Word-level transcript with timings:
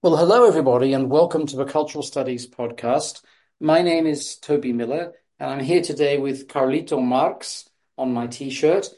Well, 0.00 0.16
hello, 0.16 0.46
everybody, 0.46 0.92
and 0.92 1.10
welcome 1.10 1.44
to 1.46 1.56
the 1.56 1.64
Cultural 1.64 2.04
Studies 2.04 2.48
podcast. 2.48 3.20
My 3.58 3.82
name 3.82 4.06
is 4.06 4.36
Toby 4.36 4.72
Miller, 4.72 5.12
and 5.40 5.50
I'm 5.50 5.58
here 5.58 5.82
today 5.82 6.18
with 6.18 6.46
Carlito 6.46 7.02
Marx 7.02 7.68
on 7.96 8.14
my 8.14 8.28
t 8.28 8.48
shirt. 8.50 8.90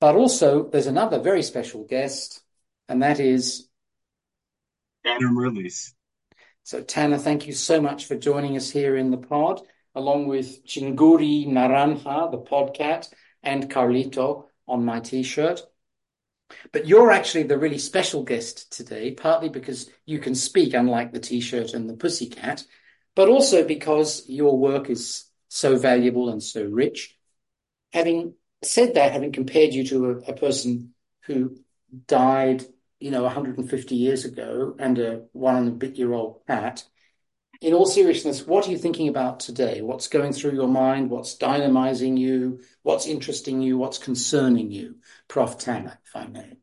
But 0.00 0.16
also, 0.16 0.68
there's 0.68 0.88
another 0.88 1.20
very 1.20 1.44
special 1.44 1.84
guest, 1.84 2.42
and 2.88 3.00
that 3.00 3.20
is 3.20 3.68
Tanner 5.06 5.28
Mirrlees. 5.28 5.92
So, 6.64 6.82
Tanner, 6.82 7.18
thank 7.18 7.46
you 7.46 7.52
so 7.52 7.80
much 7.80 8.06
for 8.06 8.16
joining 8.16 8.56
us 8.56 8.70
here 8.70 8.96
in 8.96 9.12
the 9.12 9.18
pod, 9.18 9.60
along 9.94 10.26
with 10.26 10.66
Chinguri 10.66 11.46
Naranja, 11.46 12.28
the 12.32 12.38
podcat, 12.38 13.08
and 13.44 13.70
Carlito 13.70 14.46
on 14.66 14.84
my 14.84 14.98
t 14.98 15.22
shirt. 15.22 15.62
But 16.72 16.86
you're 16.86 17.10
actually 17.10 17.44
the 17.44 17.58
really 17.58 17.78
special 17.78 18.22
guest 18.22 18.72
today, 18.72 19.12
partly 19.12 19.48
because 19.48 19.90
you 20.06 20.18
can 20.18 20.34
speak, 20.34 20.74
unlike 20.74 21.12
the 21.12 21.20
T-shirt 21.20 21.74
and 21.74 21.88
the 21.88 21.96
pussycat, 21.96 22.64
but 23.14 23.28
also 23.28 23.66
because 23.66 24.28
your 24.28 24.58
work 24.58 24.90
is 24.90 25.24
so 25.48 25.76
valuable 25.76 26.30
and 26.30 26.42
so 26.42 26.64
rich. 26.64 27.16
Having 27.92 28.34
said 28.62 28.94
that, 28.94 29.12
having 29.12 29.32
compared 29.32 29.74
you 29.74 29.84
to 29.86 30.10
a, 30.10 30.16
a 30.30 30.32
person 30.34 30.94
who 31.24 31.56
died, 32.06 32.64
you 32.98 33.10
know, 33.10 33.22
150 33.22 33.94
years 33.94 34.24
ago 34.24 34.76
and 34.78 34.98
a 34.98 35.22
one 35.32 35.56
and 35.56 35.68
a 35.68 35.72
bit 35.72 35.96
year 35.96 36.12
old 36.12 36.42
cat, 36.46 36.84
in 37.60 37.74
all 37.74 37.86
seriousness, 37.86 38.46
what 38.46 38.66
are 38.66 38.70
you 38.70 38.78
thinking 38.78 39.08
about 39.08 39.40
today? 39.40 39.82
What's 39.82 40.08
going 40.08 40.32
through 40.32 40.52
your 40.52 40.68
mind? 40.68 41.10
What's 41.10 41.36
dynamizing 41.36 42.16
you? 42.16 42.60
What's 42.82 43.06
interesting 43.06 43.60
you? 43.60 43.76
What's 43.76 43.98
concerning 43.98 44.70
you? 44.70 44.96
Prof. 45.28 45.58
Tanner, 45.58 45.98
if 46.06 46.16
I 46.16 46.26
may. 46.26 46.56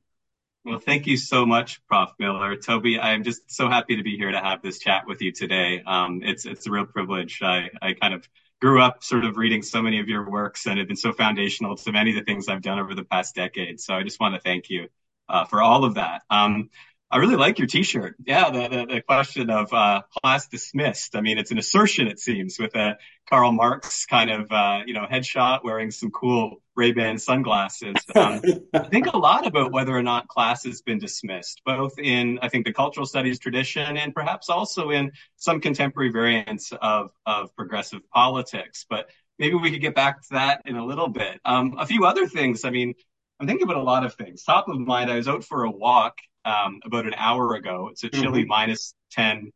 Well, 0.66 0.80
thank 0.80 1.08
you 1.08 1.16
so 1.16 1.46
much, 1.46 1.86
Prof. 1.88 2.10
Miller. 2.20 2.56
Toby, 2.58 3.00
I'm 3.00 3.24
just 3.24 3.50
so 3.50 3.70
happy 3.70 3.98
to 3.98 4.04
be 4.04 4.18
here 4.18 4.32
to 4.32 4.40
have 4.40 4.62
this 4.62 4.80
chat 4.80 5.04
with 5.08 5.22
you 5.22 5.32
today. 5.32 5.82
Um, 5.86 6.22
it's 6.24 6.46
it's 6.46 6.66
a 6.66 6.72
real 6.72 6.86
privilege. 6.86 7.40
I, 7.42 7.70
I 7.82 7.94
kind 7.94 8.14
of 8.14 8.28
grew 8.60 8.82
up 8.82 9.04
sort 9.04 9.24
of 9.24 9.38
reading 9.38 9.62
so 9.62 9.84
many 9.84 10.00
of 10.00 10.10
your 10.10 10.28
works 10.28 10.66
and 10.66 10.80
have 10.80 10.88
been 10.88 10.98
so 10.98 11.14
foundational 11.14 11.78
to 11.78 11.92
many 11.92 12.10
of 12.10 12.16
the 12.16 12.24
things 12.24 12.48
I've 12.48 12.64
done 12.64 12.80
over 12.80 12.96
the 12.96 13.04
past 13.04 13.36
decade. 13.36 13.80
So 13.80 13.94
I 13.94 14.02
just 14.02 14.20
want 14.20 14.34
to 14.34 14.42
thank 14.42 14.72
you 14.72 14.88
uh, 15.30 15.46
for 15.46 15.62
all 15.62 15.86
of 15.86 15.94
that. 15.96 16.24
Um, 16.30 16.70
I 17.10 17.18
really 17.18 17.38
like 17.38 17.58
your 17.58 17.68
T-shirt. 17.68 18.16
Yeah, 18.26 18.50
the, 18.50 18.68
the, 18.68 18.86
the 18.96 19.02
question 19.02 19.50
of 19.50 19.72
uh, 19.72 20.02
class 20.22 20.48
dismissed. 20.50 21.16
I 21.16 21.22
mean, 21.22 21.38
it's 21.38 21.52
an 21.52 21.58
assertion, 21.58 22.08
it 22.08 22.20
seems, 22.20 22.60
with 22.60 22.76
a 22.76 22.98
Karl 23.30 23.54
Marx 23.54 24.06
kind 24.06 24.30
of 24.30 24.52
uh, 24.52 24.82
you 24.86 24.94
know 24.94 25.06
headshot, 25.10 25.64
wearing 25.64 25.92
some 25.92 26.12
cool 26.12 26.62
Ray-Ban 26.76 27.18
sunglasses. 27.18 27.96
Um, 28.18 28.42
I 28.74 28.80
think 28.80 29.06
a 29.06 29.18
lot 29.18 29.46
about 29.46 29.72
whether 29.72 29.96
or 29.96 30.02
not 30.02 30.28
class 30.28 30.64
has 30.66 30.82
been 30.82 30.98
dismissed, 30.98 31.62
both 31.66 32.00
in 32.00 32.40
I 32.42 32.50
think 32.50 32.66
the 32.66 32.74
cultural 32.74 33.06
studies 33.06 33.38
tradition 33.38 33.96
and 33.96 34.14
perhaps 34.14 34.50
also 34.50 34.90
in 34.90 35.12
some 35.36 35.62
contemporary 35.62 36.10
variants 36.10 36.74
of 36.82 37.12
of 37.26 37.56
progressive 37.56 38.02
politics. 38.10 38.86
But 38.90 39.10
maybe 39.38 39.56
we 39.56 39.72
could 39.72 39.82
get 39.82 39.94
back 39.94 40.22
to 40.22 40.28
that 40.32 40.64
in 40.66 40.78
a 40.78 40.86
little 40.86 41.10
bit. 41.10 41.40
Um, 41.46 41.76
a 41.78 41.86
few 41.86 42.06
other 42.06 42.28
things. 42.28 42.66
I 42.66 42.72
mean, 42.72 42.96
I'm 43.40 43.46
thinking 43.46 43.66
about 43.66 43.78
a 43.78 43.84
lot 43.84 44.04
of 44.04 44.16
things. 44.16 44.44
Top 44.44 44.68
of 44.68 44.80
mind, 44.80 45.12
I 45.12 45.18
was 45.18 45.28
out 45.28 45.44
for 45.44 45.64
a 45.64 45.72
walk 45.72 46.18
um, 46.48 46.80
about 46.86 47.06
an 47.06 47.14
hour 47.16 47.56
ago. 47.56 47.90
It's 47.92 48.04
a 48.04 48.10
chilly 48.10 48.42
mm-hmm. 48.42 48.50
minus 48.50 48.94
10 49.12 49.52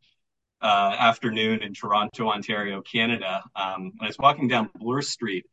uh, 0.60 0.96
afternoon 0.98 1.62
in 1.62 1.72
Toronto, 1.72 2.28
Ontario, 2.28 2.82
Canada. 2.82 3.42
Um, 3.56 3.92
I 4.00 4.06
was 4.06 4.18
walking 4.18 4.48
down 4.48 4.68
Bloor 4.74 5.00
Street 5.02 5.46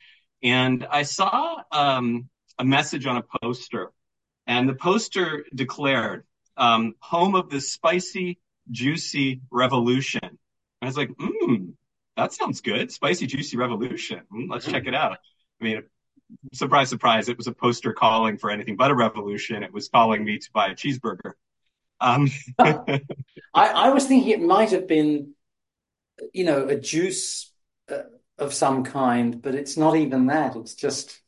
and 0.43 0.85
I 0.89 1.03
saw 1.03 1.61
um, 1.71 2.29
a 2.57 2.65
message 2.65 3.05
on 3.05 3.17
a 3.17 3.23
poster, 3.41 3.91
and 4.47 4.67
the 4.67 4.73
poster 4.73 5.45
declared, 5.53 6.25
um, 6.57 6.95
home 6.99 7.35
of 7.35 7.49
the 7.49 7.61
spicy, 7.61 8.39
juicy 8.71 9.41
revolution. 9.51 10.23
And 10.23 10.37
I 10.81 10.85
was 10.85 10.97
like, 10.97 11.11
hmm, 11.19 11.71
that 12.15 12.33
sounds 12.33 12.61
good. 12.61 12.91
Spicy, 12.91 13.27
juicy 13.27 13.57
revolution. 13.57 14.21
Mm, 14.33 14.49
let's 14.49 14.65
check 14.65 14.87
it 14.87 14.95
out. 14.95 15.17
I 15.61 15.63
mean, 15.63 15.83
surprise, 16.53 16.89
surprise, 16.89 17.29
it 17.29 17.37
was 17.37 17.47
a 17.47 17.51
poster 17.51 17.93
calling 17.93 18.37
for 18.37 18.49
anything 18.49 18.75
but 18.75 18.91
a 18.91 18.95
revolution. 18.95 19.63
It 19.63 19.73
was 19.73 19.89
calling 19.89 20.23
me 20.23 20.37
to 20.37 20.49
buy 20.51 20.67
a 20.67 20.75
cheeseburger. 20.75 21.33
Um, 21.99 22.29
I, 22.59 23.01
I, 23.53 23.89
was 23.89 24.05
thinking 24.05 24.29
it 24.29 24.41
might 24.41 24.71
have 24.71 24.87
been, 24.87 25.33
you 26.33 26.45
know, 26.45 26.67
a 26.67 26.77
juice 26.77 27.51
uh, 27.91 28.03
of 28.37 28.53
some 28.53 28.83
kind, 28.83 29.41
but 29.41 29.55
it's 29.55 29.75
not 29.75 29.97
even 29.97 30.27
that. 30.27 30.55
It's 30.55 30.75
just 30.75 31.19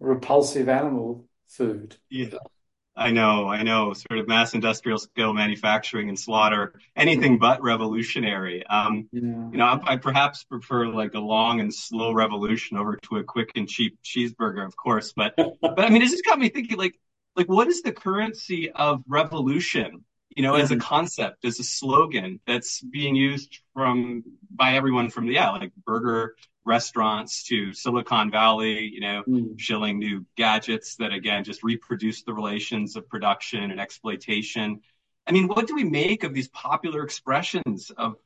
repulsive 0.00 0.68
animal 0.68 1.28
food. 1.46 1.96
Yeah. 2.08 2.38
I 2.98 3.12
know, 3.12 3.48
I 3.48 3.62
know, 3.62 3.92
sort 3.92 4.18
of 4.18 4.26
mass 4.26 4.54
industrial 4.54 4.98
scale 4.98 5.32
manufacturing 5.32 6.08
and 6.08 6.18
slaughter, 6.18 6.74
anything 6.96 7.38
but 7.38 7.62
revolutionary. 7.62 8.66
Um, 8.66 9.08
yeah. 9.12 9.20
You 9.22 9.56
know, 9.56 9.64
I, 9.64 9.92
I, 9.92 9.96
perhaps 9.96 10.42
prefer 10.42 10.88
like 10.88 11.14
a 11.14 11.20
long 11.20 11.60
and 11.60 11.72
slow 11.72 12.12
revolution 12.12 12.76
over 12.76 12.98
to 13.04 13.16
a 13.18 13.24
quick 13.24 13.52
and 13.54 13.68
cheap 13.68 13.98
cheeseburger, 14.02 14.66
of 14.66 14.76
course. 14.76 15.12
But, 15.14 15.34
but 15.60 15.80
I 15.80 15.90
mean, 15.90 16.02
it 16.02 16.10
just 16.10 16.24
got 16.24 16.40
me 16.40 16.48
thinking, 16.48 16.76
like, 16.76 16.98
like 17.36 17.48
what 17.48 17.68
is 17.68 17.82
the 17.82 17.92
currency 17.92 18.70
of 18.72 19.04
revolution? 19.06 20.04
You 20.34 20.42
know, 20.42 20.54
mm-hmm. 20.54 20.62
as 20.62 20.70
a 20.72 20.76
concept, 20.76 21.44
as 21.44 21.60
a 21.60 21.64
slogan 21.64 22.40
that's 22.46 22.80
being 22.80 23.14
used 23.14 23.60
from 23.74 24.24
by 24.50 24.74
everyone 24.74 25.10
from 25.10 25.26
the 25.26 25.34
yeah, 25.34 25.50
like 25.50 25.72
burger 25.84 26.34
restaurants 26.68 27.42
to 27.44 27.72
Silicon 27.72 28.30
Valley, 28.30 28.90
you 28.92 29.00
know, 29.00 29.24
mm. 29.26 29.58
shilling 29.58 29.98
new 29.98 30.24
gadgets 30.36 30.96
that 30.96 31.12
again 31.12 31.42
just 31.42 31.64
reproduce 31.64 32.22
the 32.22 32.34
relations 32.34 32.94
of 32.94 33.08
production 33.08 33.70
and 33.70 33.80
exploitation. 33.80 34.80
I 35.26 35.32
mean, 35.32 35.48
what 35.48 35.66
do 35.66 35.74
we 35.74 35.84
make 35.84 36.22
of 36.22 36.34
these 36.34 36.48
popular 36.48 37.02
expressions 37.02 37.90
of 37.90 38.16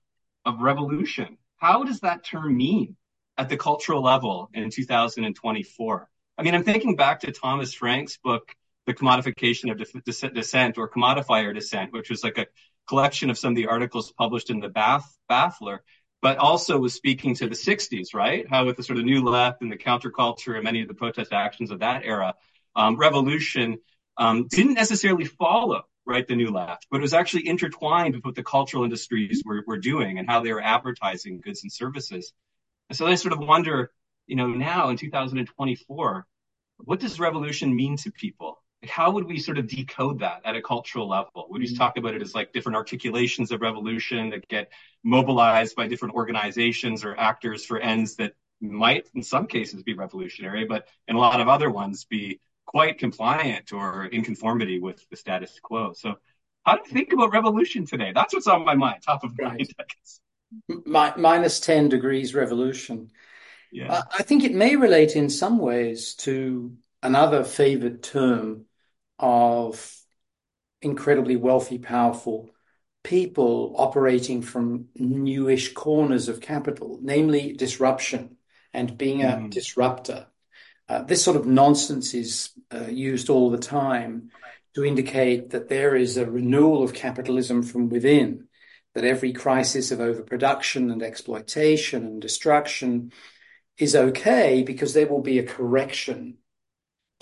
of 0.45 0.61
revolution? 0.61 1.39
How 1.57 1.85
does 1.85 2.01
that 2.01 2.25
term 2.25 2.57
mean 2.57 2.97
at 3.39 3.49
the 3.49 3.57
cultural 3.57 4.03
level 4.03 4.51
in 4.53 4.71
2024? 4.71 6.09
I 6.37 6.43
mean, 6.43 6.55
I'm 6.55 6.65
thinking 6.65 6.97
back 6.97 7.21
to 7.21 7.31
Thomas 7.31 7.73
Frank's 7.73 8.17
book, 8.17 8.55
The 8.87 8.95
Commodification 8.95 9.71
of 9.71 10.35
Dissent 10.35 10.79
or 10.79 10.91
Commodify 10.91 11.45
Your 11.45 11.53
Dissent, 11.53 11.93
which 11.93 12.11
was 12.11 12.25
like 12.25 12.39
a 12.39 12.47
collection 12.89 13.31
of 13.31 13.39
some 13.39 13.53
of 13.53 13.57
the 13.57 13.69
articles 13.69 14.11
published 14.13 14.51
in 14.51 14.59
the 14.59 14.69
Bath 14.69 15.17
Baffler 15.31 15.79
but 16.23 16.39
also 16.39 16.79
was 16.79 16.95
speaking 16.95 17.35
to 17.35 17.49
the 17.49 17.55
60s, 17.55 18.15
right? 18.15 18.47
How 18.49 18.65
with 18.65 18.77
the 18.77 18.85
sort 18.85 18.99
of 18.99 19.05
new 19.05 19.23
left 19.25 19.61
and 19.61 19.71
the 19.71 19.77
counterculture 19.77 20.55
and 20.55 20.63
many 20.63 20.81
of 20.81 20.89
the 20.89 20.95
protest 20.95 21.33
actions 21.33 21.73
of 21.73 21.81
that 21.81 22.05
era, 22.05 22.35
um, 22.77 22.97
revolution 22.97 23.79
um, 24.17 24.47
didn't 24.49 24.75
necessarily 24.75 25.25
follow, 25.25 25.83
right, 26.07 26.27
the 26.27 26.37
new 26.37 26.51
left, 26.51 26.87
but 26.91 26.99
it 26.99 27.03
was 27.03 27.13
actually 27.13 27.49
intertwined 27.49 28.15
with 28.15 28.25
what 28.25 28.37
the 28.37 28.45
cultural 28.45 28.85
industries 28.85 29.43
were, 29.45 29.65
were 29.67 29.79
doing 29.79 30.19
and 30.19 30.31
how 30.31 30.41
they 30.41 30.53
were 30.53 30.63
advertising 30.63 31.41
goods 31.41 31.65
and 31.65 31.73
services. 31.73 32.33
And 32.89 32.97
so 32.97 33.07
I 33.07 33.17
sort 33.17 33.33
of 33.33 33.41
wonder, 33.41 33.91
you 34.29 34.37
know, 34.37 34.47
now 34.47 34.91
in 34.91 34.97
2024, 34.97 36.27
what 36.79 37.01
does 37.01 37.19
revolution 37.19 37.75
mean 37.75 37.97
to 37.97 38.13
people? 38.13 38.62
How 38.85 39.11
would 39.13 39.25
we 39.25 39.39
sort 39.39 39.59
of 39.59 39.69
decode 39.69 40.21
that 40.21 40.41
at 40.45 40.57
a 40.57 40.63
cultural 40.63 41.09
level? 41.09 41.47
Would 41.51 41.63
you 41.63 41.69
mm-hmm. 41.69 41.77
talk 41.77 41.97
about 41.97 42.15
it 42.15 42.23
as 42.23 42.35
like 42.35 42.53
different 42.53 42.77
articulations 42.77 43.53
of 43.53 43.61
revolution 43.61 44.31
that 44.31 44.49
get 44.49 44.73
mobilized 45.05 45.77
by 45.77 45.87
different 45.87 46.15
organizations 46.15 47.05
or 47.05 47.19
actors 47.19 47.65
for 47.65 47.79
ends 47.79 48.17
that 48.17 48.33
might, 48.61 49.09
in 49.15 49.23
some 49.23 49.47
cases, 49.47 49.83
be 49.83 49.95
revolutionary, 49.95 50.65
but 50.65 50.89
in 51.09 51.17
a 51.17 51.19
lot 51.19 51.41
of 51.41 51.49
other 51.49 51.71
ones 51.71 52.05
be 52.05 52.41
quite 52.67 52.99
compliant 52.99 53.73
or 53.73 54.07
in 54.07 54.23
conformity 54.23 54.81
with 54.81 55.09
the 55.11 55.17
status 55.17 55.59
quo? 55.63 55.93
So, 55.93 56.15
how 56.65 56.77
do 56.77 56.83
you 56.87 56.93
think 56.93 57.13
about 57.13 57.33
revolution 57.33 57.87
today? 57.87 58.13
That's 58.15 58.35
what's 58.35 58.47
on 58.47 58.65
my 58.65 58.75
mind, 58.75 59.03
top 59.05 59.25
of 59.25 59.39
mind. 59.39 59.73
My, 60.69 61.15
minus 61.17 61.61
10 61.61 61.89
degrees 61.89 62.35
revolution. 62.35 63.11
Yeah. 63.73 64.03
I 64.19 64.23
think 64.23 64.45
it 64.45 64.53
may 64.53 64.77
relate 64.77 65.17
in 65.17 65.31
some 65.31 65.59
ways 65.59 66.13
to 66.17 66.77
another 67.03 67.43
favored 67.43 68.03
term 68.03 68.67
of 69.23 69.97
incredibly 70.83 71.37
wealthy, 71.37 71.79
powerful 71.79 72.51
people 73.05 73.75
operating 73.79 74.43
from 74.43 74.89
newish 74.95 75.73
corners 75.73 76.29
of 76.29 76.41
capital, 76.41 76.99
namely 77.01 77.53
disruption 77.53 78.37
and 78.73 78.99
being 78.99 79.23
a 79.23 79.29
mm. 79.29 79.51
disruptor. 79.51 80.27
Uh, 80.89 81.03
this 81.03 81.23
sort 81.23 81.37
of 81.37 81.47
nonsense 81.47 82.15
is 82.15 82.51
uh, 82.75 82.87
used 82.89 83.31
all 83.31 83.51
the 83.51 83.59
time 83.59 84.31
to 84.75 84.85
indicate 84.85 85.51
that 85.51 85.69
there 85.69 85.95
is 85.95 86.17
a 86.17 86.31
renewal 86.31 86.83
of 86.83 86.95
capitalism 86.95 87.63
from 87.63 87.89
within, 87.89 88.49
that 88.95 89.05
every 89.05 89.33
crisis 89.33 89.91
of 89.91 90.01
overproduction 90.01 90.91
and 90.91 91.03
exploitation 91.03 92.05
and 92.05 92.23
destruction 92.23 93.13
is 93.79 93.97
okay 93.97 94.63
because 94.63 94.95
there 94.95 95.07
will 95.07 95.23
be 95.23 95.39
a 95.39 95.47
correction 95.47 96.37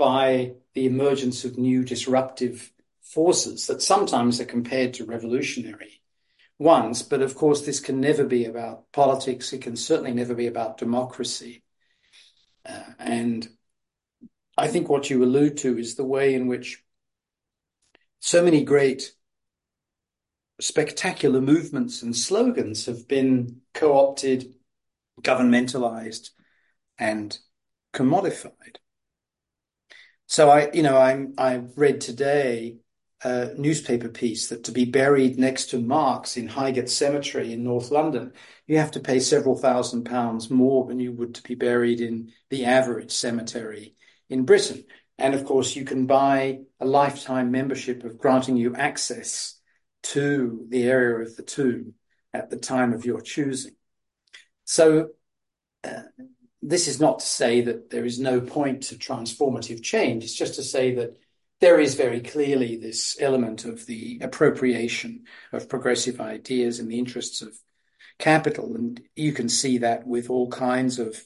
by 0.00 0.55
the 0.73 0.87
emergence 0.87 1.44
of 1.44 1.58
new 1.58 1.85
disruptive 1.85 2.73
forces 3.02 3.67
that 3.67 3.82
sometimes 3.82 4.41
are 4.41 4.47
compared 4.47 4.94
to 4.94 5.05
revolutionary 5.05 6.00
ones. 6.58 7.02
But 7.02 7.20
of 7.20 7.35
course, 7.35 7.67
this 7.67 7.81
can 7.81 8.00
never 8.00 8.25
be 8.25 8.47
about 8.47 8.91
politics. 8.93 9.52
It 9.52 9.61
can 9.61 9.76
certainly 9.76 10.14
never 10.14 10.35
be 10.35 10.47
about 10.47 10.79
democracy. 10.79 11.64
Uh, 12.64 12.81
and 12.99 13.47
I 14.56 14.69
think 14.69 14.88
what 14.88 15.11
you 15.11 15.23
allude 15.23 15.58
to 15.58 15.76
is 15.76 15.97
the 15.97 16.05
way 16.05 16.35
in 16.35 16.47
which 16.47 16.82
so 18.20 18.43
many 18.43 18.64
great 18.64 19.12
spectacular 20.62 21.43
movements 21.43 22.02
and 22.02 22.17
slogans 22.17 22.87
have 22.87 23.06
been 23.06 23.61
co-opted, 23.75 24.55
governmentalized, 25.20 26.31
and 26.99 27.38
commodified. 27.93 28.76
So 30.31 30.49
I, 30.49 30.71
you 30.73 30.85
know, 30.85 30.97
I'm, 30.97 31.35
I 31.38 31.56
read 31.75 32.00
today 32.00 32.77
a 33.25 33.53
newspaper 33.59 34.09
piece 34.09 34.50
that 34.50 34.62
to 34.65 34.71
be 34.71 34.85
buried 34.85 35.41
next 35.41 35.71
to 35.71 35.81
Marx 35.81 36.37
in 36.37 36.47
Highgate 36.47 36.88
Cemetery 36.88 37.53
in 37.53 37.65
North 37.65 37.91
London, 37.91 38.32
you 38.69 38.79
have 38.79 38.93
to 38.93 39.00
pay 39.00 39.19
several 39.19 39.59
thousand 39.59 40.05
pounds 40.05 40.49
more 40.49 40.87
than 40.87 41.00
you 41.00 41.11
would 41.11 41.35
to 41.35 41.43
be 41.43 41.56
buried 41.56 42.00
in 42.00 42.31
the 42.49 42.67
average 42.67 43.11
cemetery 43.11 43.97
in 44.29 44.44
Britain. 44.44 44.85
And 45.19 45.35
of 45.35 45.44
course, 45.44 45.75
you 45.75 45.85
can 45.85 46.06
buy 46.06 46.61
a 46.79 46.87
lifetime 46.87 47.50
membership 47.50 48.05
of 48.05 48.17
granting 48.17 48.56
you 48.56 48.76
access 48.76 49.59
to 50.05 50.65
the 50.69 50.85
area 50.85 51.26
of 51.26 51.35
the 51.35 51.43
tomb 51.43 51.94
at 52.33 52.50
the 52.50 52.56
time 52.56 52.93
of 52.93 53.05
your 53.05 53.21
choosing. 53.21 53.75
So, 54.65 55.09
uh, 55.83 56.03
this 56.62 56.89
is 56.89 57.01
not 57.01 57.21
to 57.21 57.27
say 57.27 57.62
that 57.62 57.91
there 57.91 58.05
is 58.05 58.19
no 58.19 58.41
point 58.41 58.83
to 58.85 58.97
transformative 58.97 59.83
change. 59.83 60.25
It's 60.25 60.35
just 60.35 60.57
to 60.57 60.62
say 60.62 60.95
that 60.97 61.19
there 61.61 61.81
is 61.81 61.95
very 61.95 62.21
clearly 62.21 62.77
this 62.77 63.17
element 63.21 63.65
of 63.65 63.87
the 63.87 64.19
appropriation 64.23 65.25
of 65.53 65.69
progressive 65.69 66.21
ideas 66.21 66.79
in 66.79 66.89
the 66.89 66.99
interests 66.99 67.43
of 67.43 67.57
capital. 68.19 68.75
And 68.75 69.01
you 69.17 69.33
can 69.33 69.49
see 69.49 69.79
that 69.79 70.07
with 70.07 70.31
all 70.31 70.51
kinds 70.51 70.99
of 70.99 71.23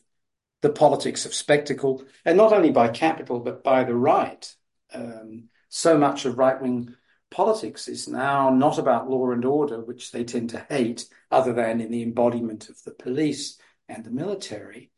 the 0.62 0.70
politics 0.70 1.26
of 1.26 1.34
spectacle, 1.34 2.04
and 2.24 2.36
not 2.36 2.52
only 2.52 2.70
by 2.70 2.88
capital, 2.88 3.40
but 3.40 3.62
by 3.62 3.84
the 3.84 3.94
right. 3.94 4.54
Um, 4.92 5.48
so 5.68 5.98
much 5.98 6.24
of 6.24 6.38
right 6.38 6.60
wing 6.60 6.94
politics 7.30 7.88
is 7.88 8.08
now 8.08 8.48
not 8.50 8.78
about 8.78 9.10
law 9.10 9.30
and 9.32 9.44
order, 9.44 9.80
which 9.80 10.10
they 10.10 10.24
tend 10.24 10.50
to 10.50 10.64
hate, 10.68 11.06
other 11.30 11.52
than 11.52 11.80
in 11.80 11.90
the 11.90 12.02
embodiment 12.02 12.68
of 12.68 12.82
the 12.84 12.92
police 12.92 13.58
and 13.88 14.04
the 14.04 14.10
military. 14.10 14.90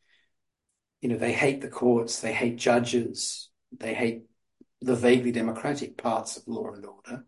You 1.07 1.13
know, 1.13 1.19
they 1.19 1.35
hate 1.35 1.61
the 1.61 1.69
courts, 1.69 2.19
they 2.19 2.33
hate 2.33 2.57
judges, 2.57 3.49
they 3.79 3.95
hate 3.95 4.25
the 4.81 4.97
vaguely 4.97 5.31
democratic 5.31 5.97
parts 5.97 6.37
of 6.37 6.49
law 6.49 6.73
and 6.73 6.85
order, 6.85 7.25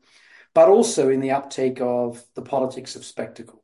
but 0.52 0.68
also 0.68 1.10
in 1.10 1.20
the 1.20 1.30
uptake 1.30 1.80
of 1.80 2.24
the 2.34 2.42
politics 2.42 2.96
of 2.96 3.04
spectacle. 3.04 3.62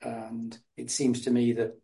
And 0.00 0.58
it 0.76 0.90
seems 0.90 1.20
to 1.20 1.30
me 1.30 1.52
that 1.52 1.78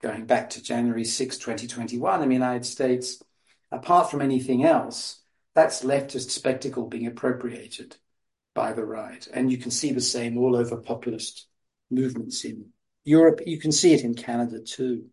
going 0.00 0.24
back 0.24 0.48
to 0.50 0.62
January 0.62 1.04
6, 1.04 1.36
2021 1.36 2.22
in 2.22 2.28
the 2.30 2.34
United 2.34 2.64
States, 2.64 3.22
apart 3.70 4.10
from 4.10 4.22
anything 4.22 4.64
else, 4.64 5.20
that's 5.54 5.84
leftist 5.84 6.30
spectacle 6.30 6.88
being 6.88 7.08
appropriated 7.08 7.94
by 8.54 8.72
the 8.72 8.86
right. 8.86 9.28
And 9.34 9.52
you 9.52 9.58
can 9.58 9.70
see 9.70 9.92
the 9.92 10.00
same 10.00 10.38
all 10.38 10.56
over 10.56 10.78
populist 10.78 11.46
movements 11.90 12.42
in 12.46 12.70
Europe. 13.04 13.40
You 13.44 13.60
can 13.60 13.70
see 13.70 13.92
it 13.92 14.02
in 14.02 14.14
Canada 14.14 14.60
too. 14.60 15.10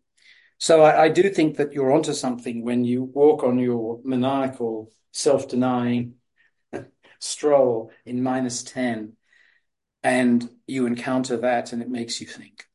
So 0.59 0.81
I, 0.81 1.03
I 1.05 1.09
do 1.09 1.29
think 1.29 1.57
that 1.57 1.73
you're 1.73 1.91
onto 1.91 2.13
something 2.13 2.63
when 2.63 2.83
you 2.83 3.03
walk 3.03 3.43
on 3.43 3.57
your 3.57 4.01
maniacal, 4.03 4.91
self-denying 5.11 6.15
stroll 7.19 7.91
in 8.05 8.21
minus 8.21 8.63
10 8.63 9.13
and 10.03 10.49
you 10.67 10.85
encounter 10.85 11.37
that 11.37 11.71
and 11.71 11.81
it 11.81 11.89
makes 11.89 12.19
you 12.19 12.27
think. 12.27 12.65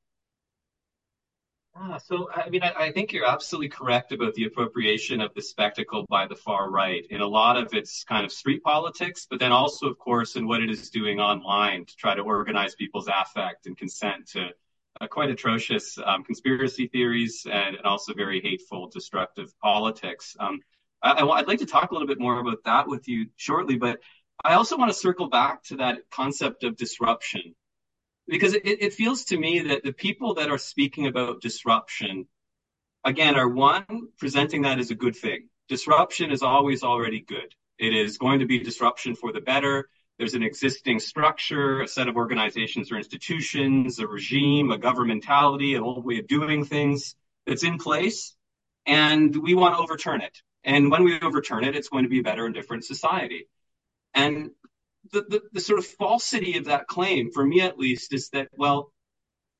Ah, 1.76 1.98
so 1.98 2.30
I 2.32 2.48
mean, 2.50 2.62
I, 2.62 2.72
I, 2.84 2.92
think 2.92 3.12
you're 3.12 3.26
absolutely 3.26 3.68
correct 3.68 4.12
about 4.12 4.34
the 4.34 4.44
appropriation 4.44 5.20
of 5.20 5.34
the 5.34 5.42
spectacle 5.42 6.06
by 6.08 6.28
the 6.28 6.36
far 6.36 6.70
right 6.70 7.04
in 7.10 7.20
a 7.20 7.26
lot 7.26 7.56
of 7.56 7.74
its 7.74 8.04
kind 8.04 8.24
of 8.24 8.30
street 8.30 8.62
politics, 8.62 9.26
but 9.28 9.40
then 9.40 9.50
also, 9.50 9.88
of 9.88 9.98
course, 9.98 10.36
in 10.36 10.46
what 10.46 10.62
it 10.62 10.70
is 10.70 10.88
doing 10.90 11.18
online 11.18 11.84
to 11.84 11.96
try 11.96 12.14
to 12.14 12.22
organize 12.22 12.76
people's 12.76 13.08
affect 13.08 13.66
and 13.66 13.76
consent 13.76 14.28
to 14.28 14.50
quite 15.10 15.30
atrocious 15.30 15.98
um, 16.04 16.24
conspiracy 16.24 16.86
theories 16.86 17.46
and, 17.50 17.76
and, 17.76 17.84
also 17.84 18.14
very 18.14 18.40
hateful, 18.40 18.88
destructive 18.88 19.52
politics. 19.60 20.36
Um, 20.38 20.60
I, 21.02 21.22
would 21.22 21.48
like 21.48 21.58
to 21.58 21.66
talk 21.66 21.90
a 21.90 21.94
little 21.94 22.08
bit 22.08 22.20
more 22.20 22.38
about 22.38 22.64
that 22.64 22.88
with 22.88 23.08
you 23.08 23.26
shortly, 23.36 23.76
but 23.76 24.00
I 24.42 24.54
also 24.54 24.76
want 24.76 24.90
to 24.90 24.96
circle 24.96 25.28
back 25.28 25.62
to 25.64 25.76
that 25.76 25.98
concept 26.10 26.64
of 26.64 26.76
disruption 26.76 27.54
because 28.26 28.54
it, 28.54 28.62
it 28.64 28.94
feels 28.94 29.24
to 29.26 29.38
me 29.38 29.60
that 29.60 29.84
the 29.84 29.92
people 29.92 30.34
that 30.34 30.50
are 30.50 30.58
speaking 30.58 31.06
about 31.06 31.42
disruption, 31.42 32.26
again, 33.04 33.36
are 33.36 33.48
one, 33.48 34.08
presenting 34.18 34.62
that 34.62 34.78
as 34.78 34.90
a 34.90 34.94
good 34.94 35.16
thing. 35.16 35.48
Disruption 35.68 36.30
is 36.30 36.42
always 36.42 36.82
already 36.82 37.20
good. 37.20 37.54
It 37.78 37.94
is 37.94 38.18
going 38.18 38.40
to 38.40 38.46
be 38.46 38.58
disruption 38.58 39.14
for 39.14 39.32
the 39.32 39.40
better. 39.40 39.88
There's 40.18 40.34
an 40.34 40.42
existing 40.42 41.00
structure, 41.00 41.82
a 41.82 41.88
set 41.88 42.08
of 42.08 42.16
organizations 42.16 42.92
or 42.92 42.96
institutions, 42.96 43.98
a 43.98 44.06
regime, 44.06 44.70
a 44.70 44.78
governmentality, 44.78 45.76
an 45.76 45.82
old 45.82 46.04
way 46.04 46.18
of 46.18 46.28
doing 46.28 46.64
things 46.64 47.16
that's 47.46 47.64
in 47.64 47.78
place. 47.78 48.34
And 48.86 49.34
we 49.34 49.54
want 49.54 49.74
to 49.74 49.82
overturn 49.82 50.20
it. 50.20 50.38
And 50.62 50.90
when 50.90 51.04
we 51.04 51.20
overturn 51.20 51.64
it, 51.64 51.76
it's 51.76 51.88
going 51.88 52.04
to 52.04 52.08
be 52.08 52.20
a 52.20 52.22
better 52.22 52.46
and 52.46 52.54
different 52.54 52.84
society. 52.84 53.48
And 54.14 54.50
the, 55.12 55.22
the, 55.22 55.42
the 55.52 55.60
sort 55.60 55.78
of 55.78 55.86
falsity 55.86 56.56
of 56.58 56.66
that 56.66 56.86
claim, 56.86 57.30
for 57.32 57.44
me 57.44 57.60
at 57.60 57.78
least, 57.78 58.14
is 58.14 58.30
that, 58.30 58.48
well, 58.56 58.92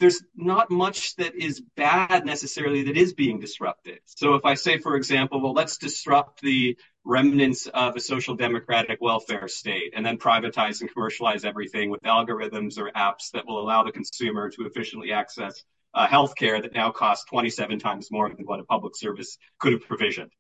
there's 0.01 0.23
not 0.35 0.71
much 0.71 1.15
that 1.17 1.35
is 1.35 1.63
bad 1.77 2.27
necessarily 2.27 2.85
that 2.85 2.97
is 2.97 3.13
being 3.15 3.39
disrupted. 3.39 4.01
So 4.07 4.35
if 4.35 4.45
I 4.45 4.55
say, 4.55 4.79
for 4.79 4.97
example, 4.97 5.41
well, 5.41 5.53
let's 5.53 5.79
disrupt 5.79 6.41
the 6.41 6.77
remnants 7.05 7.67
of 7.67 7.95
a 7.95 8.01
social 8.01 8.35
democratic 8.35 9.01
welfare 9.01 9.47
state 9.47 9.93
and 9.95 10.05
then 10.05 10.19
privatize 10.19 10.81
and 10.81 10.93
commercialize 10.93 11.45
everything 11.45 11.91
with 11.91 12.03
algorithms 12.03 12.79
or 12.79 12.91
apps 12.91 13.31
that 13.33 13.47
will 13.47 13.61
allow 13.61 13.85
the 13.85 13.93
consumer 13.93 14.51
to 14.51 14.67
efficiently 14.67 15.13
access 15.13 15.63
uh, 15.95 16.09
healthcare 16.09 16.61
that 16.61 16.75
now 16.75 16.91
costs 16.91 17.25
27 17.27 17.79
times 17.79 18.11
more 18.11 18.29
than 18.29 18.45
what 18.47 18.61
a 18.61 18.65
public 18.65 18.97
service 18.97 19.39
could 19.59 19.73
have 19.73 19.87
provisioned. 19.87 20.33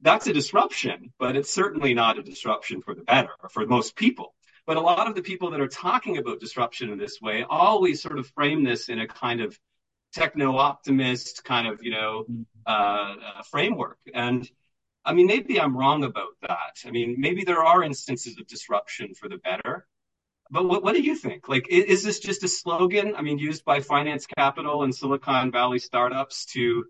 That's 0.00 0.26
a 0.26 0.32
disruption, 0.32 1.12
but 1.18 1.36
it's 1.36 1.52
certainly 1.52 1.94
not 1.94 2.18
a 2.18 2.22
disruption 2.22 2.80
for 2.82 2.94
the 2.94 3.02
better 3.02 3.30
for 3.50 3.66
most 3.66 3.94
people. 3.94 4.34
But 4.66 4.76
a 4.76 4.80
lot 4.80 5.08
of 5.08 5.14
the 5.14 5.22
people 5.22 5.50
that 5.50 5.60
are 5.60 5.68
talking 5.68 6.18
about 6.18 6.40
disruption 6.40 6.90
in 6.90 6.98
this 6.98 7.20
way 7.20 7.44
always 7.48 8.00
sort 8.00 8.18
of 8.18 8.28
frame 8.28 8.62
this 8.62 8.88
in 8.88 9.00
a 9.00 9.08
kind 9.08 9.40
of 9.40 9.58
techno 10.12 10.56
optimist 10.56 11.42
kind 11.44 11.66
of, 11.66 11.82
you 11.82 11.90
know, 11.90 12.26
uh, 12.66 13.14
framework. 13.50 13.98
And 14.14 14.48
I 15.04 15.14
mean, 15.14 15.26
maybe 15.26 15.60
I'm 15.60 15.76
wrong 15.76 16.04
about 16.04 16.34
that. 16.42 16.78
I 16.86 16.90
mean, 16.90 17.16
maybe 17.18 17.44
there 17.44 17.64
are 17.64 17.82
instances 17.82 18.38
of 18.38 18.46
disruption 18.46 19.14
for 19.14 19.28
the 19.28 19.38
better. 19.38 19.86
But 20.50 20.68
what, 20.68 20.84
what 20.84 20.94
do 20.94 21.02
you 21.02 21.16
think? 21.16 21.48
Like, 21.48 21.68
is, 21.68 21.84
is 21.84 22.02
this 22.04 22.20
just 22.20 22.44
a 22.44 22.48
slogan? 22.48 23.16
I 23.16 23.22
mean, 23.22 23.38
used 23.38 23.64
by 23.64 23.80
finance 23.80 24.26
capital 24.26 24.84
and 24.84 24.94
Silicon 24.94 25.50
Valley 25.50 25.78
startups 25.78 26.44
to, 26.52 26.84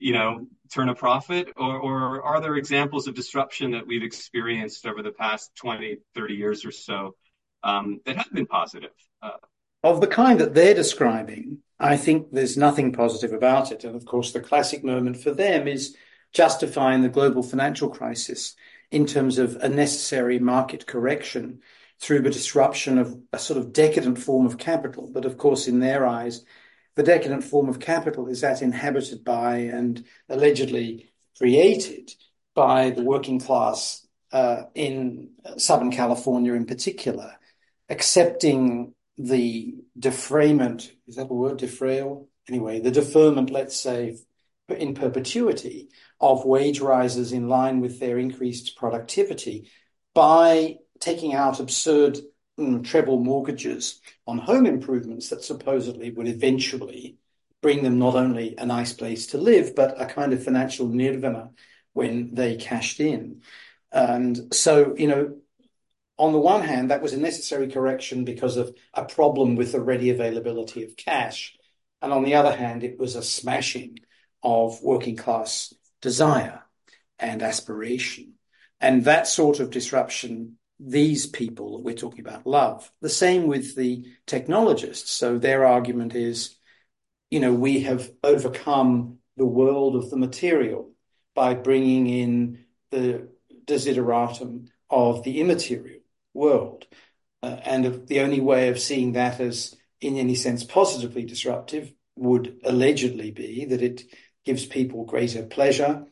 you 0.00 0.12
know, 0.12 0.46
turn 0.72 0.88
a 0.88 0.94
profit? 0.94 1.48
Or, 1.56 1.78
or 1.78 2.22
are 2.22 2.40
there 2.40 2.56
examples 2.56 3.06
of 3.06 3.14
disruption 3.14 3.70
that 3.72 3.86
we've 3.86 4.02
experienced 4.02 4.86
over 4.86 5.02
the 5.02 5.12
past 5.12 5.54
20, 5.56 5.98
30 6.14 6.34
years 6.34 6.64
or 6.64 6.72
so 6.72 7.14
um, 7.62 8.00
that 8.06 8.16
have 8.16 8.32
been 8.32 8.46
positive? 8.46 8.90
Uh, 9.22 9.30
of 9.82 10.00
the 10.00 10.06
kind 10.06 10.40
that 10.40 10.54
they're 10.54 10.74
describing, 10.74 11.58
I 11.78 11.96
think 11.96 12.32
there's 12.32 12.56
nothing 12.56 12.92
positive 12.92 13.32
about 13.32 13.72
it. 13.72 13.84
And 13.84 13.94
of 13.94 14.04
course, 14.04 14.32
the 14.32 14.40
classic 14.40 14.82
moment 14.82 15.16
for 15.22 15.30
them 15.30 15.68
is 15.68 15.96
justifying 16.32 17.02
the 17.02 17.08
global 17.08 17.42
financial 17.42 17.88
crisis 17.88 18.54
in 18.90 19.06
terms 19.06 19.38
of 19.38 19.56
a 19.56 19.68
necessary 19.68 20.38
market 20.38 20.86
correction 20.86 21.60
through 22.00 22.20
the 22.20 22.30
disruption 22.30 22.98
of 22.98 23.18
a 23.32 23.38
sort 23.38 23.58
of 23.58 23.72
decadent 23.72 24.18
form 24.18 24.46
of 24.46 24.58
capital. 24.58 25.10
But 25.12 25.24
of 25.24 25.36
course, 25.36 25.68
in 25.68 25.80
their 25.80 26.06
eyes, 26.06 26.44
the 27.00 27.06
decadent 27.06 27.42
form 27.42 27.70
of 27.70 27.80
capital 27.80 28.26
is 28.28 28.42
that 28.42 28.60
inhabited 28.60 29.24
by 29.24 29.56
and 29.56 30.04
allegedly 30.28 31.10
created 31.38 32.12
by 32.54 32.90
the 32.90 33.00
working 33.00 33.40
class 33.40 34.06
uh, 34.32 34.64
in 34.74 35.30
Southern 35.56 35.90
California 35.90 36.52
in 36.52 36.66
particular, 36.66 37.32
accepting 37.88 38.94
the 39.16 39.76
defrayment, 39.98 40.92
is 41.08 41.16
that 41.16 41.30
a 41.30 41.32
word, 41.32 41.58
defrayal? 41.58 42.26
Anyway, 42.50 42.80
the 42.80 42.90
deferment, 42.90 43.48
let's 43.48 43.80
say, 43.80 44.18
in 44.68 44.92
perpetuity 44.92 45.88
of 46.20 46.44
wage 46.44 46.80
rises 46.82 47.32
in 47.32 47.48
line 47.48 47.80
with 47.80 47.98
their 47.98 48.18
increased 48.18 48.76
productivity 48.76 49.70
by 50.12 50.76
taking 50.98 51.32
out 51.32 51.60
absurd 51.60 52.18
treble 52.82 53.18
mortgages 53.18 54.00
on 54.26 54.38
home 54.38 54.66
improvements 54.66 55.28
that 55.30 55.44
supposedly 55.44 56.10
would 56.10 56.28
eventually 56.28 57.16
bring 57.62 57.82
them 57.82 57.98
not 57.98 58.14
only 58.14 58.54
a 58.56 58.66
nice 58.66 58.92
place 58.92 59.28
to 59.28 59.38
live, 59.38 59.74
but 59.74 60.00
a 60.00 60.06
kind 60.06 60.32
of 60.32 60.42
financial 60.42 60.88
nirvana 60.88 61.50
when 61.92 62.34
they 62.34 62.56
cashed 62.56 63.00
in. 63.00 63.42
And 63.92 64.54
so, 64.54 64.94
you 64.96 65.08
know, 65.08 65.36
on 66.16 66.32
the 66.32 66.38
one 66.38 66.62
hand, 66.62 66.90
that 66.90 67.02
was 67.02 67.12
a 67.12 67.18
necessary 67.18 67.68
correction 67.68 68.24
because 68.24 68.56
of 68.56 68.74
a 68.94 69.04
problem 69.04 69.56
with 69.56 69.72
the 69.72 69.80
ready 69.80 70.10
availability 70.10 70.84
of 70.84 70.96
cash. 70.96 71.56
And 72.02 72.12
on 72.12 72.24
the 72.24 72.34
other 72.34 72.54
hand, 72.54 72.84
it 72.84 72.98
was 72.98 73.14
a 73.14 73.22
smashing 73.22 73.98
of 74.42 74.82
working 74.82 75.16
class 75.16 75.74
desire 76.00 76.62
and 77.18 77.42
aspiration. 77.42 78.34
And 78.80 79.04
that 79.04 79.26
sort 79.26 79.60
of 79.60 79.70
disruption 79.70 80.56
these 80.80 81.26
people 81.26 81.76
that 81.76 81.84
we're 81.84 81.94
talking 81.94 82.20
about 82.20 82.46
love. 82.46 82.90
The 83.02 83.10
same 83.10 83.46
with 83.46 83.76
the 83.76 84.06
technologists. 84.26 85.10
So 85.10 85.38
their 85.38 85.66
argument 85.66 86.14
is, 86.14 86.56
you 87.30 87.38
know, 87.38 87.52
we 87.52 87.80
have 87.80 88.10
overcome 88.24 89.18
the 89.36 89.46
world 89.46 89.94
of 89.94 90.10
the 90.10 90.16
material 90.16 90.90
by 91.34 91.54
bringing 91.54 92.06
in 92.08 92.64
the 92.90 93.28
desideratum 93.66 94.68
of 94.88 95.22
the 95.22 95.40
immaterial 95.40 96.00
world. 96.32 96.86
Uh, 97.42 97.58
and 97.64 98.06
the 98.06 98.20
only 98.20 98.40
way 98.40 98.68
of 98.68 98.80
seeing 98.80 99.12
that 99.12 99.38
as 99.38 99.76
in 100.00 100.16
any 100.16 100.34
sense 100.34 100.64
positively 100.64 101.24
disruptive 101.24 101.92
would 102.16 102.60
allegedly 102.64 103.30
be 103.30 103.66
that 103.66 103.82
it 103.82 104.04
gives 104.44 104.66
people 104.66 105.04
greater 105.04 105.42
pleasure. 105.42 106.06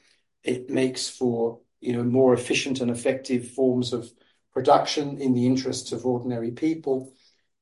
It 0.45 0.71
makes 0.71 1.09
for 1.09 1.61
you 1.81 1.93
know 1.93 2.03
more 2.03 2.35
efficient 2.35 2.81
and 2.81 2.91
effective 2.91 3.51
forms 3.51 3.93
of 3.93 4.11
production 4.59 5.19
in 5.19 5.35
the 5.35 5.47
interests 5.47 5.93
of 5.93 6.05
ordinary 6.05 6.51
people, 6.51 7.13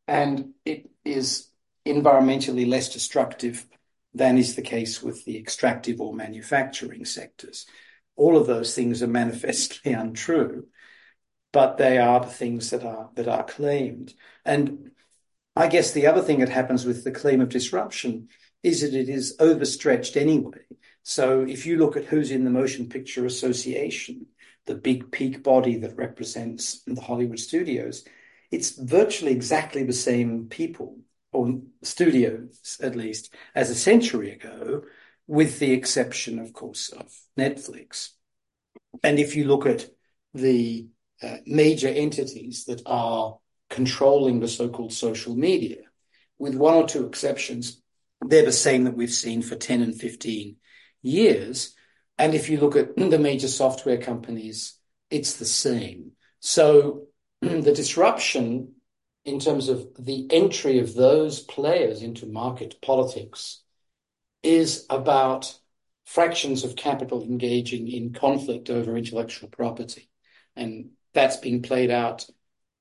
and 0.08 0.54
it 0.64 0.88
is 1.04 1.50
environmentally 1.84 2.66
less 2.66 2.90
destructive 2.90 3.66
than 4.14 4.38
is 4.38 4.54
the 4.54 4.62
case 4.62 5.02
with 5.02 5.22
the 5.26 5.36
extractive 5.36 6.00
or 6.00 6.14
manufacturing 6.14 7.04
sectors. 7.04 7.66
All 8.16 8.34
of 8.34 8.46
those 8.46 8.74
things 8.74 9.02
are 9.02 9.06
manifestly 9.08 9.92
untrue, 10.04 10.68
but 11.52 11.76
they 11.76 11.98
are 11.98 12.20
the 12.20 12.38
things 12.42 12.70
that 12.70 12.82
are 12.82 13.10
that 13.16 13.28
are 13.28 13.44
claimed. 13.44 14.14
And 14.46 14.92
I 15.54 15.68
guess 15.68 15.92
the 15.92 16.06
other 16.06 16.22
thing 16.22 16.40
that 16.40 16.48
happens 16.48 16.86
with 16.86 17.04
the 17.04 17.10
claim 17.10 17.42
of 17.42 17.50
disruption 17.50 18.28
is 18.62 18.80
that 18.80 18.94
it 18.94 19.10
is 19.10 19.36
overstretched 19.38 20.16
anyway. 20.16 20.64
So 21.02 21.42
if 21.42 21.66
you 21.66 21.76
look 21.76 21.98
at 21.98 22.06
who's 22.06 22.30
in 22.30 22.44
the 22.44 22.50
Motion 22.50 22.88
Picture 22.88 23.26
Association, 23.26 24.28
the 24.66 24.74
big 24.74 25.10
peak 25.10 25.42
body 25.42 25.76
that 25.78 25.96
represents 25.96 26.82
the 26.86 27.00
Hollywood 27.00 27.38
studios, 27.38 28.04
it's 28.50 28.70
virtually 28.70 29.32
exactly 29.32 29.84
the 29.84 29.92
same 29.92 30.46
people, 30.48 30.98
or 31.32 31.60
studios 31.82 32.78
at 32.82 32.96
least, 32.96 33.32
as 33.54 33.70
a 33.70 33.74
century 33.74 34.32
ago, 34.32 34.82
with 35.26 35.58
the 35.58 35.72
exception, 35.72 36.38
of 36.38 36.52
course, 36.52 36.90
of 36.90 37.12
Netflix. 37.38 38.10
And 39.02 39.18
if 39.18 39.36
you 39.36 39.44
look 39.44 39.66
at 39.66 39.86
the 40.34 40.86
uh, 41.22 41.36
major 41.46 41.88
entities 41.88 42.64
that 42.66 42.82
are 42.86 43.38
controlling 43.70 44.40
the 44.40 44.48
so-called 44.48 44.92
social 44.92 45.34
media. 45.34 45.82
With 46.38 46.54
one 46.54 46.74
or 46.74 46.86
two 46.86 47.06
exceptions, 47.06 47.80
they're 48.20 48.44
the 48.44 48.52
same 48.52 48.84
that 48.84 48.96
we've 48.96 49.10
seen 49.10 49.42
for 49.42 49.56
10 49.56 49.82
and 49.82 49.94
15 49.94 50.56
years. 51.02 51.74
And 52.18 52.34
if 52.34 52.48
you 52.48 52.58
look 52.58 52.76
at 52.76 52.96
the 52.96 53.18
major 53.18 53.48
software 53.48 53.98
companies, 53.98 54.78
it's 55.10 55.34
the 55.34 55.44
same. 55.44 56.12
So 56.40 57.06
the 57.40 57.72
disruption 57.72 58.72
in 59.24 59.40
terms 59.40 59.68
of 59.68 59.88
the 59.98 60.26
entry 60.30 60.78
of 60.78 60.94
those 60.94 61.40
players 61.40 62.02
into 62.02 62.26
market 62.26 62.80
politics 62.80 63.62
is 64.42 64.86
about 64.88 65.58
fractions 66.04 66.62
of 66.62 66.76
capital 66.76 67.22
engaging 67.22 67.88
in 67.88 68.12
conflict 68.12 68.70
over 68.70 68.96
intellectual 68.96 69.48
property. 69.48 70.08
And 70.54 70.90
that's 71.12 71.38
being 71.38 71.62
played 71.62 71.90
out 71.90 72.26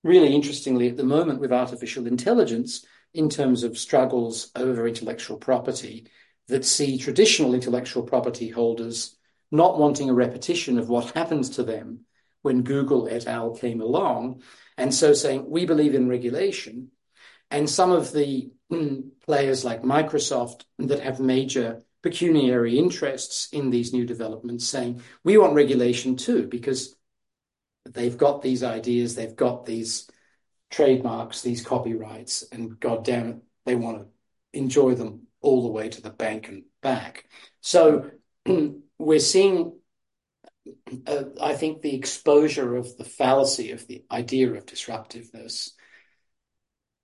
really 0.03 0.35
interestingly 0.35 0.87
at 0.87 0.97
the 0.97 1.03
moment 1.03 1.39
with 1.39 1.51
artificial 1.51 2.05
intelligence 2.05 2.85
in 3.15 3.29
terms 3.29 3.63
of 3.63 3.77
struggles 3.77 4.51
over 4.55 4.87
intellectual 4.87 5.37
property 5.37 6.07
that 6.47 6.63
see 6.63 6.99
traditional 6.99 7.55
intellectual 7.55 8.03
property 8.03 8.49
holders 8.49 9.17
not 9.51 9.79
wanting 9.79 10.09
a 10.09 10.13
repetition 10.13 10.77
of 10.79 10.89
what 10.89 11.11
happens 11.11 11.51
to 11.51 11.63
them 11.63 12.01
when 12.41 12.63
Google 12.63 13.07
et 13.09 13.27
al. 13.27 13.55
came 13.55 13.81
along, 13.81 14.41
and 14.77 14.93
so 14.93 15.13
saying, 15.13 15.49
we 15.49 15.65
believe 15.65 15.95
in 15.95 16.09
regulation. 16.09 16.91
And 17.49 17.69
some 17.69 17.91
of 17.91 18.11
the 18.11 18.51
mm, 18.71 19.09
players 19.25 19.63
like 19.63 19.83
Microsoft 19.83 20.65
that 20.79 20.99
have 20.99 21.19
major 21.19 21.81
pecuniary 22.03 22.77
interests 22.77 23.49
in 23.51 23.69
these 23.71 23.93
new 23.93 24.05
developments 24.05 24.67
saying, 24.67 25.01
we 25.23 25.37
want 25.37 25.55
regulation 25.55 26.15
too, 26.15 26.47
because 26.47 26.95
they've 27.85 28.17
got 28.17 28.41
these 28.41 28.63
ideas, 28.63 29.15
they've 29.15 29.35
got 29.35 29.65
these 29.65 30.07
trademarks, 30.69 31.41
these 31.41 31.65
copyrights, 31.65 32.43
and 32.51 32.79
God 32.79 33.05
damn 33.05 33.29
it, 33.29 33.37
they 33.65 33.75
want 33.75 33.99
to 33.99 34.07
enjoy 34.59 34.95
them 34.95 35.27
all 35.41 35.63
the 35.63 35.71
way 35.71 35.89
to 35.89 36.01
the 36.01 36.09
bank 36.09 36.47
and 36.47 36.63
back. 36.81 37.25
So 37.61 38.11
we're 38.97 39.19
seeing, 39.19 39.77
uh, 41.07 41.23
I 41.41 41.53
think, 41.53 41.81
the 41.81 41.95
exposure 41.95 42.75
of 42.75 42.97
the 42.97 43.03
fallacy 43.03 43.71
of 43.71 43.87
the 43.87 44.03
idea 44.11 44.53
of 44.53 44.65
disruptiveness 44.65 45.75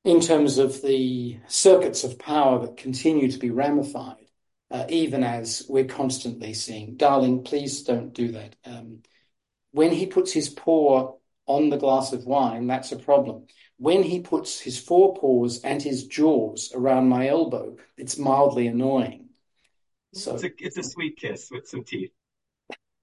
in 0.03 0.19
terms 0.19 0.57
of 0.57 0.81
the 0.81 1.37
circuits 1.47 2.03
of 2.03 2.17
power 2.17 2.59
that 2.59 2.77
continue 2.77 3.29
to 3.31 3.37
be 3.37 3.51
ramified, 3.51 4.25
uh, 4.71 4.85
even 4.89 5.23
as 5.23 5.63
we're 5.69 5.85
constantly 5.85 6.53
seeing. 6.53 6.95
Darling, 6.95 7.43
please 7.43 7.83
don't 7.83 8.13
do 8.13 8.31
that. 8.31 8.55
Um, 8.65 9.03
when 9.71 9.91
he 9.91 10.07
puts 10.07 10.31
his 10.31 10.49
paw 10.49 11.15
on 11.45 11.69
the 11.69 11.77
glass 11.77 12.13
of 12.13 12.25
wine, 12.25 12.67
that's 12.67 12.91
a 12.91 12.97
problem. 12.97 13.45
When 13.77 14.03
he 14.03 14.19
puts 14.21 14.59
his 14.59 14.79
forepaws 14.79 15.61
and 15.61 15.81
his 15.81 16.07
jaws 16.07 16.71
around 16.75 17.09
my 17.09 17.27
elbow, 17.27 17.77
it's 17.97 18.17
mildly 18.17 18.67
annoying. 18.67 19.29
So 20.13 20.35
it's 20.35 20.43
a, 20.43 20.49
it's 20.57 20.77
a 20.77 20.83
sweet 20.83 21.17
kiss 21.17 21.49
with 21.51 21.67
some 21.67 21.83
teeth. 21.83 22.11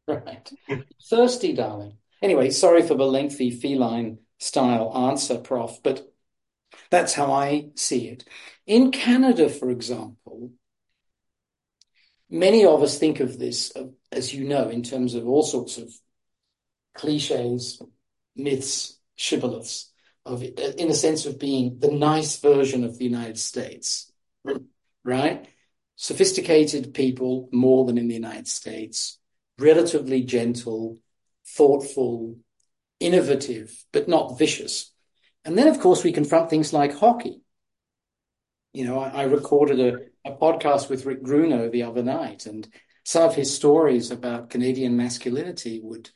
Right. 0.07 0.51
Thirsty, 1.05 1.53
darling. 1.53 1.99
Anyway, 2.23 2.49
sorry 2.49 2.81
for 2.81 2.95
the 2.95 3.05
lengthy 3.05 3.51
feline 3.51 4.21
style 4.39 4.91
answer, 4.97 5.37
Prof, 5.37 5.83
but 5.83 6.11
that's 6.91 7.13
how 7.13 7.31
I 7.31 7.71
see 7.75 8.09
it. 8.09 8.25
In 8.67 8.91
Canada, 8.91 9.51
for 9.51 9.71
example, 9.71 10.53
many 12.31 12.65
of 12.65 12.83
us 12.83 12.99
think 12.99 13.21
of 13.21 13.39
this, 13.39 13.71
as 14.11 14.33
you 14.33 14.45
know, 14.45 14.71
in 14.71 14.83
terms 14.83 15.15
of 15.15 15.29
all 15.29 15.43
sorts 15.43 15.77
of 15.77 15.93
cliches, 16.95 17.83
myths, 18.35 18.99
shibboleths 19.17 19.91
of 20.25 20.43
it, 20.43 20.59
in 20.79 20.89
the 20.89 20.95
sense 20.95 21.27
of 21.27 21.39
being 21.39 21.79
the 21.79 21.91
nice 21.91 22.39
version 22.41 22.85
of 22.85 22.99
the 22.99 23.05
United 23.05 23.39
States, 23.39 24.11
right? 25.05 25.47
Sophisticated 26.01 26.95
people 26.95 27.49
more 27.51 27.85
than 27.85 27.99
in 27.99 28.07
the 28.07 28.15
United 28.15 28.47
States, 28.47 29.19
relatively 29.59 30.23
gentle, 30.23 30.99
thoughtful, 31.45 32.37
innovative, 33.01 33.85
but 33.93 34.07
not 34.07 34.39
vicious. 34.39 34.93
And 35.45 35.59
then, 35.59 35.67
of 35.67 35.81
course, 35.81 36.05
we 36.05 36.13
confront 36.13 36.51
things 36.51 36.73
like 36.73 36.97
hockey. 36.97 37.41
You 38.73 38.85
know, 38.85 39.01
I, 39.01 39.09
I 39.09 39.23
recorded 39.25 39.81
a, 39.81 40.31
a 40.31 40.37
podcast 40.37 40.89
with 40.89 41.05
Rick 41.05 41.25
Gruneau 41.25 41.69
the 41.69 41.83
other 41.83 42.05
night, 42.05 42.47
and 42.47 42.69
some 43.05 43.25
of 43.25 43.35
his 43.35 43.53
stories 43.53 44.13
about 44.13 44.51
Canadian 44.51 44.97
masculinity 44.97 45.81
would 45.83 46.11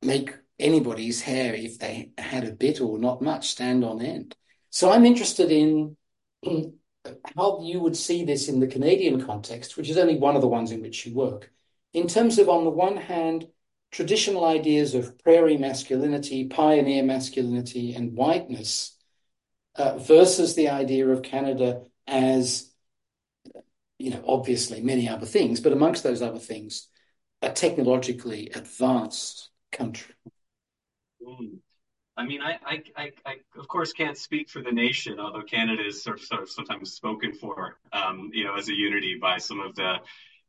make 0.00 0.34
anybody's 0.58 1.20
hair, 1.20 1.54
if 1.54 1.78
they 1.78 2.12
had 2.16 2.44
a 2.44 2.52
bit 2.52 2.80
or 2.80 2.98
not 2.98 3.20
much, 3.20 3.48
stand 3.48 3.84
on 3.84 4.00
end. 4.00 4.34
So 4.70 4.90
I'm 4.90 5.04
interested 5.04 5.50
in, 5.50 5.98
in 6.40 6.78
how 7.36 7.60
you 7.62 7.80
would 7.80 7.96
see 7.96 8.24
this 8.24 8.48
in 8.48 8.60
the 8.60 8.66
Canadian 8.66 9.24
context, 9.24 9.76
which 9.76 9.88
is 9.88 9.98
only 9.98 10.16
one 10.16 10.36
of 10.36 10.42
the 10.42 10.48
ones 10.48 10.70
in 10.70 10.82
which 10.82 11.06
you 11.06 11.14
work. 11.14 11.50
In 11.92 12.06
terms 12.08 12.38
of, 12.38 12.48
on 12.48 12.64
the 12.64 12.70
one 12.70 12.96
hand, 12.96 13.46
traditional 13.90 14.44
ideas 14.44 14.94
of 14.94 15.18
prairie 15.18 15.56
masculinity, 15.56 16.46
pioneer 16.46 17.02
masculinity, 17.02 17.94
and 17.94 18.16
whiteness, 18.16 18.96
uh, 19.76 19.98
versus 19.98 20.54
the 20.54 20.68
idea 20.68 21.08
of 21.08 21.22
Canada 21.22 21.82
as, 22.06 22.72
you 23.98 24.10
know, 24.10 24.24
obviously 24.26 24.80
many 24.80 25.08
other 25.08 25.26
things, 25.26 25.60
but 25.60 25.72
amongst 25.72 26.02
those 26.02 26.22
other 26.22 26.38
things, 26.38 26.88
a 27.42 27.50
technologically 27.50 28.50
advanced 28.54 29.50
country? 29.72 30.14
Hmm. 31.24 31.56
I 32.16 32.24
mean, 32.24 32.40
I, 32.42 32.58
I, 32.64 32.82
I, 32.96 33.12
I, 33.26 33.36
of 33.58 33.66
course 33.66 33.92
can't 33.92 34.16
speak 34.16 34.48
for 34.48 34.62
the 34.62 34.70
nation, 34.70 35.18
although 35.18 35.42
Canada 35.42 35.84
is 35.84 36.02
sort 36.02 36.20
of, 36.20 36.24
sort 36.24 36.42
of 36.42 36.50
sometimes 36.50 36.92
spoken 36.92 37.32
for, 37.32 37.76
um, 37.92 38.30
you 38.32 38.44
know, 38.44 38.54
as 38.56 38.68
a 38.68 38.74
unity 38.74 39.18
by 39.20 39.38
some 39.38 39.60
of 39.60 39.74
the 39.74 39.96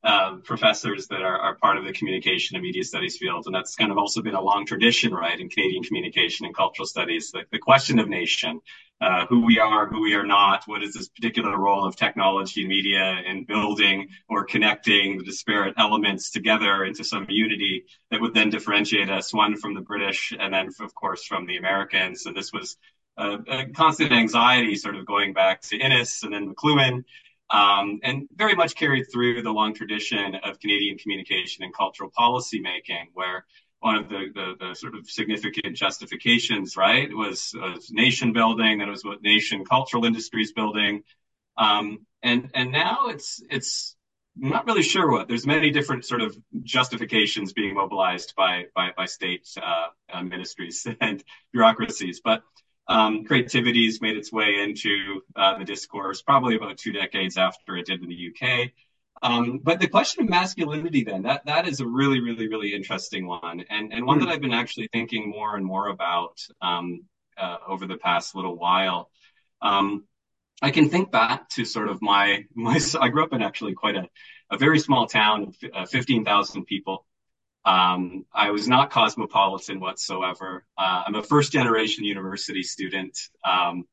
uh, 0.06 0.36
professors 0.44 1.08
that 1.08 1.24
are, 1.24 1.40
are, 1.40 1.56
part 1.56 1.78
of 1.78 1.84
the 1.84 1.92
communication 1.92 2.56
and 2.56 2.64
media 2.64 2.84
studies 2.84 3.18
field. 3.18 3.48
And 3.48 3.56
that's 3.56 3.76
kind 3.76 3.92
of 3.92 3.98
also 3.98 4.22
been 4.22 4.36
a 4.36 4.42
long 4.42 4.68
tradition, 4.68 5.12
right, 5.12 5.40
in 5.40 5.50
Canadian 5.50 5.82
communication 5.82 6.46
and 6.46 6.56
cultural 6.56 6.86
studies. 6.86 7.32
The, 7.32 7.42
the 7.52 7.58
question 7.58 7.98
of 7.98 8.08
nation, 8.08 8.62
uh, 9.02 9.26
who 9.26 9.44
we 9.44 9.58
are, 9.58 9.88
who 9.88 10.02
we 10.02 10.14
are 10.14 10.26
not, 10.26 10.62
what 10.68 10.84
is 10.84 10.94
this 10.94 11.08
particular 11.08 11.58
role 11.58 11.88
of 11.88 11.96
technology 11.96 12.62
and 12.62 12.70
media 12.70 13.16
in 13.26 13.46
building 13.46 14.10
or 14.30 14.46
connecting 14.46 15.18
the 15.18 15.24
disparate 15.24 15.74
elements 15.76 16.30
together 16.30 16.86
into 16.86 17.04
some 17.04 17.26
unity 17.28 17.86
that 18.12 18.22
would 18.22 18.36
then 18.36 18.52
differentiate 18.52 19.10
us, 19.10 19.34
one 19.34 19.58
from 19.58 19.74
the 19.74 19.82
British 19.82 20.32
and 20.40 20.54
then, 20.54 20.70
of 20.82 20.94
course, 20.94 21.26
from 21.26 21.48
the 21.48 21.58
Americans. 21.58 22.22
So 22.22 22.32
this 22.32 22.54
was 22.54 22.78
a, 23.18 23.40
a 23.48 23.66
constant 23.70 24.12
anxiety 24.12 24.76
sort 24.76 24.98
of 24.98 25.08
going 25.08 25.34
back 25.34 25.62
to 25.62 25.78
Innis 25.78 26.22
and 26.22 26.32
then 26.32 26.54
McLuhan 26.54 27.06
um, 27.50 28.00
and 28.04 28.28
very 28.36 28.56
much 28.56 28.75
carried 28.75 29.06
through 29.12 29.42
the 29.42 29.52
long 29.52 29.74
tradition 29.74 30.36
of 30.44 30.60
Canadian 30.60 30.98
communication 30.98 31.64
and 31.64 31.74
cultural 31.74 32.10
policy 32.10 32.60
making, 32.60 33.10
where 33.14 33.46
one 33.80 33.96
of 33.96 34.10
the, 34.10 34.25
the, 34.34 34.54
the 34.60 34.74
sort 34.74 34.96
of 34.96 35.10
significant 35.10 35.75
justifications, 35.75 36.75
right, 36.75 37.10
was, 37.16 37.54
was 37.56 37.92
nation 37.92 38.34
building. 38.34 38.80
That 38.80 38.88
was 38.88 39.04
what 39.06 39.22
nation 39.22 39.64
cultural 39.64 40.06
industries 40.06 40.54
building. 40.54 41.04
Um, 41.58 42.06
and 42.24 42.50
and 42.54 42.72
now 42.72 43.08
it's 43.08 43.42
it's 43.50 43.96
I'm 44.42 44.50
not 44.50 44.66
really 44.66 44.84
sure 44.84 45.10
what. 45.10 45.28
There's 45.28 45.46
many 45.46 45.72
different 45.72 46.06
sort 46.06 46.22
of 46.22 46.36
justifications 46.64 47.54
being 47.54 47.75
mobilized 47.75 48.34
by 48.36 48.66
by, 48.75 48.90
by 48.98 49.06
state 49.06 49.48
uh, 49.62 49.88
uh, 50.12 50.24
ministries 50.24 50.86
and 51.02 51.24
bureaucracies, 51.54 52.22
but 52.24 52.44
um, 52.88 53.25
creativity's 53.25 54.01
made 54.01 54.18
its 54.18 54.32
way 54.32 54.56
into 54.62 55.22
uh, 55.36 55.58
the 55.58 55.65
discourse 55.65 56.22
probably 56.22 56.56
about 56.56 56.77
two 56.77 56.92
decades 56.92 57.38
after 57.38 57.75
it 57.77 57.86
did 57.86 58.04
in 58.04 58.10
the 58.10 58.32
UK. 58.32 58.72
Um, 59.22 59.60
but 59.63 59.80
the 59.80 59.88
question 59.88 60.24
of 60.24 60.30
masculinity, 60.30 61.04
then, 61.04 61.24
that 61.24 61.46
that 61.46 61.68
is 61.68 61.80
a 61.80 61.88
really, 61.88 62.20
really, 62.20 62.48
really 62.48 62.75
interesting 62.75 63.25
one, 63.25 63.63
and 63.70 63.94
and 63.94 64.06
one 64.06 64.20
that 64.20 64.30
I've 64.30 64.42
been 64.42 64.54
actually 64.54 64.89
thinking 64.92 65.30
more 65.30 65.56
and 65.56 65.65
more 65.65 65.88
about 65.88 66.39
um, 66.62 67.06
uh, 67.38 67.58
over 67.68 67.88
the 67.88 67.98
past 67.98 68.36
little 68.36 68.58
while. 68.58 69.10
Um, 69.62 70.06
I 70.62 70.72
can 70.72 70.89
think 70.89 71.12
back 71.12 71.50
to 71.51 71.65
sort 71.65 71.88
of 71.89 72.01
my 72.01 72.44
my. 72.54 72.80
I 73.01 73.08
grew 73.08 73.24
up 73.24 73.34
in 73.34 73.42
actually 73.42 73.74
quite 73.74 73.96
a 73.96 74.08
a 74.51 74.58
very 74.58 74.80
small 74.80 75.08
town, 75.08 75.54
of 75.74 75.89
fifteen 75.89 76.25
thousand 76.25 76.65
people. 76.65 77.06
Um, 77.66 78.26
I 78.32 78.52
was 78.52 78.68
not 78.68 78.92
cosmopolitan 78.92 79.80
whatsoever. 79.80 80.66
Uh, 80.78 81.04
I'm 81.08 81.16
a 81.16 81.24
first 81.24 81.52
generation 81.52 82.04
university 82.04 82.62
student. 82.62 83.18
Um, 83.44 83.86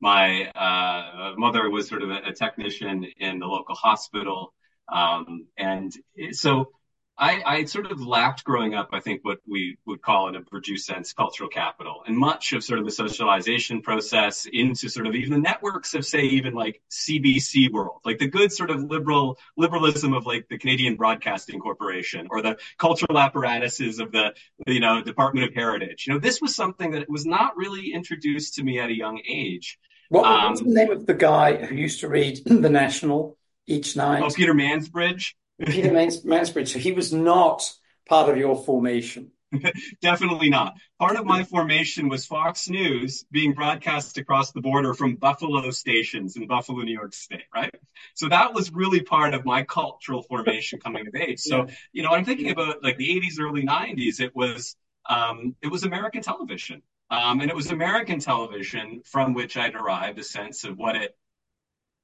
my 0.00 0.46
uh, 0.46 1.34
mother 1.36 1.68
was 1.68 1.88
sort 1.88 2.02
of 2.02 2.10
a, 2.10 2.28
a, 2.28 2.32
technician 2.32 3.04
in 3.18 3.38
the 3.38 3.46
local 3.46 3.74
hospital. 3.74 4.54
Um, 4.90 5.46
and 5.58 5.92
so 6.32 6.70
I, 7.18 7.42
I, 7.44 7.64
sort 7.64 7.90
of 7.90 8.00
lacked 8.00 8.44
growing 8.44 8.74
up, 8.74 8.90
I 8.92 9.00
think, 9.00 9.24
what 9.24 9.38
we 9.46 9.76
would 9.86 10.00
call 10.02 10.28
in 10.28 10.36
a 10.36 10.40
Bourdieu 10.40 10.78
sense 10.78 11.12
cultural 11.12 11.48
capital. 11.48 12.02
And 12.06 12.16
much 12.16 12.52
of 12.52 12.62
sort 12.62 12.78
of 12.78 12.84
the 12.84 12.92
socialization 12.92 13.82
process 13.82 14.46
into 14.52 14.88
sort 14.88 15.06
of 15.06 15.14
even 15.14 15.32
the 15.32 15.38
networks 15.38 15.94
of, 15.94 16.06
say, 16.06 16.22
even 16.22 16.54
like 16.54 16.80
CBC 16.90 17.72
world, 17.72 18.00
like 18.04 18.18
the 18.18 18.28
good 18.28 18.52
sort 18.52 18.70
of 18.70 18.84
liberal 18.84 19.38
liberalism 19.56 20.14
of 20.14 20.26
like 20.26 20.46
the 20.48 20.58
Canadian 20.58 20.96
Broadcasting 20.96 21.58
Corporation 21.58 22.28
or 22.30 22.40
the 22.40 22.56
cultural 22.78 23.18
apparatuses 23.18 23.98
of 23.98 24.12
the, 24.12 24.34
you 24.66 24.80
know, 24.80 25.02
Department 25.02 25.48
of 25.48 25.54
Heritage. 25.54 26.06
You 26.06 26.14
know, 26.14 26.20
this 26.20 26.40
was 26.40 26.54
something 26.54 26.92
that 26.92 27.10
was 27.10 27.26
not 27.26 27.56
really 27.56 27.92
introduced 27.92 28.54
to 28.54 28.62
me 28.62 28.78
at 28.78 28.90
a 28.90 28.96
young 28.96 29.20
age. 29.28 29.78
What, 30.08 30.24
um, 30.24 30.50
what's 30.50 30.62
the 30.62 30.68
name 30.68 30.90
of 30.90 31.04
the 31.04 31.14
guy 31.14 31.56
who 31.56 31.74
used 31.74 32.00
to 32.00 32.08
read 32.08 32.40
The 32.46 32.70
National? 32.70 33.38
each 33.68 33.96
night. 33.96 34.22
Oh, 34.22 34.30
Peter 34.30 34.54
Mansbridge. 34.54 35.34
Peter 35.66 35.92
Mans- 35.92 36.24
Mansbridge. 36.24 36.68
So 36.68 36.78
he 36.78 36.92
was 36.92 37.12
not 37.12 37.72
part 38.08 38.30
of 38.30 38.36
your 38.36 38.56
formation. 38.56 39.32
Definitely 40.02 40.50
not. 40.50 40.74
Part 40.98 41.16
of 41.16 41.24
my 41.24 41.42
formation 41.44 42.08
was 42.08 42.26
Fox 42.26 42.68
News 42.68 43.24
being 43.30 43.54
broadcast 43.54 44.18
across 44.18 44.52
the 44.52 44.60
border 44.60 44.94
from 44.94 45.16
Buffalo 45.16 45.70
stations 45.70 46.36
in 46.36 46.46
Buffalo, 46.46 46.82
New 46.82 46.92
York 46.92 47.14
State, 47.14 47.44
right? 47.54 47.74
So 48.14 48.28
that 48.28 48.52
was 48.52 48.70
really 48.72 49.00
part 49.00 49.34
of 49.34 49.44
my 49.44 49.62
cultural 49.62 50.22
formation 50.22 50.80
coming 50.80 51.06
of 51.06 51.14
age. 51.14 51.40
So, 51.40 51.68
you 51.92 52.02
know, 52.02 52.10
I'm 52.10 52.24
thinking 52.24 52.50
about 52.50 52.82
like 52.82 52.98
the 52.98 53.08
80s, 53.08 53.40
early 53.40 53.64
90s, 53.64 54.20
it 54.20 54.36
was 54.36 54.76
um, 55.08 55.56
it 55.62 55.68
was 55.68 55.84
American 55.84 56.22
television. 56.22 56.82
Um, 57.10 57.40
and 57.40 57.48
it 57.48 57.56
was 57.56 57.70
American 57.70 58.20
television 58.20 59.00
from 59.06 59.32
which 59.32 59.56
I 59.56 59.70
derived 59.70 60.18
a 60.18 60.24
sense 60.24 60.64
of 60.64 60.76
what 60.76 60.94
it 60.94 61.16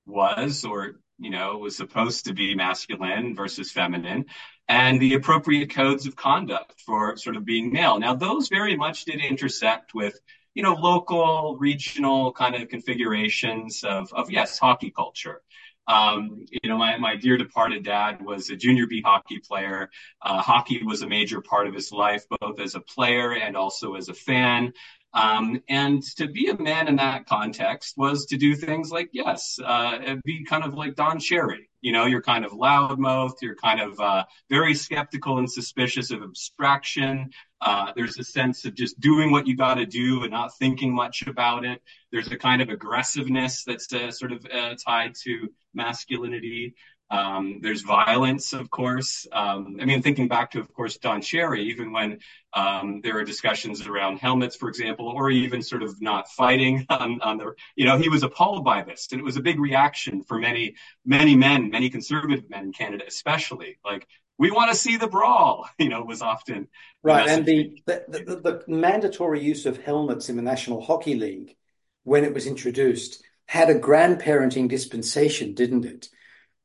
was 0.06 0.64
or 0.64 1.00
you 1.18 1.30
know, 1.30 1.58
was 1.58 1.76
supposed 1.76 2.26
to 2.26 2.34
be 2.34 2.54
masculine 2.54 3.34
versus 3.34 3.70
feminine, 3.70 4.26
and 4.68 5.00
the 5.00 5.14
appropriate 5.14 5.70
codes 5.70 6.06
of 6.06 6.16
conduct 6.16 6.80
for 6.80 7.16
sort 7.16 7.36
of 7.36 7.44
being 7.44 7.72
male. 7.72 7.98
Now, 7.98 8.14
those 8.14 8.48
very 8.48 8.76
much 8.76 9.04
did 9.04 9.20
intersect 9.24 9.94
with, 9.94 10.18
you 10.54 10.62
know, 10.62 10.74
local, 10.74 11.56
regional 11.58 12.32
kind 12.32 12.54
of 12.54 12.68
configurations 12.68 13.84
of, 13.84 14.12
of 14.12 14.30
yes, 14.30 14.58
hockey 14.58 14.90
culture. 14.90 15.42
Um, 15.86 16.46
you 16.50 16.70
know, 16.70 16.78
my, 16.78 16.96
my 16.96 17.14
dear 17.14 17.36
departed 17.36 17.84
dad 17.84 18.24
was 18.24 18.48
a 18.48 18.56
junior 18.56 18.86
B 18.86 19.02
hockey 19.02 19.38
player. 19.38 19.90
Uh, 20.22 20.40
hockey 20.40 20.82
was 20.82 21.02
a 21.02 21.06
major 21.06 21.42
part 21.42 21.66
of 21.66 21.74
his 21.74 21.92
life, 21.92 22.24
both 22.40 22.58
as 22.58 22.74
a 22.74 22.80
player 22.80 23.34
and 23.34 23.56
also 23.56 23.94
as 23.94 24.08
a 24.08 24.14
fan. 24.14 24.72
Um, 25.14 25.62
and 25.68 26.02
to 26.16 26.26
be 26.26 26.48
a 26.48 26.60
man 26.60 26.88
in 26.88 26.96
that 26.96 27.26
context 27.26 27.94
was 27.96 28.26
to 28.26 28.36
do 28.36 28.56
things 28.56 28.90
like, 28.90 29.10
yes, 29.12 29.60
uh, 29.64 30.16
be 30.24 30.44
kind 30.44 30.64
of 30.64 30.74
like 30.74 30.96
Don 30.96 31.20
Cherry. 31.20 31.70
You 31.80 31.92
know, 31.92 32.06
you're 32.06 32.22
kind 32.22 32.44
of 32.44 32.52
loudmouthed, 32.52 33.42
you're 33.42 33.54
kind 33.54 33.80
of 33.80 34.00
uh, 34.00 34.24
very 34.50 34.74
skeptical 34.74 35.38
and 35.38 35.50
suspicious 35.50 36.10
of 36.10 36.22
abstraction. 36.22 37.30
Uh, 37.60 37.92
there's 37.94 38.18
a 38.18 38.24
sense 38.24 38.64
of 38.64 38.74
just 38.74 38.98
doing 38.98 39.30
what 39.30 39.46
you 39.46 39.56
got 39.56 39.74
to 39.74 39.86
do 39.86 40.22
and 40.22 40.32
not 40.32 40.56
thinking 40.58 40.94
much 40.94 41.26
about 41.26 41.64
it. 41.64 41.80
There's 42.10 42.32
a 42.32 42.38
kind 42.38 42.60
of 42.62 42.70
aggressiveness 42.70 43.64
that's 43.64 43.92
uh, 43.92 44.10
sort 44.10 44.32
of 44.32 44.46
uh, 44.52 44.74
tied 44.84 45.14
to 45.24 45.48
masculinity. 45.74 46.74
Um, 47.10 47.60
there's 47.62 47.82
violence, 47.82 48.52
of 48.52 48.70
course. 48.70 49.26
Um, 49.30 49.78
I 49.80 49.84
mean, 49.84 50.02
thinking 50.02 50.26
back 50.28 50.52
to, 50.52 50.60
of 50.60 50.72
course, 50.72 50.96
Don 50.96 51.20
Cherry, 51.20 51.64
even 51.64 51.92
when 51.92 52.18
um, 52.52 53.00
there 53.02 53.18
are 53.18 53.24
discussions 53.24 53.86
around 53.86 54.18
helmets, 54.18 54.56
for 54.56 54.68
example, 54.68 55.08
or 55.08 55.30
even 55.30 55.62
sort 55.62 55.82
of 55.82 56.00
not 56.00 56.28
fighting 56.30 56.86
on, 56.90 57.20
on, 57.20 57.38
the, 57.38 57.52
you 57.76 57.84
know, 57.84 57.98
he 57.98 58.08
was 58.08 58.22
appalled 58.22 58.64
by 58.64 58.82
this. 58.82 59.08
And 59.12 59.20
it 59.20 59.24
was 59.24 59.36
a 59.36 59.42
big 59.42 59.60
reaction 59.60 60.22
for 60.22 60.38
many, 60.38 60.76
many 61.04 61.36
men, 61.36 61.70
many 61.70 61.90
conservative 61.90 62.48
men 62.48 62.64
in 62.64 62.72
Canada, 62.72 63.04
especially. 63.06 63.78
Like, 63.84 64.06
we 64.38 64.50
want 64.50 64.72
to 64.72 64.76
see 64.76 64.96
the 64.96 65.06
brawl, 65.06 65.68
you 65.78 65.88
know, 65.88 66.02
was 66.02 66.22
often. 66.22 66.68
Right. 67.02 67.28
And 67.28 67.44
the, 67.44 67.82
the, 67.86 68.04
the, 68.08 68.36
the 68.36 68.64
mandatory 68.66 69.42
use 69.42 69.66
of 69.66 69.82
helmets 69.82 70.28
in 70.28 70.36
the 70.36 70.42
National 70.42 70.80
Hockey 70.80 71.14
League, 71.14 71.54
when 72.02 72.24
it 72.24 72.34
was 72.34 72.46
introduced, 72.46 73.22
had 73.46 73.68
a 73.68 73.78
grandparenting 73.78 74.68
dispensation, 74.68 75.54
didn't 75.54 75.84
it? 75.84 76.08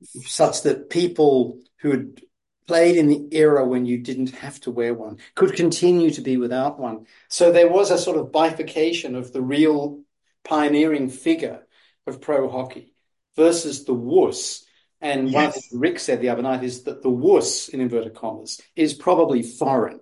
Such 0.01 0.63
that 0.63 0.89
people 0.89 1.59
who 1.79 1.91
had 1.91 2.21
played 2.67 2.97
in 2.97 3.07
the 3.07 3.27
era 3.31 3.65
when 3.65 3.85
you 3.85 3.97
didn't 3.97 4.29
have 4.29 4.59
to 4.61 4.71
wear 4.71 4.93
one 4.93 5.17
could 5.33 5.55
continue 5.55 6.11
to 6.11 6.21
be 6.21 6.37
without 6.37 6.79
one. 6.79 7.07
So 7.27 7.51
there 7.51 7.67
was 7.67 7.89
a 7.89 7.97
sort 7.97 8.17
of 8.17 8.31
bifurcation 8.31 9.15
of 9.15 9.33
the 9.33 9.41
real 9.41 10.01
pioneering 10.43 11.09
figure 11.09 11.65
of 12.05 12.21
pro 12.21 12.47
hockey 12.47 12.93
versus 13.35 13.85
the 13.85 13.93
wuss. 13.93 14.63
And 15.01 15.29
yes. 15.29 15.67
what 15.71 15.79
Rick 15.79 15.99
said 15.99 16.21
the 16.21 16.29
other 16.29 16.41
night 16.41 16.63
is 16.63 16.83
that 16.83 17.01
the 17.01 17.09
wuss, 17.09 17.69
in 17.69 17.81
inverted 17.81 18.13
commas, 18.13 18.61
is 18.75 18.93
probably 18.93 19.41
foreign. 19.41 20.01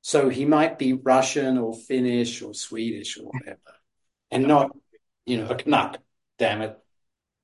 So 0.00 0.28
he 0.28 0.44
might 0.44 0.78
be 0.78 0.92
Russian 0.94 1.58
or 1.58 1.76
Finnish 1.76 2.40
or 2.40 2.54
Swedish 2.54 3.18
or 3.18 3.24
whatever, 3.24 3.58
and 4.30 4.46
not, 4.46 4.70
you 5.26 5.38
know, 5.38 5.48
a 5.50 5.56
Canuck. 5.56 5.98
Damn 6.38 6.62
it. 6.62 6.78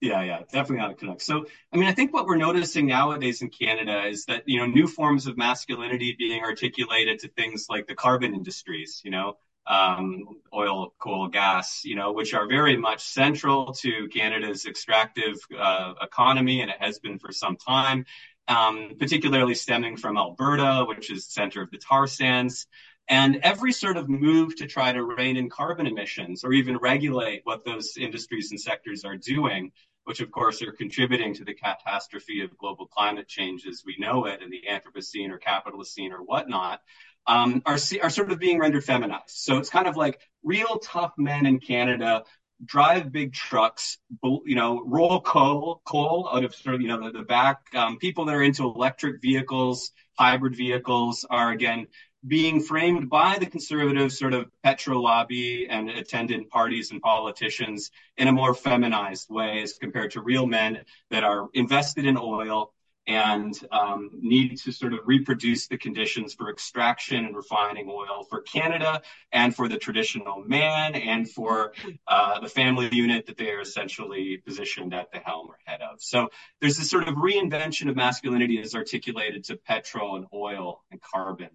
Yeah, 0.05 0.23
yeah, 0.23 0.41
definitely 0.53 0.77
not 0.77 0.91
a 0.91 0.95
Canuck. 0.97 1.23
So, 1.23 1.47
I 1.73 1.79
mean, 1.79 1.89
I 1.89 1.93
think 1.93 2.13
what 2.13 2.27
we're 2.27 2.37
noticing 2.37 2.87
nowadays 2.87 3.41
in 3.41 3.49
Canada 3.49 4.05
is 4.07 4.27
that, 4.27 4.43
you 4.45 4.61
know, 4.61 4.67
new 4.67 4.87
forms 4.87 5.27
of 5.27 5.39
masculinity 5.39 6.15
being 6.19 6.43
articulated 6.43 7.21
to 7.21 7.29
things 7.29 7.69
like 7.71 7.87
the 7.87 7.95
carbon 7.95 8.35
industries, 8.35 9.01
you 9.03 9.11
know, 9.11 9.39
um, 9.67 10.43
oil, 10.53 10.93
coal, 10.99 11.29
gas, 11.29 11.87
you 11.87 11.97
know, 11.97 12.13
which 12.13 12.35
are 12.35 12.47
very 12.47 12.77
much 12.77 13.03
central 13.03 13.73
to 13.73 14.07
Canada's 14.09 14.67
extractive 14.67 15.37
uh, 15.59 15.95
economy, 16.03 16.61
and 16.61 16.71
it 16.71 16.77
has 16.81 16.99
been 16.99 17.19
for 17.19 17.33
some 17.33 17.57
time, 17.57 18.05
um, 18.47 18.91
particularly 18.99 19.55
stemming 19.55 19.97
from 19.97 20.19
Alberta, 20.19 20.85
which 20.87 21.11
is 21.11 21.25
the 21.25 21.33
center 21.33 21.63
of 21.63 21.71
the 21.71 21.79
tar 21.79 22.07
sands. 22.07 22.67
And 23.09 23.37
every 23.37 23.73
sort 23.73 23.97
of 23.97 24.09
move 24.09 24.57
to 24.57 24.67
try 24.67 24.93
to 24.93 25.03
rein 25.03 25.37
in 25.37 25.49
carbon 25.51 25.87
emissions 25.87 26.43
or 26.45 26.53
even 26.53 26.77
regulate 26.79 27.41
what 27.45 27.65
those 27.65 27.97
industries 27.99 28.51
and 28.51 28.61
sectors 28.61 29.05
are 29.05 29.17
doing 29.17 29.73
which 30.05 30.21
of 30.21 30.31
course 30.31 30.63
are 30.63 30.73
contributing 30.73 31.35
to 31.35 31.45
the 31.45 31.55
catastrophe 31.55 32.43
of 32.43 32.57
global 32.57 32.87
climate 32.87 33.29
change 33.29 33.67
as 33.67 33.83
we 33.85 33.97
know 33.99 34.27
it 34.27 34.43
in 34.43 34.51
the 34.51 34.63
Anthropocene 34.71 35.31
or 35.31 35.39
Capitalocene 35.39 36.13
or 36.13 36.23
whatnot, 36.23 36.81
um, 37.27 37.63
are, 37.65 37.79
are 38.03 38.11
sort 38.11 38.31
of 38.31 38.39
being 38.39 38.59
rendered 38.59 38.85
feminized. 38.85 39.23
So 39.29 39.57
it's 39.57 39.71
kind 39.71 39.87
of 39.87 39.97
like 39.97 40.21
real 40.43 40.79
tough 40.79 41.13
men 41.17 41.47
in 41.47 41.59
Canada 41.59 42.25
drive 42.65 43.13
big 43.13 43.33
trucks, 43.33 43.99
you 44.23 44.55
know, 44.55 44.83
roll 44.85 45.21
coal, 45.21 45.83
coal 45.85 46.29
out 46.33 46.45
of 46.45 46.55
sort 46.55 46.77
of, 46.77 46.81
you 46.81 46.89
know, 46.89 47.05
the, 47.05 47.19
the 47.19 47.25
back. 47.25 47.61
Um, 47.75 47.99
people 47.99 48.27
that 48.27 48.35
are 48.35 48.43
into 48.43 48.65
electric 48.65 49.21
vehicles, 49.21 49.91
hybrid 50.19 50.57
vehicles 50.57 51.27
are 51.29 51.51
again 51.51 51.89
being 52.27 52.61
framed 52.61 53.11
by 53.11 53.39
the 53.39 53.47
conservative 53.47 54.13
sort 54.13 54.35
of 54.35 54.51
petro 54.63 55.01
lobby 55.01 55.67
and 55.69 55.91
attendant 55.91 56.49
parties 56.49 56.91
and 56.91 57.01
politicians 57.01 57.91
in 58.17 58.29
a 58.29 58.33
more 58.33 58.55
feminized 58.55 59.29
way 59.31 59.63
as 59.63 59.75
compared 59.75 60.11
to 60.13 60.23
real 60.23 60.47
men 60.47 60.85
that 61.11 61.25
are 61.25 61.49
invested 61.53 62.07
in 62.07 62.17
oil 62.17 62.73
and 63.07 63.55
um, 63.71 64.11
need 64.15 64.57
to 64.57 64.73
sort 64.73 64.95
of 64.95 65.01
reproduce 65.05 65.67
the 65.67 65.77
conditions 65.77 66.33
for 66.33 66.51
extraction 66.51 67.25
and 67.25 67.37
refining 67.37 67.89
oil 67.91 68.25
for 68.31 68.41
Canada 68.41 69.03
and 69.31 69.55
for 69.55 69.69
the 69.69 69.77
traditional 69.77 70.41
man 70.41 70.95
and 70.95 71.31
for 71.31 71.75
uh, 72.09 72.41
the 72.41 72.49
family 72.49 72.89
unit 72.93 73.27
that 73.27 73.37
they 73.37 73.51
are 73.51 73.61
essentially 73.61 74.39
positioned 74.39 74.95
at 74.95 75.13
the 75.13 75.19
helm 75.19 75.49
or 75.49 75.59
head 75.67 75.83
of. 75.83 76.01
So 76.01 76.31
there's 76.61 76.79
this 76.79 76.89
sort 76.89 77.07
of 77.07 77.17
reinvention 77.17 77.91
of 77.91 77.97
masculinity 77.97 78.59
as 78.61 78.75
articulated 78.75 79.45
to 79.45 79.57
petrol 79.57 80.17
and 80.17 80.25
oil 80.33 80.83
and 80.91 81.01
carbon. 81.01 81.51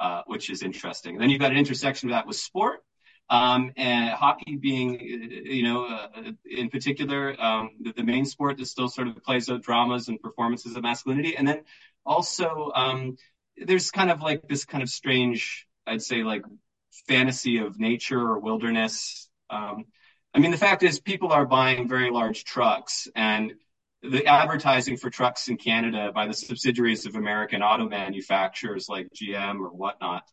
Uh, 0.00 0.22
which 0.26 0.50
is 0.50 0.62
interesting. 0.62 1.18
Then 1.18 1.30
you've 1.30 1.40
got 1.40 1.52
an 1.52 1.58
intersection 1.58 2.08
of 2.08 2.14
that 2.14 2.26
with 2.26 2.36
sport. 2.36 2.80
Um, 3.28 3.70
and 3.76 4.10
hockey 4.10 4.56
being, 4.56 4.98
you 4.98 5.62
know, 5.62 5.84
uh, 5.84 6.32
in 6.44 6.68
particular, 6.68 7.40
um, 7.40 7.70
the, 7.80 7.92
the, 7.92 8.02
main 8.02 8.24
sport 8.24 8.58
that 8.58 8.66
still 8.66 8.88
sort 8.88 9.06
of 9.06 9.22
plays 9.22 9.48
out 9.48 9.62
dramas 9.62 10.08
and 10.08 10.20
performances 10.20 10.74
of 10.74 10.82
masculinity. 10.82 11.36
And 11.36 11.46
then 11.46 11.60
also, 12.04 12.72
um, 12.74 13.16
there's 13.56 13.92
kind 13.92 14.10
of 14.10 14.20
like 14.20 14.48
this 14.48 14.64
kind 14.64 14.82
of 14.82 14.88
strange, 14.88 15.68
I'd 15.86 16.02
say, 16.02 16.24
like 16.24 16.42
fantasy 17.06 17.58
of 17.58 17.78
nature 17.78 18.18
or 18.20 18.40
wilderness. 18.40 19.28
Um, 19.48 19.84
I 20.34 20.40
mean, 20.40 20.50
the 20.50 20.56
fact 20.56 20.82
is, 20.82 20.98
people 20.98 21.30
are 21.30 21.46
buying 21.46 21.88
very 21.88 22.10
large 22.10 22.42
trucks, 22.44 23.06
and 23.14 23.52
the 24.02 24.26
advertising 24.26 24.96
for 24.96 25.10
trucks 25.10 25.48
in 25.48 25.56
Canada 25.56 26.10
by 26.14 26.26
the 26.26 26.34
subsidiaries 26.34 27.06
of 27.06 27.16
American 27.16 27.62
auto 27.62 27.88
manufacturers 27.88 28.88
like 28.88 29.08
GM 29.14 29.60
or 29.60 29.68
whatnot 29.68 30.24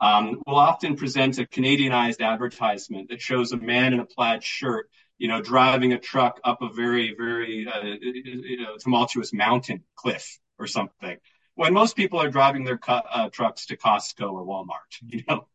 um, 0.00 0.42
will 0.46 0.56
often 0.56 0.96
present 0.96 1.38
a 1.38 1.44
Canadianized 1.44 2.20
advertisement 2.20 3.08
that 3.08 3.20
shows 3.20 3.52
a 3.52 3.56
man 3.56 3.94
in 3.94 4.00
a 4.00 4.04
plaid 4.04 4.44
shirt, 4.44 4.88
you 5.18 5.28
know, 5.28 5.40
driving 5.40 5.92
a 5.92 5.98
truck 5.98 6.40
up 6.44 6.62
a 6.62 6.68
very, 6.72 7.14
very 7.16 7.66
uh, 7.66 7.82
you 7.82 8.62
know, 8.62 8.76
tumultuous 8.78 9.32
mountain 9.32 9.82
cliff 9.96 10.38
or 10.58 10.66
something. 10.66 11.16
When 11.54 11.72
most 11.72 11.96
people 11.96 12.20
are 12.20 12.30
driving 12.30 12.64
their 12.64 12.78
uh, 12.86 13.30
trucks 13.30 13.66
to 13.66 13.76
Costco 13.76 14.30
or 14.30 14.44
Walmart, 14.44 15.00
you 15.08 15.24
know, 15.26 15.48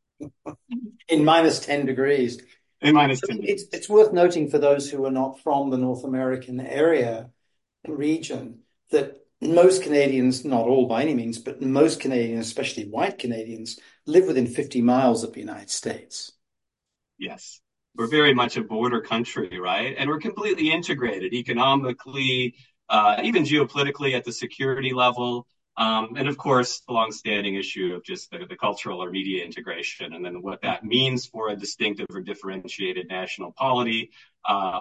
in 1.08 1.24
minus 1.24 1.60
ten 1.60 1.86
degrees. 1.86 2.42
In 2.82 2.96
minus 2.96 3.22
ten. 3.22 3.40
It's, 3.44 3.66
it's 3.72 3.88
worth 3.88 4.12
noting 4.12 4.50
for 4.50 4.58
those 4.58 4.90
who 4.90 5.06
are 5.06 5.12
not 5.12 5.40
from 5.42 5.70
the 5.70 5.78
North 5.78 6.04
American 6.04 6.60
area 6.60 7.30
region 7.88 8.60
that 8.92 9.18
most 9.42 9.82
Canadians, 9.82 10.46
not 10.46 10.68
all 10.68 10.86
by 10.86 11.02
any 11.02 11.16
means, 11.16 11.40
but 11.40 11.62
most 11.62 12.00
Canadians, 12.00 12.46
especially 12.46 12.86
white 12.86 13.18
Canadians, 13.18 13.80
live 14.06 14.28
within 14.28 14.48
50 14.48 14.82
miles 14.82 15.24
of 15.24 15.34
the 15.34 15.40
United 15.40 15.70
States. 15.70 16.32
Yes. 17.18 17.60
We're 17.96 18.08
very 18.08 18.34
much 18.34 18.56
a 18.56 18.64
border 18.64 19.02
country, 19.02 19.60
right? 19.60 19.96
And 19.98 20.10
we're 20.10 20.20
completely 20.20 20.72
integrated 20.72 21.34
economically, 21.34 22.56
uh, 22.88 23.22
even 23.24 23.44
geopolitically 23.44 24.16
at 24.16 24.24
the 24.24 24.32
security 24.32 24.94
level. 24.94 25.48
Um, 25.78 26.16
and 26.18 26.28
of 26.28 26.38
course, 26.38 26.82
the 26.88 26.94
longstanding 26.94 27.56
issue 27.56 27.96
of 27.96 28.04
just 28.04 28.30
the, 28.30 28.46
the, 28.48 28.58
cultural 28.58 29.02
or 29.02 29.10
media 29.10 29.44
integration, 29.44 30.14
and 30.14 30.24
then 30.24 30.42
what 30.42 30.62
that 30.62 30.84
means 30.84 31.26
for 31.26 31.50
a 31.50 31.56
distinctive 31.56 32.08
or 32.14 32.22
differentiated 32.22 33.08
national 33.08 33.54
polity, 33.54 34.12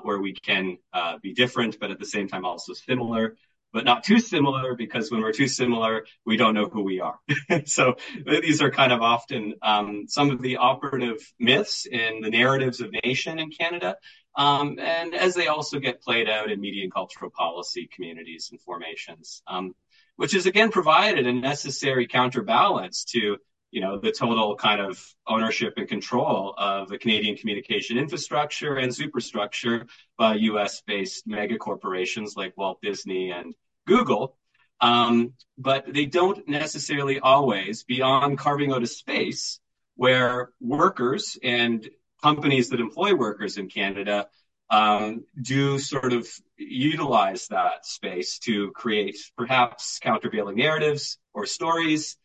where 0.02 0.20
we 0.20 0.32
can 0.32 0.78
uh, 0.92 1.18
be 1.22 1.32
different, 1.34 1.78
but 1.80 1.90
at 1.90 1.98
the 1.98 2.06
same 2.06 2.28
time 2.28 2.44
also 2.44 2.72
similar 2.72 3.36
but 3.72 3.84
not 3.84 4.04
too 4.04 4.18
similar 4.18 4.74
because 4.74 5.10
when 5.10 5.20
we're 5.20 5.32
too 5.32 5.48
similar, 5.48 6.04
we 6.26 6.36
don't 6.36 6.54
know 6.54 6.68
who 6.68 6.82
we 6.82 7.00
are. 7.00 7.18
so 7.66 7.94
these 8.26 8.60
are 8.62 8.70
kind 8.70 8.92
of 8.92 9.00
often 9.00 9.54
um, 9.62 10.06
some 10.08 10.30
of 10.30 10.42
the 10.42 10.56
operative 10.56 11.18
myths 11.38 11.86
in 11.86 12.20
the 12.20 12.30
narratives 12.30 12.80
of 12.80 12.90
nation 13.04 13.38
in 13.38 13.50
Canada. 13.50 13.96
Um, 14.36 14.78
and 14.80 15.14
as 15.14 15.34
they 15.34 15.48
also 15.48 15.78
get 15.78 16.02
played 16.02 16.28
out 16.28 16.50
in 16.50 16.60
media 16.60 16.84
and 16.84 16.92
cultural 16.92 17.30
policy 17.30 17.88
communities 17.92 18.48
and 18.50 18.60
formations, 18.60 19.42
um, 19.46 19.74
which 20.16 20.34
is 20.34 20.46
again 20.46 20.70
provided 20.70 21.26
a 21.26 21.32
necessary 21.32 22.06
counterbalance 22.06 23.04
to 23.04 23.38
you 23.70 23.80
know, 23.80 23.98
the 23.98 24.12
total 24.12 24.56
kind 24.56 24.80
of 24.80 25.02
ownership 25.26 25.74
and 25.76 25.88
control 25.88 26.54
of 26.58 26.88
the 26.88 26.98
Canadian 26.98 27.36
communication 27.36 27.98
infrastructure 27.98 28.76
and 28.76 28.94
superstructure 28.94 29.86
by 30.18 30.34
US 30.34 30.82
based 30.86 31.26
mega 31.26 31.56
corporations 31.56 32.34
like 32.36 32.56
Walt 32.56 32.80
Disney 32.82 33.30
and 33.30 33.54
Google. 33.86 34.36
Um, 34.80 35.34
but 35.58 35.92
they 35.92 36.06
don't 36.06 36.48
necessarily 36.48 37.20
always, 37.20 37.84
beyond 37.84 38.38
carving 38.38 38.72
out 38.72 38.82
a 38.82 38.86
space 38.86 39.60
where 39.94 40.50
workers 40.60 41.38
and 41.42 41.88
companies 42.22 42.70
that 42.70 42.80
employ 42.80 43.14
workers 43.14 43.58
in 43.58 43.68
Canada 43.68 44.28
um, 44.70 45.24
do 45.40 45.78
sort 45.78 46.12
of 46.12 46.28
utilize 46.56 47.48
that 47.48 47.84
space 47.84 48.38
to 48.38 48.70
create 48.72 49.16
perhaps 49.36 49.98
countervailing 50.00 50.56
narratives 50.56 51.18
or 51.34 51.44
stories 51.44 52.16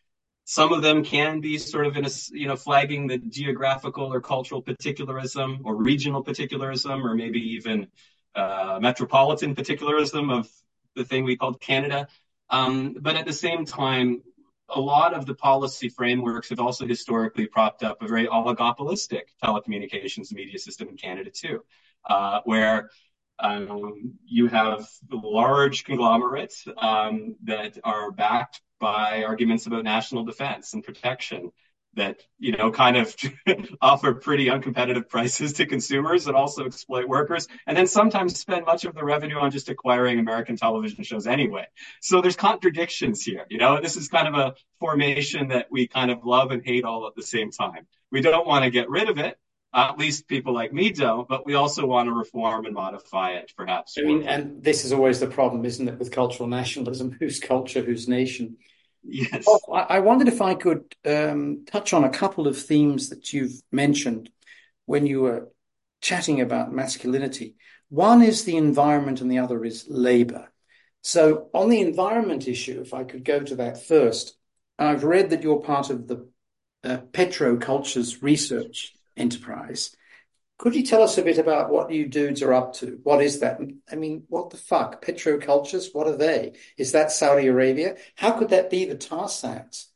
some 0.46 0.72
of 0.72 0.84
them 0.84 1.04
can 1.04 1.42
be 1.42 1.58
sort 1.58 1.88
of 1.88 1.98
in 1.98 2.06
a, 2.06 2.10
you 2.32 2.48
know, 2.48 2.56
flagging 2.56 3.08
the 3.08 3.18
geographical 3.18 4.14
or 4.14 4.22
cultural 4.22 4.62
particularism 4.62 5.60
or 5.64 5.76
regional 5.76 6.24
particularism 6.24 7.04
or 7.04 7.16
maybe 7.16 7.40
even 7.40 7.88
uh, 8.36 8.78
metropolitan 8.80 9.56
particularism 9.56 10.30
of 10.30 10.48
the 10.96 11.04
thing 11.04 11.24
we 11.24 11.36
called 11.36 11.60
Canada. 11.60 12.08
Um, 12.52 12.96
but 13.02 13.16
at 13.16 13.26
the 13.26 13.34
same 13.34 13.66
time, 13.66 14.22
a 14.70 14.80
lot 14.80 15.16
of 15.16 15.26
the 15.26 15.34
policy 15.34 15.90
frameworks 15.90 16.50
have 16.50 16.60
also 16.60 16.86
historically 16.86 17.48
propped 17.48 17.84
up 17.84 18.02
a 18.02 18.08
very 18.08 18.28
oligopolistic 18.28 19.24
telecommunications 19.44 20.32
media 20.32 20.60
system 20.60 20.90
in 20.90 20.98
Canada 20.98 21.32
too, 21.32 21.64
uh, 22.08 22.42
where 22.46 22.92
um, 23.40 24.14
you 24.26 24.48
have 24.48 24.88
large 25.12 25.86
conglomerates 25.86 26.68
um, 26.78 27.36
that 27.44 27.78
are 27.84 28.12
backed 28.12 28.62
by 28.80 29.24
arguments 29.24 29.66
about 29.66 29.84
national 29.84 30.26
defense 30.26 30.74
and 30.74 30.84
protection 30.84 31.52
that 31.96 32.22
you 32.40 32.52
know 32.52 32.72
kind 32.72 32.98
of 32.98 33.16
offer 33.82 34.14
pretty 34.14 34.48
uncompetitive 34.48 35.08
prices 35.10 35.54
to 35.54 35.66
consumers 35.66 36.28
and 36.28 36.36
also 36.36 36.66
exploit 36.66 37.08
workers 37.08 37.48
and 37.68 37.78
then 37.78 37.88
sometimes 37.88 38.38
spend 38.38 38.66
much 38.66 38.86
of 38.86 38.94
the 38.94 39.04
revenue 39.04 39.38
on 39.38 39.50
just 39.50 39.70
acquiring 39.70 40.20
american 40.20 40.58
television 40.58 41.04
shows 41.04 41.26
anyway. 41.28 41.66
So 42.02 42.22
there's 42.22 42.36
contradictions 42.36 43.24
here 43.24 43.46
you 43.50 43.58
know? 43.58 43.80
This 43.82 43.96
is 43.96 44.08
kind 44.08 44.28
of 44.28 44.36
a 44.36 44.56
formation 44.80 45.50
that 45.50 45.68
we 45.72 45.88
kind 45.88 46.12
of 46.12 46.26
love 46.26 46.52
and 46.52 46.64
hate 46.64 46.84
all 46.84 47.08
at 47.08 47.16
the 47.16 47.24
same 47.24 47.52
time. 47.52 47.88
We 48.12 48.22
don't 48.22 48.48
want 48.48 48.64
to 48.66 48.70
get 48.70 48.90
rid 48.90 49.10
of 49.10 49.18
it 49.18 49.38
at 49.76 49.98
least 49.98 50.28
people 50.28 50.54
like 50.54 50.72
me 50.72 50.90
don't, 50.90 51.28
but 51.28 51.46
we 51.46 51.56
also 51.56 51.86
want 51.86 52.08
to 52.08 52.14
reform 52.14 52.66
and 52.66 52.74
modify 52.74 53.32
it, 53.32 53.52
perhaps. 53.58 53.98
I 54.00 54.04
mean, 54.04 54.24
and 54.24 54.64
this 54.64 54.86
is 54.86 54.94
always 54.94 55.20
the 55.20 55.28
problem, 55.28 55.66
isn't 55.66 55.88
it, 55.88 56.00
with 56.00 56.12
cultural 56.12 56.48
nationalism? 56.48 57.12
Whose 57.20 57.42
culture, 57.42 57.82
whose 57.82 58.08
nation? 58.08 58.58
Yes. 59.04 59.46
Oh, 59.48 59.60
I 59.72 60.00
wondered 60.00 60.30
if 60.30 60.42
I 60.42 60.56
could 60.56 60.96
um, 61.06 61.66
touch 61.68 61.94
on 61.94 62.06
a 62.06 62.10
couple 62.10 62.48
of 62.48 62.58
themes 62.58 63.10
that 63.10 63.34
you've 63.34 63.62
mentioned 63.72 64.32
when 64.86 65.06
you 65.06 65.22
were 65.22 65.52
chatting 66.02 66.40
about 66.40 66.74
masculinity. 66.74 67.56
One 67.90 68.22
is 68.22 68.46
the 68.46 68.58
environment, 68.58 69.22
and 69.22 69.30
the 69.30 69.40
other 69.40 69.64
is 69.64 69.86
labor. 69.90 70.52
So, 71.02 71.50
on 71.54 71.70
the 71.70 71.82
environment 71.82 72.48
issue, 72.48 72.82
if 72.82 72.94
I 72.94 73.04
could 73.04 73.24
go 73.24 73.42
to 73.42 73.56
that 73.58 73.86
first, 73.86 74.36
I've 74.80 75.04
read 75.04 75.30
that 75.30 75.44
you're 75.44 75.62
part 75.62 75.90
of 75.90 76.08
the 76.08 76.28
uh, 76.84 76.98
Petrocultures 77.12 78.24
Research 78.24 78.96
enterprise. 79.18 79.96
Could 80.58 80.76
you 80.76 80.84
tell 80.84 81.02
us 81.02 81.18
a 81.18 81.22
bit 81.22 81.38
about 81.38 81.70
what 81.70 81.92
you 81.92 82.08
dudes 82.08 82.42
are 82.42 82.54
up 82.54 82.74
to? 82.76 83.00
What 83.04 83.22
is 83.22 83.40
that? 83.40 83.60
I 83.92 83.96
mean, 83.96 84.24
what 84.30 84.52
the 84.52 84.58
fuck? 84.58 85.04
Petrocultures? 85.04 85.94
What 85.94 86.08
are 86.08 86.16
they? 86.16 86.54
Is 86.78 86.94
that 86.94 87.12
Saudi 87.12 87.48
Arabia? 87.48 87.98
How 88.16 88.32
could 88.32 88.50
that 88.50 88.70
be 88.70 88.86
the 88.86 88.96
tar 88.96 89.28
sands? 89.28 89.90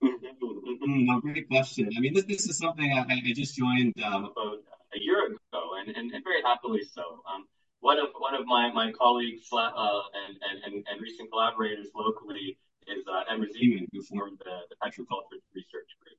No, 0.00 1.20
great 1.20 1.48
question. 1.48 1.90
I 1.96 2.00
mean, 2.00 2.14
this, 2.14 2.24
this 2.24 2.48
is 2.48 2.58
something 2.58 2.92
I, 2.92 3.00
I 3.12 3.32
just 3.34 3.56
joined 3.56 3.94
um, 4.04 4.26
about 4.26 4.62
a 4.94 5.00
year 5.00 5.26
ago, 5.26 5.74
and, 5.80 5.88
and, 5.96 6.12
and 6.12 6.22
very 6.22 6.42
happily 6.44 6.82
so. 6.84 7.02
Um, 7.26 7.46
one 7.80 7.98
of 7.98 8.08
one 8.18 8.34
of 8.34 8.46
my 8.46 8.72
my 8.72 8.92
colleagues 8.92 9.48
uh, 9.52 9.66
and, 9.66 10.38
and, 10.64 10.86
and 10.86 11.02
recent 11.02 11.30
collaborators 11.30 11.88
locally 11.94 12.56
is 12.86 13.04
uh, 13.10 13.34
Imre 13.34 13.46
Szeman, 13.50 13.86
who 13.92 14.02
formed 14.02 14.38
the, 14.38 14.60
the 14.70 14.76
Petroculture 14.76 15.42
Research 15.54 15.90
Group 16.00 16.18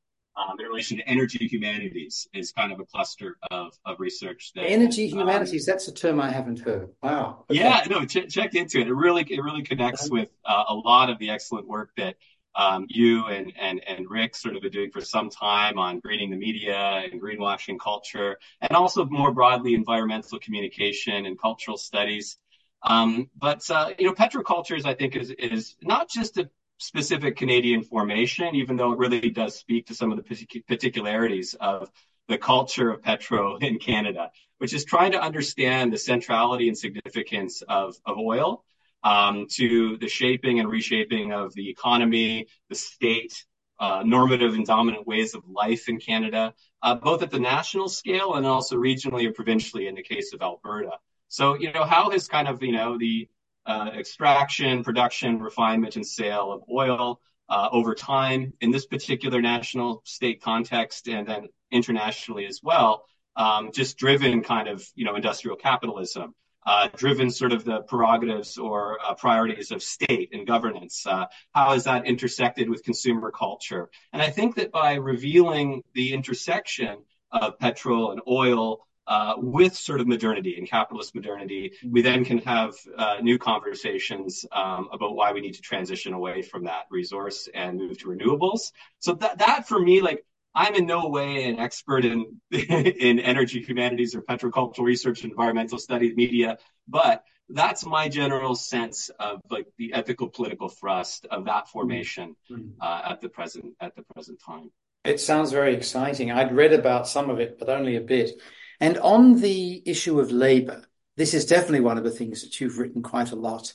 in 0.59 0.65
relation 0.65 0.97
to 0.97 1.07
energy 1.07 1.47
humanities 1.47 2.27
is 2.33 2.51
kind 2.51 2.71
of 2.71 2.79
a 2.79 2.85
cluster 2.85 3.37
of, 3.51 3.73
of 3.85 3.99
research. 3.99 4.51
That, 4.55 4.65
energy 4.65 5.11
um, 5.11 5.19
humanities, 5.19 5.67
um, 5.67 5.73
that's 5.73 5.87
a 5.87 5.93
term 5.93 6.19
I 6.19 6.31
haven't 6.31 6.59
heard. 6.59 6.89
Wow. 7.01 7.45
Okay. 7.49 7.59
Yeah, 7.59 7.83
no, 7.89 8.05
ch- 8.05 8.29
check 8.29 8.55
into 8.55 8.79
it. 8.79 8.87
It 8.87 8.93
really, 8.93 9.23
it 9.23 9.41
really 9.41 9.63
connects 9.63 10.09
with 10.09 10.29
uh, 10.45 10.63
a 10.69 10.73
lot 10.73 11.09
of 11.09 11.19
the 11.19 11.29
excellent 11.29 11.67
work 11.67 11.91
that 11.97 12.15
um, 12.55 12.85
you 12.89 13.25
and, 13.25 13.53
and, 13.59 13.81
and 13.87 14.09
Rick 14.09 14.35
sort 14.35 14.55
of 14.55 14.63
been 14.63 14.71
doing 14.71 14.91
for 14.91 15.01
some 15.01 15.29
time 15.29 15.77
on 15.77 15.99
greening 15.99 16.31
the 16.31 16.37
media 16.37 16.75
and 16.75 17.21
greenwashing 17.21 17.79
culture, 17.79 18.37
and 18.61 18.71
also 18.71 19.05
more 19.05 19.31
broadly 19.31 19.75
environmental 19.75 20.39
communication 20.39 21.25
and 21.27 21.39
cultural 21.39 21.77
studies. 21.77 22.37
Um, 22.81 23.29
but 23.37 23.69
uh, 23.69 23.91
you 23.99 24.07
know, 24.07 24.13
petrocultures, 24.13 24.85
I 24.85 24.93
think, 24.95 25.15
is 25.15 25.29
is 25.31 25.75
not 25.81 26.09
just 26.09 26.37
a 26.37 26.49
specific 26.77 27.35
Canadian 27.37 27.83
formation, 27.83 28.55
even 28.55 28.77
though 28.77 28.93
it 28.93 28.99
really 28.99 29.29
does 29.29 29.55
speak 29.55 29.87
to 29.87 29.95
some 29.95 30.11
of 30.11 30.17
the 30.17 30.61
particularities 30.67 31.55
of 31.59 31.89
the 32.27 32.37
culture 32.37 32.89
of 32.91 33.01
petro 33.01 33.57
in 33.57 33.79
Canada, 33.79 34.31
which 34.57 34.73
is 34.73 34.85
trying 34.85 35.13
to 35.13 35.21
understand 35.21 35.91
the 35.91 35.97
centrality 35.97 36.67
and 36.67 36.77
significance 36.77 37.61
of, 37.67 37.95
of 38.05 38.17
oil 38.17 38.63
um, 39.03 39.47
to 39.49 39.97
the 39.97 40.07
shaping 40.07 40.59
and 40.59 40.69
reshaping 40.69 41.31
of 41.31 41.53
the 41.53 41.69
economy, 41.69 42.47
the 42.69 42.75
state, 42.75 43.45
uh, 43.79 44.01
normative 44.05 44.55
and 44.55 44.65
dominant 44.65 45.05
ways 45.05 45.35
of 45.35 45.43
life 45.47 45.87
in 45.87 45.99
Canada, 45.99 46.53
uh, 46.81 46.95
both 46.95 47.21
at 47.21 47.31
the 47.31 47.39
national 47.39 47.87
scale 47.87 48.33
and 48.33 48.45
also 48.45 48.75
regionally 48.75 49.27
or 49.27 49.31
provincially 49.31 49.87
in 49.87 49.95
the 49.95 50.01
case 50.03 50.33
of 50.33 50.41
Alberta. 50.41 50.97
So, 51.27 51.55
you 51.55 51.71
know, 51.71 51.83
how 51.83 52.09
has 52.11 52.27
kind 52.27 52.47
of, 52.47 52.63
you 52.63 52.71
know, 52.71 52.97
the 52.97 53.27
extraction, 53.67 54.83
production, 54.83 55.39
refinement, 55.39 55.95
and 55.95 56.05
sale 56.05 56.51
of 56.51 56.63
oil 56.71 57.19
uh, 57.49 57.69
over 57.71 57.95
time 57.95 58.53
in 58.61 58.71
this 58.71 58.85
particular 58.85 59.41
national 59.41 60.01
state 60.05 60.41
context 60.41 61.07
and 61.07 61.27
then 61.27 61.47
internationally 61.71 62.45
as 62.45 62.61
well, 62.63 63.05
um, 63.35 63.71
just 63.73 63.97
driven 63.97 64.43
kind 64.43 64.67
of, 64.67 64.85
you 64.95 65.05
know, 65.05 65.15
industrial 65.15 65.57
capitalism. 65.57 66.33
Uh, 66.65 66.89
driven 66.97 67.31
sort 67.31 67.53
of 67.53 67.63
the 67.63 67.79
prerogatives 67.83 68.57
or 68.57 68.97
uh, 69.01 69.13
priorities 69.13 69.71
of 69.71 69.81
state 69.81 70.31
and 70.33 70.45
governance? 70.45 71.07
Uh, 71.07 71.25
how 71.53 71.71
has 71.71 71.85
that 71.85 72.05
intersected 72.05 72.69
with 72.69 72.83
consumer 72.83 73.31
culture? 73.31 73.89
And 74.11 74.21
I 74.21 74.31
think 74.31 74.55
that 74.55 74.69
by 74.69 74.95
revealing 74.95 75.81
the 75.93 76.11
intersection 76.11 76.97
of 77.31 77.57
petrol 77.57 78.11
and 78.11 78.19
oil 78.27 78.79
uh, 78.79 78.96
with 79.37 79.75
sort 79.75 80.01
of 80.01 80.07
modernity 80.07 80.55
and 80.57 80.67
capitalist 80.67 81.15
modernity, 81.15 81.73
we 81.89 82.01
then 82.01 82.25
can 82.25 82.39
have 82.39 82.73
uh, 82.97 83.17
new 83.21 83.37
conversations 83.37 84.45
um, 84.51 84.89
about 84.91 85.15
why 85.15 85.31
we 85.31 85.41
need 85.41 85.53
to 85.53 85.61
transition 85.61 86.13
away 86.13 86.41
from 86.41 86.65
that 86.65 86.85
resource 86.89 87.47
and 87.53 87.77
move 87.77 87.97
to 87.99 88.07
renewables. 88.07 88.71
So 88.99 89.13
that, 89.13 89.39
that 89.39 89.67
for 89.67 89.79
me, 89.79 90.01
like 90.01 90.25
I'm 90.57 90.73
in 90.73 90.87
no 90.87 91.09
way 91.09 91.43
an 91.43 91.59
expert 91.59 92.03
in 92.03 92.41
in 92.51 93.19
energy 93.19 93.61
humanities 93.61 94.15
or 94.15 94.21
petrocultural 94.21 94.85
research, 94.85 95.23
and 95.23 95.31
environmental 95.31 95.77
studies, 95.77 96.15
media, 96.15 96.57
but 96.87 97.23
that's 97.49 97.85
my 97.85 98.09
general 98.09 98.55
sense 98.55 99.09
of 99.19 99.39
like 99.49 99.67
the 99.77 99.93
ethical 99.93 100.27
political 100.29 100.67
thrust 100.67 101.27
of 101.29 101.45
that 101.45 101.69
formation 101.69 102.35
mm-hmm. 102.51 102.69
uh, 102.81 103.11
at 103.11 103.21
the 103.21 103.29
present 103.29 103.75
at 103.79 103.95
the 103.95 104.03
present 104.15 104.41
time. 104.43 104.71
It 105.05 105.19
sounds 105.19 105.51
very 105.51 105.75
exciting. 105.75 106.31
I'd 106.31 106.53
read 106.53 106.73
about 106.73 107.07
some 107.07 107.29
of 107.29 107.39
it, 107.39 107.59
but 107.59 107.69
only 107.69 107.95
a 107.95 108.01
bit. 108.01 108.41
And 108.79 108.97
on 108.99 109.41
the 109.41 109.81
issue 109.85 110.19
of 110.19 110.31
labor, 110.31 110.83
this 111.15 111.33
is 111.33 111.45
definitely 111.45 111.81
one 111.81 111.97
of 111.97 112.03
the 112.03 112.11
things 112.11 112.43
that 112.43 112.61
you've 112.61 112.77
written 112.77 113.01
quite 113.01 113.31
a 113.31 113.35
lot 113.35 113.73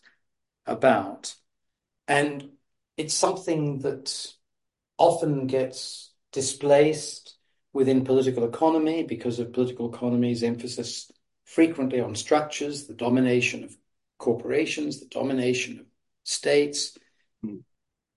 about. 0.65 1.35
And 2.07 2.51
it's 2.97 3.15
something 3.15 3.81
that 3.81 4.33
often 4.99 5.47
gets 5.47 6.13
displaced 6.31 7.37
within 7.73 8.05
political 8.05 8.45
economy 8.45 9.03
because 9.03 9.39
of 9.39 9.53
political 9.53 9.93
economy's 9.93 10.43
emphasis 10.43 11.11
frequently 11.45 12.01
on 12.01 12.15
structures, 12.15 12.87
the 12.87 12.95
domination 12.95 13.65
of 13.65 13.77
corporations, 14.19 15.01
the 15.01 15.07
domination 15.07 15.81
of 15.81 15.87
states, 16.23 16.97
mm. 17.45 17.63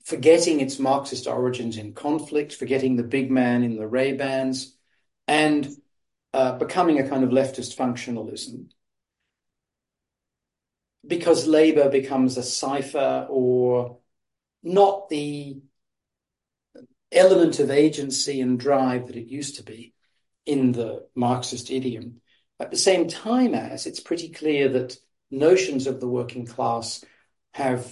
forgetting 0.04 0.60
its 0.60 0.78
Marxist 0.78 1.28
origins 1.28 1.78
in 1.78 1.94
conflict, 1.94 2.54
forgetting 2.54 2.96
the 2.96 3.04
big 3.04 3.32
man 3.32 3.64
in 3.64 3.76
the 3.76 3.88
Ray-Bans, 3.88 4.76
and 5.28 5.68
uh, 6.36 6.58
becoming 6.58 7.00
a 7.00 7.08
kind 7.08 7.24
of 7.24 7.30
leftist 7.30 7.78
functionalism 7.78 8.68
because 11.08 11.48
labor 11.48 11.90
becomes 11.90 12.36
a 12.36 12.44
cipher 12.44 13.26
or 13.30 14.00
not 14.62 15.08
the 15.08 15.62
element 17.10 17.60
of 17.60 17.72
agency 17.72 18.42
and 18.42 18.60
drive 18.60 19.08
that 19.08 19.16
it 19.16 19.30
used 19.30 19.56
to 19.56 19.64
be 19.64 19.94
in 20.46 20.74
the 20.74 21.08
Marxist 21.16 21.72
idiom. 21.72 22.20
At 22.60 22.70
the 22.70 22.76
same 22.78 23.08
time 23.08 23.54
as 23.54 23.86
it's 23.86 24.02
pretty 24.02 24.28
clear 24.28 24.68
that 24.68 24.98
notions 25.32 25.88
of 25.88 26.02
the 26.02 26.10
working 26.10 26.46
class 26.46 27.06
have 27.54 27.90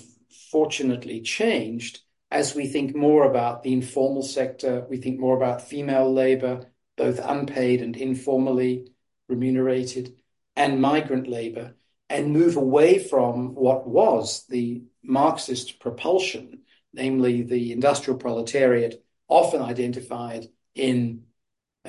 fortunately 0.52 1.22
changed 1.22 2.02
as 2.30 2.56
we 2.56 2.68
think 2.68 2.94
more 2.94 3.24
about 3.24 3.64
the 3.64 3.72
informal 3.72 4.24
sector, 4.24 4.86
we 4.90 4.98
think 4.98 5.18
more 5.18 5.38
about 5.38 5.62
female 5.62 6.12
labor, 6.12 6.66
both 6.98 7.20
unpaid 7.20 7.82
and 7.82 7.96
informally 7.96 8.88
remunerated, 9.28 10.16
and 10.56 10.82
migrant 10.82 11.28
labor, 11.28 11.74
and 12.10 12.32
move 12.32 12.58
away 12.58 13.00
from 13.00 13.56
what 13.56 13.88
was 13.88 14.46
the 14.50 14.84
Marxist 15.02 15.80
propulsion, 15.80 16.60
namely 16.94 17.42
the 17.42 17.72
industrial 17.72 18.20
proletariat, 18.20 19.04
often 19.28 19.62
identified 19.62 20.48
in 20.76 21.24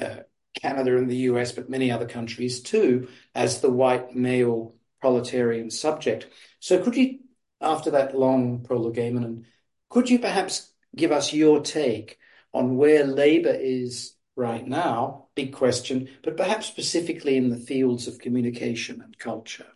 uh, 0.01 0.17
Canada 0.61 0.97
and 0.97 1.11
the 1.11 1.29
US, 1.29 1.53
but 1.53 1.69
many 1.69 1.90
other 1.90 2.07
countries 2.07 2.61
too, 2.62 3.09
as 3.35 3.61
the 3.61 3.71
white 3.71 4.14
male 4.14 4.75
proletarian 5.01 5.71
subject. 5.71 6.27
So, 6.61 6.83
could 6.83 6.97
you, 6.97 7.19
after 7.61 7.90
that 7.90 8.17
long 8.17 8.62
prolegomena, 8.62 9.43
could 9.90 10.09
you 10.09 10.19
perhaps 10.19 10.73
give 10.97 11.12
us 11.12 11.33
your 11.33 11.61
take 11.61 12.19
on 12.53 12.77
where 12.77 13.05
labor 13.05 13.55
is 13.55 14.13
right 14.37 14.66
now, 14.66 15.29
big 15.35 15.53
question, 15.53 16.09
but 16.23 16.37
perhaps 16.37 16.66
specifically 16.66 17.37
in 17.37 17.51
the 17.51 17.57
fields 17.57 18.07
of 18.09 18.18
communication 18.18 19.01
and 19.01 19.18
culture? 19.18 19.66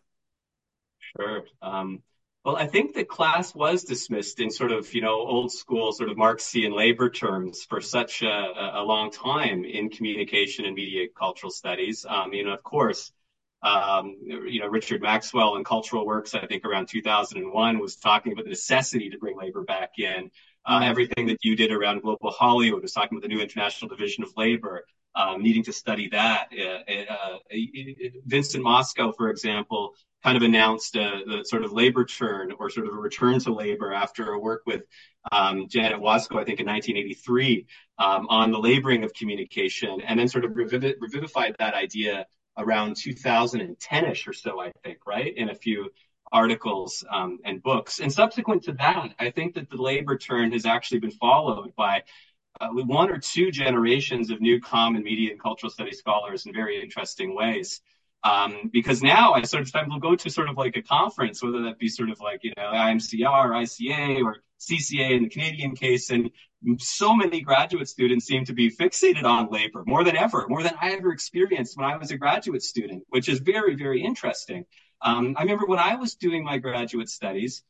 Sure. 1.17 1.45
Um, 1.63 2.03
well, 2.45 2.57
I 2.57 2.67
think 2.67 2.95
the 2.95 3.05
class 3.05 3.55
was 3.55 3.85
dismissed 3.85 4.41
in 4.41 4.51
sort 4.51 4.73
of, 4.73 4.93
you 4.95 5.03
know, 5.03 5.15
old 5.15 5.53
school 5.53 5.93
sort 5.93 6.11
of 6.11 6.17
Marxian 6.17 6.73
labor 6.75 7.11
terms 7.11 7.65
for 7.65 7.81
such 7.81 8.23
a, 8.23 8.27
a 8.27 8.83
long 8.83 9.11
time 9.11 9.65
in 9.65 9.91
communication 9.91 10.65
and 10.65 10.75
media 10.75 11.09
cultural 11.17 11.51
studies. 11.51 12.07
Um, 12.09 12.33
you 12.33 12.45
know, 12.45 12.55
of 12.55 12.63
course, 12.63 13.13
um, 13.63 14.17
you 14.23 14.61
know, 14.61 14.69
Richard 14.69 15.03
Maxwell 15.03 15.57
in 15.57 15.65
Cultural 15.65 16.07
Works, 16.07 16.35
I 16.35 16.47
think 16.47 16.65
around 16.65 16.89
2001 16.89 17.81
was 17.81 17.97
talking 17.97 18.33
about 18.33 18.45
the 18.45 18.51
necessity 18.51 19.11
to 19.11 19.19
bring 19.19 19.37
labor 19.37 19.65
back 19.65 19.99
in. 19.99 20.31
Uh, 20.69 20.81
everything 20.85 21.27
that 21.27 21.39
you 21.43 21.57
did 21.57 21.73
around 21.73 22.03
global 22.03 22.31
Hollywood 22.31 22.83
was 22.83 22.93
talking 22.93 23.17
about 23.17 23.23
the 23.23 23.35
new 23.35 23.41
international 23.41 23.89
division 23.89 24.23
of 24.23 24.31
labor, 24.37 24.85
um, 25.15 25.43
needing 25.43 25.65
to 25.65 25.73
study 25.73 26.11
that. 26.11 26.49
Uh, 26.53 26.93
uh, 27.11 27.39
Vincent 28.27 28.63
Mosco, 28.63 29.13
for 29.13 29.31
example, 29.31 29.95
kind 30.23 30.37
of 30.37 30.43
announced 30.43 30.95
a, 30.97 31.23
the 31.27 31.43
sort 31.45 31.65
of 31.65 31.73
labor 31.73 32.05
turn 32.05 32.53
or 32.59 32.69
sort 32.69 32.87
of 32.87 32.93
a 32.93 32.99
return 32.99 33.39
to 33.41 33.55
labor 33.55 33.95
after 33.95 34.33
a 34.33 34.39
work 34.39 34.63
with 34.67 34.83
um, 35.33 35.69
Janet 35.69 36.01
Wasko, 36.01 36.39
I 36.39 36.45
think 36.45 36.61
in 36.61 36.67
1983, 36.67 37.67
um, 37.99 38.27
on 38.29 38.51
the 38.51 38.59
laboring 38.59 39.05
of 39.05 39.15
communication, 39.15 40.03
and 40.03 40.21
then 40.21 40.29
sort 40.29 40.45
of 40.45 40.51
reviv- 40.51 40.97
revivified 41.01 41.57
that 41.59 41.73
idea 41.73 42.27
around 42.59 42.97
2010ish 42.97 44.29
or 44.29 44.35
so, 44.35 44.61
I 44.61 44.73
think, 44.85 44.99
right? 45.07 45.35
In 45.35 45.49
a 45.49 45.55
few 45.55 45.91
articles 46.33 47.05
um, 47.11 47.39
and 47.45 47.63
books. 47.63 48.01
And 48.01 48.13
subsequent 48.13 48.65
to 48.65 48.73
that, 48.73 49.15
I 49.19 49.31
think 49.31 49.55
that 49.55 49.71
the 49.71 49.81
labor 49.81 50.19
turn 50.19 50.53
has 50.53 50.67
actually 50.67 51.01
been 51.01 51.11
followed 51.11 51.75
by 51.77 52.03
uh, 52.61 52.69
one 52.69 53.11
or 53.11 53.19
two 53.19 53.51
generations 53.51 54.31
of 54.31 54.41
new 54.41 54.61
common 54.61 55.03
media 55.03 55.31
and 55.31 55.41
cultural 55.41 55.71
studies 55.71 55.99
scholars 55.99 56.47
in 56.47 56.53
very 56.53 56.81
interesting 56.83 57.35
ways. 57.35 57.81
Um, 58.25 58.69
because 58.73 59.01
now 59.01 59.35
I 59.35 59.43
sort 59.43 59.63
of 59.63 59.73
time 59.73 59.91
will 59.91 60.01
go 60.01 60.17
to 60.17 60.29
sort 60.29 60.49
of 60.49 60.57
like 60.57 60.77
a 60.77 60.83
conference, 60.83 61.41
whether 61.41 61.63
that 61.63 61.79
be 61.79 61.89
sort 61.89 62.11
of 62.11 62.19
like, 62.21 62.43
you 62.43 62.53
know, 62.57 62.65
IAMCR, 62.65 63.23
ICA, 63.23 64.25
or 64.25 64.39
CCA 64.59 65.13
in 65.13 65.23
the 65.25 65.29
Canadian 65.29 65.77
case. 65.77 66.11
And 66.11 66.31
so 66.79 67.15
many 67.15 67.41
graduate 67.41 67.89
students 67.89 68.27
seem 68.27 68.45
to 68.47 68.53
be 68.53 68.71
fixated 68.71 69.25
on 69.25 69.51
labor 69.51 69.85
more 69.87 70.03
than 70.03 70.17
ever, 70.17 70.47
more 70.49 70.65
than 70.65 70.75
I 70.81 70.91
ever 70.91 71.13
experienced 71.13 71.77
when 71.77 71.87
I 71.87 71.97
was 71.97 72.11
a 72.11 72.17
graduate 72.17 72.63
student, 72.63 73.05
which 73.09 73.29
is 73.29 73.39
very, 73.39 73.77
very 73.77 74.03
interesting. 74.03 74.65
Um, 75.01 75.35
I 75.39 75.43
remember 75.43 75.67
when 75.67 75.79
I 75.79 75.97
was 75.97 76.15
doing 76.15 76.45
my 76.45 76.59
graduate 76.59 77.09
studies, 77.09 77.63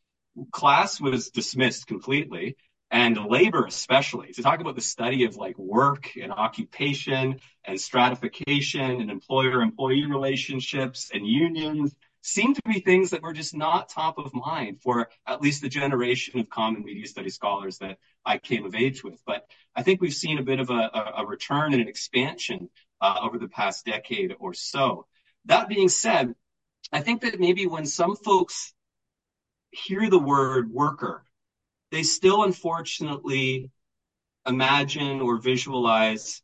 class 0.52 1.00
was 1.00 1.30
dismissed 1.30 1.86
completely 1.86 2.56
and 2.90 3.18
labor 3.26 3.66
especially 3.66 4.32
to 4.32 4.42
talk 4.42 4.60
about 4.60 4.74
the 4.74 4.80
study 4.80 5.24
of 5.24 5.36
like 5.36 5.58
work 5.58 6.10
and 6.20 6.32
occupation 6.32 7.40
and 7.64 7.80
stratification 7.80 9.00
and 9.00 9.10
employer 9.10 9.60
employee 9.60 10.06
relationships 10.06 11.10
and 11.12 11.26
unions 11.26 11.94
seem 12.22 12.54
to 12.54 12.62
be 12.64 12.80
things 12.80 13.10
that 13.10 13.22
were 13.22 13.32
just 13.32 13.54
not 13.54 13.88
top 13.88 14.18
of 14.18 14.34
mind 14.34 14.80
for 14.82 15.08
at 15.26 15.40
least 15.40 15.62
the 15.62 15.68
generation 15.68 16.38
of 16.40 16.48
common 16.48 16.84
media 16.84 17.06
studies 17.06 17.34
scholars 17.34 17.78
that 17.78 17.98
I 18.24 18.38
came 18.38 18.64
of 18.64 18.74
age 18.74 19.04
with. 19.04 19.20
But 19.24 19.46
I 19.74 19.82
think 19.82 20.00
we've 20.00 20.12
seen 20.12 20.38
a 20.38 20.42
bit 20.42 20.60
of 20.60 20.70
a, 20.70 21.12
a 21.18 21.26
return 21.26 21.72
and 21.72 21.82
an 21.82 21.88
expansion 21.88 22.70
uh, 23.00 23.20
over 23.22 23.38
the 23.38 23.48
past 23.48 23.86
decade 23.86 24.34
or 24.40 24.52
so. 24.52 25.06
That 25.44 25.68
being 25.68 25.88
said, 25.88 26.34
I 26.92 27.00
think 27.00 27.22
that 27.22 27.38
maybe 27.38 27.66
when 27.66 27.86
some 27.86 28.16
folks 28.16 28.72
hear 29.70 30.08
the 30.08 30.18
word 30.18 30.70
worker, 30.70 31.24
they 31.90 32.02
still 32.02 32.44
unfortunately 32.44 33.70
imagine 34.46 35.20
or 35.20 35.38
visualize 35.38 36.42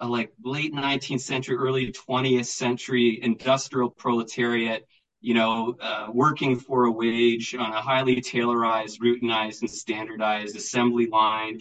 a 0.00 0.06
like 0.06 0.32
late 0.44 0.72
19th 0.72 1.20
century, 1.20 1.56
early 1.56 1.92
20th 1.92 2.46
century 2.46 3.18
industrial 3.22 3.90
proletariat, 3.90 4.86
you 5.20 5.34
know, 5.34 5.76
uh, 5.80 6.08
working 6.12 6.58
for 6.58 6.84
a 6.84 6.90
wage 6.90 7.54
on 7.54 7.72
a 7.72 7.80
highly 7.80 8.16
Taylorized, 8.16 9.00
routinized, 9.00 9.62
and 9.62 9.70
standardized 9.70 10.56
assembly 10.56 11.06
line. 11.06 11.60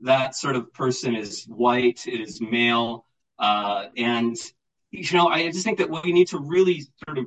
That 0.00 0.34
sort 0.34 0.56
of 0.56 0.72
person 0.72 1.16
is 1.16 1.44
white, 1.44 2.06
it 2.06 2.20
is 2.20 2.40
male, 2.40 3.06
uh, 3.38 3.86
and 3.96 4.36
you 4.90 5.16
know, 5.16 5.28
I 5.28 5.50
just 5.50 5.64
think 5.64 5.78
that 5.78 5.90
we 5.90 6.12
need 6.12 6.28
to 6.28 6.38
really 6.38 6.82
sort 7.06 7.18
of 7.18 7.26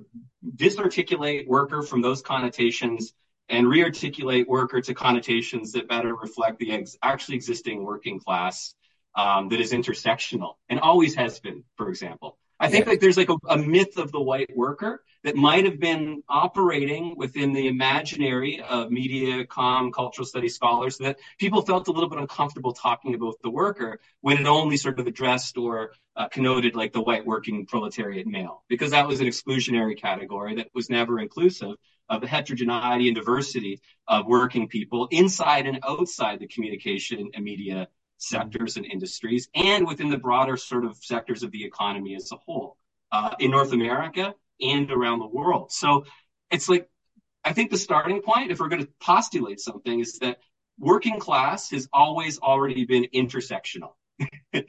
disarticulate 0.55 1.47
worker 1.47 1.83
from 1.83 2.01
those 2.01 2.21
connotations 2.21 3.13
and 3.49 3.67
rearticulate 3.67 4.47
worker 4.47 4.81
to 4.81 4.93
connotations 4.93 5.71
that 5.73 5.87
better 5.87 6.15
reflect 6.15 6.57
the 6.59 6.71
ex- 6.71 6.97
actually 7.03 7.35
existing 7.35 7.83
working 7.83 8.19
class 8.19 8.73
um, 9.15 9.49
that 9.49 9.59
is 9.59 9.73
intersectional 9.73 10.53
and 10.69 10.79
always 10.79 11.15
has 11.15 11.39
been, 11.39 11.63
for 11.75 11.89
example. 11.89 12.37
I 12.61 12.69
think 12.69 12.85
like 12.85 12.99
there's 12.99 13.17
like 13.17 13.29
a, 13.29 13.37
a, 13.49 13.57
myth 13.57 13.97
of 13.97 14.11
the 14.11 14.21
white 14.21 14.55
worker 14.55 15.03
that 15.23 15.35
might 15.35 15.65
have 15.65 15.79
been 15.79 16.21
operating 16.29 17.15
within 17.17 17.53
the 17.53 17.67
imaginary 17.67 18.61
of 18.61 18.91
media, 18.91 19.45
com, 19.47 19.91
cultural 19.91 20.27
studies 20.27 20.55
scholars 20.55 20.97
that 20.99 21.17
people 21.39 21.63
felt 21.63 21.87
a 21.87 21.91
little 21.91 22.09
bit 22.09 22.19
uncomfortable 22.19 22.73
talking 22.73 23.15
about 23.15 23.35
the 23.41 23.49
worker 23.49 23.99
when 24.21 24.37
it 24.37 24.45
only 24.45 24.77
sort 24.77 24.99
of 24.99 25.07
addressed 25.07 25.57
or 25.57 25.93
uh, 26.15 26.27
connoted 26.27 26.75
like 26.75 26.93
the 26.93 27.01
white 27.01 27.25
working 27.25 27.65
proletariat 27.65 28.27
male, 28.27 28.63
because 28.69 28.91
that 28.91 29.07
was 29.07 29.21
an 29.21 29.27
exclusionary 29.27 29.99
category 29.99 30.55
that 30.55 30.67
was 30.75 30.87
never 30.87 31.19
inclusive 31.19 31.75
of 32.09 32.21
the 32.21 32.27
heterogeneity 32.27 33.07
and 33.07 33.15
diversity 33.15 33.81
of 34.07 34.27
working 34.27 34.67
people 34.67 35.07
inside 35.09 35.65
and 35.65 35.79
outside 35.83 36.39
the 36.39 36.47
communication 36.47 37.31
and 37.33 37.43
media 37.43 37.87
sectors 38.21 38.77
and 38.77 38.85
industries 38.85 39.49
and 39.55 39.87
within 39.87 40.09
the 40.09 40.17
broader 40.17 40.55
sort 40.55 40.85
of 40.85 40.95
sectors 40.97 41.43
of 41.43 41.51
the 41.51 41.65
economy 41.65 42.15
as 42.15 42.31
a 42.31 42.35
whole 42.35 42.77
uh, 43.11 43.33
in 43.39 43.51
North 43.51 43.73
America 43.73 44.33
and 44.61 44.91
around 44.91 45.19
the 45.19 45.27
world. 45.27 45.71
So 45.71 46.05
it's 46.51 46.69
like, 46.69 46.87
I 47.43 47.53
think 47.53 47.71
the 47.71 47.77
starting 47.77 48.21
point, 48.21 48.51
if 48.51 48.59
we're 48.59 48.69
going 48.69 48.85
to 48.85 48.91
postulate 49.01 49.59
something, 49.59 49.99
is 49.99 50.19
that 50.19 50.37
working 50.77 51.19
class 51.19 51.71
has 51.71 51.89
always 51.91 52.37
already 52.39 52.85
been 52.85 53.07
intersectional. 53.13 53.93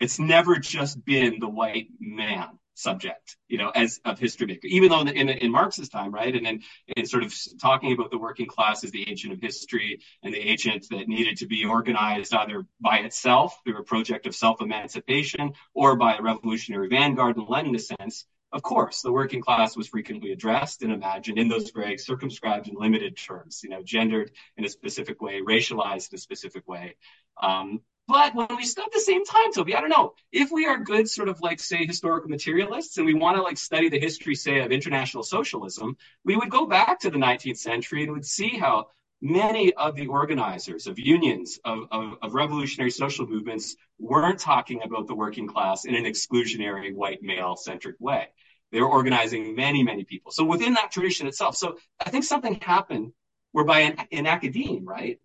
it's 0.00 0.18
never 0.18 0.56
just 0.56 1.02
been 1.02 1.40
the 1.40 1.48
white 1.48 1.88
man 1.98 2.58
subject, 2.74 3.36
you 3.48 3.58
know, 3.58 3.70
as 3.70 4.00
of 4.04 4.18
history 4.18 4.46
maker, 4.46 4.66
even 4.66 4.88
though 4.88 5.00
in, 5.00 5.28
in 5.28 5.50
Marx's 5.50 5.88
time, 5.88 6.12
right, 6.12 6.34
and 6.34 6.46
then 6.46 6.60
in 6.96 7.06
sort 7.06 7.22
of 7.22 7.34
talking 7.60 7.92
about 7.92 8.10
the 8.10 8.18
working 8.18 8.46
class 8.46 8.84
as 8.84 8.90
the 8.90 9.08
agent 9.08 9.32
of 9.32 9.40
history 9.40 10.00
and 10.22 10.32
the 10.32 10.38
agent 10.38 10.86
that 10.90 11.08
needed 11.08 11.38
to 11.38 11.46
be 11.46 11.64
organized 11.64 12.34
either 12.34 12.64
by 12.80 12.98
itself 12.98 13.58
through 13.64 13.78
a 13.78 13.82
project 13.82 14.26
of 14.26 14.34
self-emancipation 14.34 15.52
or 15.74 15.96
by 15.96 16.16
a 16.16 16.22
revolutionary 16.22 16.88
vanguard 16.88 17.36
in 17.36 17.46
Leninist 17.46 17.92
sense, 17.98 18.24
of 18.52 18.62
course, 18.62 19.02
the 19.02 19.12
working 19.12 19.40
class 19.40 19.76
was 19.76 19.88
frequently 19.88 20.32
addressed 20.32 20.82
and 20.82 20.92
imagined 20.92 21.38
in 21.38 21.48
those 21.48 21.70
very 21.70 21.98
circumscribed 21.98 22.66
and 22.66 22.76
limited 22.76 23.16
terms, 23.16 23.60
you 23.62 23.70
know, 23.70 23.82
gendered 23.82 24.32
in 24.56 24.64
a 24.64 24.68
specific 24.68 25.22
way, 25.22 25.40
racialized 25.40 26.10
in 26.10 26.16
a 26.16 26.18
specific 26.18 26.66
way. 26.66 26.96
Um, 27.40 27.80
but 28.10 28.34
when 28.34 28.48
we 28.56 28.64
at 28.64 28.92
the 28.92 29.00
same 29.00 29.24
time, 29.24 29.52
Toby, 29.52 29.76
I 29.76 29.80
don't 29.80 29.88
know 29.88 30.14
if 30.32 30.50
we 30.50 30.66
are 30.66 30.78
good 30.78 31.08
sort 31.08 31.28
of 31.28 31.40
like 31.40 31.60
say 31.60 31.86
historical 31.86 32.28
materialists 32.28 32.96
and 32.96 33.06
we 33.06 33.14
want 33.14 33.36
to 33.36 33.42
like 33.42 33.56
study 33.56 33.88
the 33.88 34.00
history, 34.00 34.34
say, 34.34 34.58
of 34.58 34.72
international 34.72 35.22
socialism, 35.22 35.96
we 36.24 36.34
would 36.34 36.50
go 36.50 36.66
back 36.66 36.98
to 37.00 37.10
the 37.10 37.18
19th 37.18 37.58
century 37.58 38.02
and 38.02 38.10
would 38.10 38.26
see 38.26 38.58
how 38.58 38.88
many 39.22 39.72
of 39.74 39.94
the 39.94 40.08
organizers 40.08 40.88
of 40.88 40.98
unions 40.98 41.60
of, 41.64 41.84
of, 41.92 42.14
of, 42.20 42.34
revolutionary 42.34 42.90
social 42.90 43.28
movements 43.28 43.76
weren't 44.00 44.40
talking 44.40 44.82
about 44.82 45.06
the 45.06 45.14
working 45.14 45.46
class 45.46 45.84
in 45.84 45.94
an 45.94 46.04
exclusionary 46.04 46.92
white 46.92 47.22
male 47.22 47.54
centric 47.54 47.94
way. 48.00 48.26
They 48.72 48.80
were 48.80 48.90
organizing 48.90 49.54
many, 49.54 49.84
many 49.84 50.02
people. 50.02 50.32
So 50.32 50.42
within 50.42 50.74
that 50.74 50.90
tradition 50.90 51.28
itself, 51.28 51.54
so 51.54 51.76
I 52.04 52.10
think 52.10 52.24
something 52.24 52.58
happened 52.60 53.12
whereby 53.52 53.80
in, 53.80 53.96
in 54.10 54.26
academia, 54.26 54.80
right, 54.82 55.20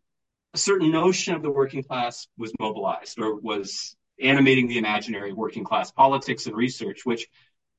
a 0.55 0.57
certain 0.57 0.89
notion 0.89 1.35
of 1.35 1.41
the 1.41 1.51
working 1.51 1.83
class 1.83 2.27
was 2.37 2.53
mobilized 2.59 3.19
or 3.19 3.35
was 3.35 3.95
animating 4.21 4.69
the 4.69 4.77
imaginary 4.77 5.33
working 5.33 5.65
class 5.65 5.91
politics 5.91 6.45
and 6.45 6.55
research, 6.55 7.05
which 7.05 7.27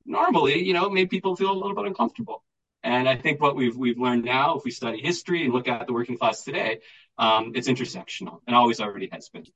normally, 0.04 0.62
you 0.62 0.74
know, 0.74 0.90
made 0.90 1.08
people 1.08 1.34
feel 1.36 1.50
a 1.50 1.54
little 1.54 1.74
bit 1.74 1.86
uncomfortable. 1.86 2.44
And 2.82 3.08
I 3.08 3.16
think 3.16 3.40
what 3.40 3.56
we've 3.56 3.74
we've 3.74 3.98
learned 3.98 4.24
now, 4.26 4.58
if 4.58 4.64
we 4.64 4.70
study 4.70 5.00
history 5.00 5.44
and 5.44 5.54
look 5.54 5.68
at 5.68 5.86
the 5.86 5.94
working 5.94 6.18
class 6.18 6.44
today, 6.44 6.80
um, 7.16 7.52
it's 7.54 7.66
intersectional 7.66 8.40
and 8.46 8.54
always 8.54 8.78
already 8.78 9.08
has 9.10 9.30
been. 9.30 9.46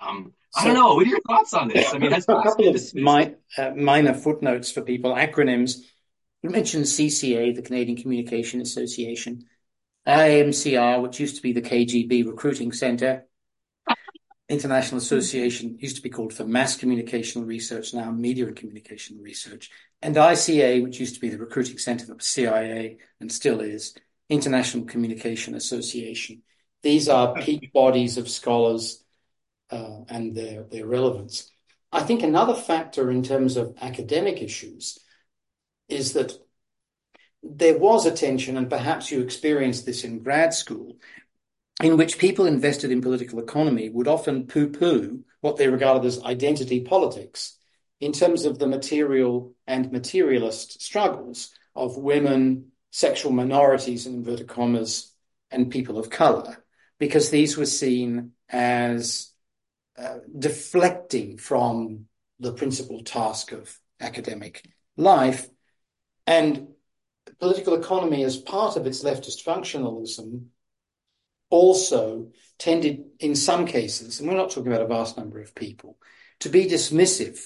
Um, 0.00 0.32
so, 0.50 0.60
I 0.60 0.64
don't 0.64 0.74
know. 0.74 0.94
What 0.94 1.06
are 1.06 1.10
your 1.10 1.20
thoughts 1.28 1.52
on 1.52 1.68
this? 1.68 1.92
I 1.92 1.98
mean, 1.98 2.12
has 2.12 2.24
a 2.24 2.42
couple 2.42 2.68
of 2.68 2.94
my, 2.94 3.34
uh, 3.58 3.72
minor 3.76 4.14
footnotes 4.14 4.72
for 4.72 4.80
people. 4.80 5.14
Acronyms. 5.14 5.80
You 6.42 6.50
mentioned 6.50 6.84
CCA, 6.84 7.54
the 7.54 7.62
Canadian 7.62 7.98
Communication 7.98 8.60
Association. 8.60 9.44
IAMCR, 10.08 11.02
which 11.02 11.20
used 11.20 11.36
to 11.36 11.42
be 11.42 11.52
the 11.52 11.60
KGB 11.60 12.26
Recruiting 12.26 12.72
Center, 12.72 13.26
International 14.48 14.98
Association, 14.98 15.76
used 15.78 15.96
to 15.96 16.02
be 16.02 16.08
called 16.08 16.32
for 16.32 16.46
Mass 16.46 16.76
Communication 16.76 17.46
Research, 17.46 17.92
now 17.92 18.10
Media 18.10 18.46
and 18.46 18.56
Communication 18.56 19.20
Research, 19.20 19.70
and 20.00 20.16
ICA, 20.16 20.82
which 20.82 20.98
used 20.98 21.16
to 21.16 21.20
be 21.20 21.28
the 21.28 21.38
recruiting 21.38 21.76
center 21.76 22.06
for 22.06 22.18
CIA 22.20 22.96
and 23.20 23.30
still 23.30 23.60
is, 23.60 23.94
International 24.30 24.84
Communication 24.84 25.54
Association. 25.54 26.42
These 26.82 27.10
are 27.10 27.34
peak 27.34 27.72
bodies 27.74 28.16
of 28.16 28.30
scholars 28.30 29.04
uh, 29.70 30.00
and 30.08 30.34
their, 30.34 30.62
their 30.62 30.86
relevance. 30.86 31.50
I 31.92 32.00
think 32.00 32.22
another 32.22 32.54
factor 32.54 33.10
in 33.10 33.22
terms 33.22 33.58
of 33.58 33.76
academic 33.80 34.40
issues 34.40 34.98
is 35.88 36.14
that 36.14 36.32
there 37.42 37.78
was 37.78 38.06
a 38.06 38.10
tension, 38.10 38.56
and 38.56 38.68
perhaps 38.68 39.10
you 39.10 39.20
experienced 39.20 39.86
this 39.86 40.04
in 40.04 40.22
grad 40.22 40.54
school, 40.54 40.96
in 41.82 41.96
which 41.96 42.18
people 42.18 42.46
invested 42.46 42.90
in 42.90 43.00
political 43.00 43.38
economy 43.38 43.88
would 43.88 44.08
often 44.08 44.46
poo 44.46 44.68
poo 44.68 45.24
what 45.40 45.56
they 45.56 45.68
regarded 45.68 46.04
as 46.04 46.22
identity 46.24 46.80
politics 46.80 47.56
in 48.00 48.12
terms 48.12 48.44
of 48.44 48.58
the 48.58 48.66
material 48.66 49.54
and 49.66 49.92
materialist 49.92 50.82
struggles 50.82 51.50
of 51.74 51.96
women, 51.96 52.72
sexual 52.90 53.32
minorities, 53.32 54.06
in 54.06 54.14
inverted 54.14 54.48
commas, 54.48 55.12
and 55.50 55.70
people 55.70 55.98
of 55.98 56.10
color, 56.10 56.64
because 56.98 57.30
these 57.30 57.56
were 57.56 57.66
seen 57.66 58.32
as 58.48 59.32
uh, 59.96 60.18
deflecting 60.36 61.38
from 61.38 62.06
the 62.40 62.52
principal 62.52 63.02
task 63.02 63.52
of 63.52 63.78
academic 64.00 64.64
life. 64.96 65.48
And 66.26 66.68
political 67.38 67.74
economy, 67.74 68.24
as 68.24 68.36
part 68.36 68.76
of 68.76 68.86
its 68.86 69.02
leftist 69.02 69.44
functionalism, 69.44 70.46
also 71.50 72.30
tended, 72.58 73.04
in 73.20 73.34
some 73.34 73.66
cases, 73.66 74.20
and 74.20 74.28
we're 74.28 74.36
not 74.36 74.50
talking 74.50 74.70
about 74.72 74.82
a 74.82 74.86
vast 74.86 75.16
number 75.16 75.40
of 75.40 75.54
people, 75.54 75.96
to 76.40 76.48
be 76.48 76.66
dismissive 76.66 77.40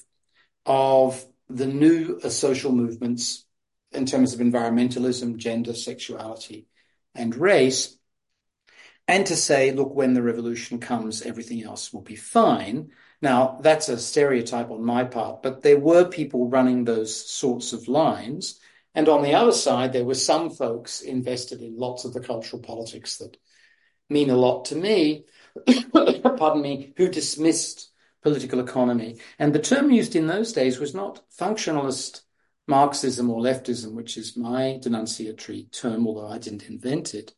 of 0.67 1.25
the 1.49 1.67
new 1.67 2.19
uh, 2.23 2.29
social 2.29 2.73
movements 2.73 3.45
in 3.93 4.07
terms 4.07 4.33
of 4.35 4.41
environmentalism, 4.41 5.37
gender, 5.37 5.75
sexuality, 5.75 6.67
and 7.15 7.37
race, 7.37 7.97
and 9.07 9.27
to 9.27 9.37
say, 9.37 9.73
look, 9.73 9.95
when 9.95 10.15
the 10.15 10.23
revolution 10.23 10.79
comes, 10.79 11.23
everything 11.23 11.63
else 11.63 11.93
will 11.93 12.03
be 12.03 12.17
fine. 12.17 12.91
Now, 13.21 13.59
that's 13.61 13.89
a 13.89 13.99
stereotype 13.99 14.71
on 14.71 14.85
my 14.85 15.05
part, 15.05 15.43
but 15.43 15.63
there 15.63 15.79
were 15.79 16.05
people 16.05 16.49
running 16.49 16.85
those 16.85 17.15
sorts 17.31 17.73
of 17.73 17.89
lines 17.89 18.61
and 18.95 19.09
on 19.09 19.23
the 19.23 19.35
other 19.35 19.53
side, 19.53 19.93
there 19.93 20.05
were 20.05 20.15
some 20.15 20.51
folks 20.51 21.01
invested 21.01 21.63
in 21.63 21.77
lots 21.77 22.05
of 22.05 22.13
the 22.13 22.21
cultural 22.21 22.63
politics 22.63 23.19
that 23.19 23.37
mean 24.11 24.31
a 24.31 24.37
lot 24.37 24.67
to 24.67 24.77
me, 24.77 25.25
pardon 25.93 26.61
me, 26.61 26.93
who 26.97 27.09
dismissed 27.09 27.91
political 28.23 28.61
economy. 28.61 29.19
And 29.39 29.55
the 29.55 29.59
term 29.59 29.91
used 29.91 30.15
in 30.15 30.27
those 30.27 30.53
days 30.53 30.79
was 30.79 30.95
not 30.95 31.23
functionalist 31.39 32.23
Marxism 32.69 33.29
or 33.31 33.41
leftism, 33.41 33.93
which 33.93 34.17
is 34.17 34.37
my 34.37 34.79
denunciatory 34.81 35.71
term, 35.73 36.07
although 36.07 36.29
I 36.29 36.39
didn't 36.39 36.69
invent 36.69 37.15
it, 37.15 37.35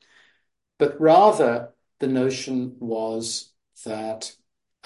but 0.78 1.00
rather 1.00 1.70
the 2.00 2.06
notion 2.06 2.76
was 2.78 3.52
that 3.84 4.34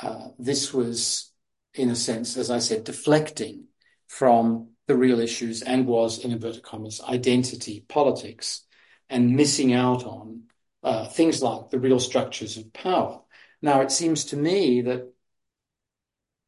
uh, 0.00 0.28
this 0.38 0.72
was, 0.72 1.32
in 1.74 1.90
a 1.90 1.96
sense, 1.96 2.36
as 2.36 2.50
I 2.50 2.60
said, 2.60 2.84
deflecting 2.84 3.64
from 4.06 4.68
the 4.88 4.96
real 4.96 5.20
issues 5.20 5.62
and 5.62 5.86
was, 5.86 6.24
in 6.24 6.32
inverted 6.32 6.62
commas, 6.62 7.00
identity 7.06 7.84
politics 7.88 8.62
and 9.08 9.36
missing 9.36 9.72
out 9.72 10.04
on 10.04 10.44
uh, 10.82 11.06
things 11.06 11.42
like 11.42 11.70
the 11.70 11.78
real 11.78 12.00
structures 12.00 12.56
of 12.56 12.72
power. 12.72 13.20
Now, 13.60 13.82
it 13.82 13.92
seems 13.92 14.24
to 14.26 14.36
me 14.36 14.80
that 14.82 15.12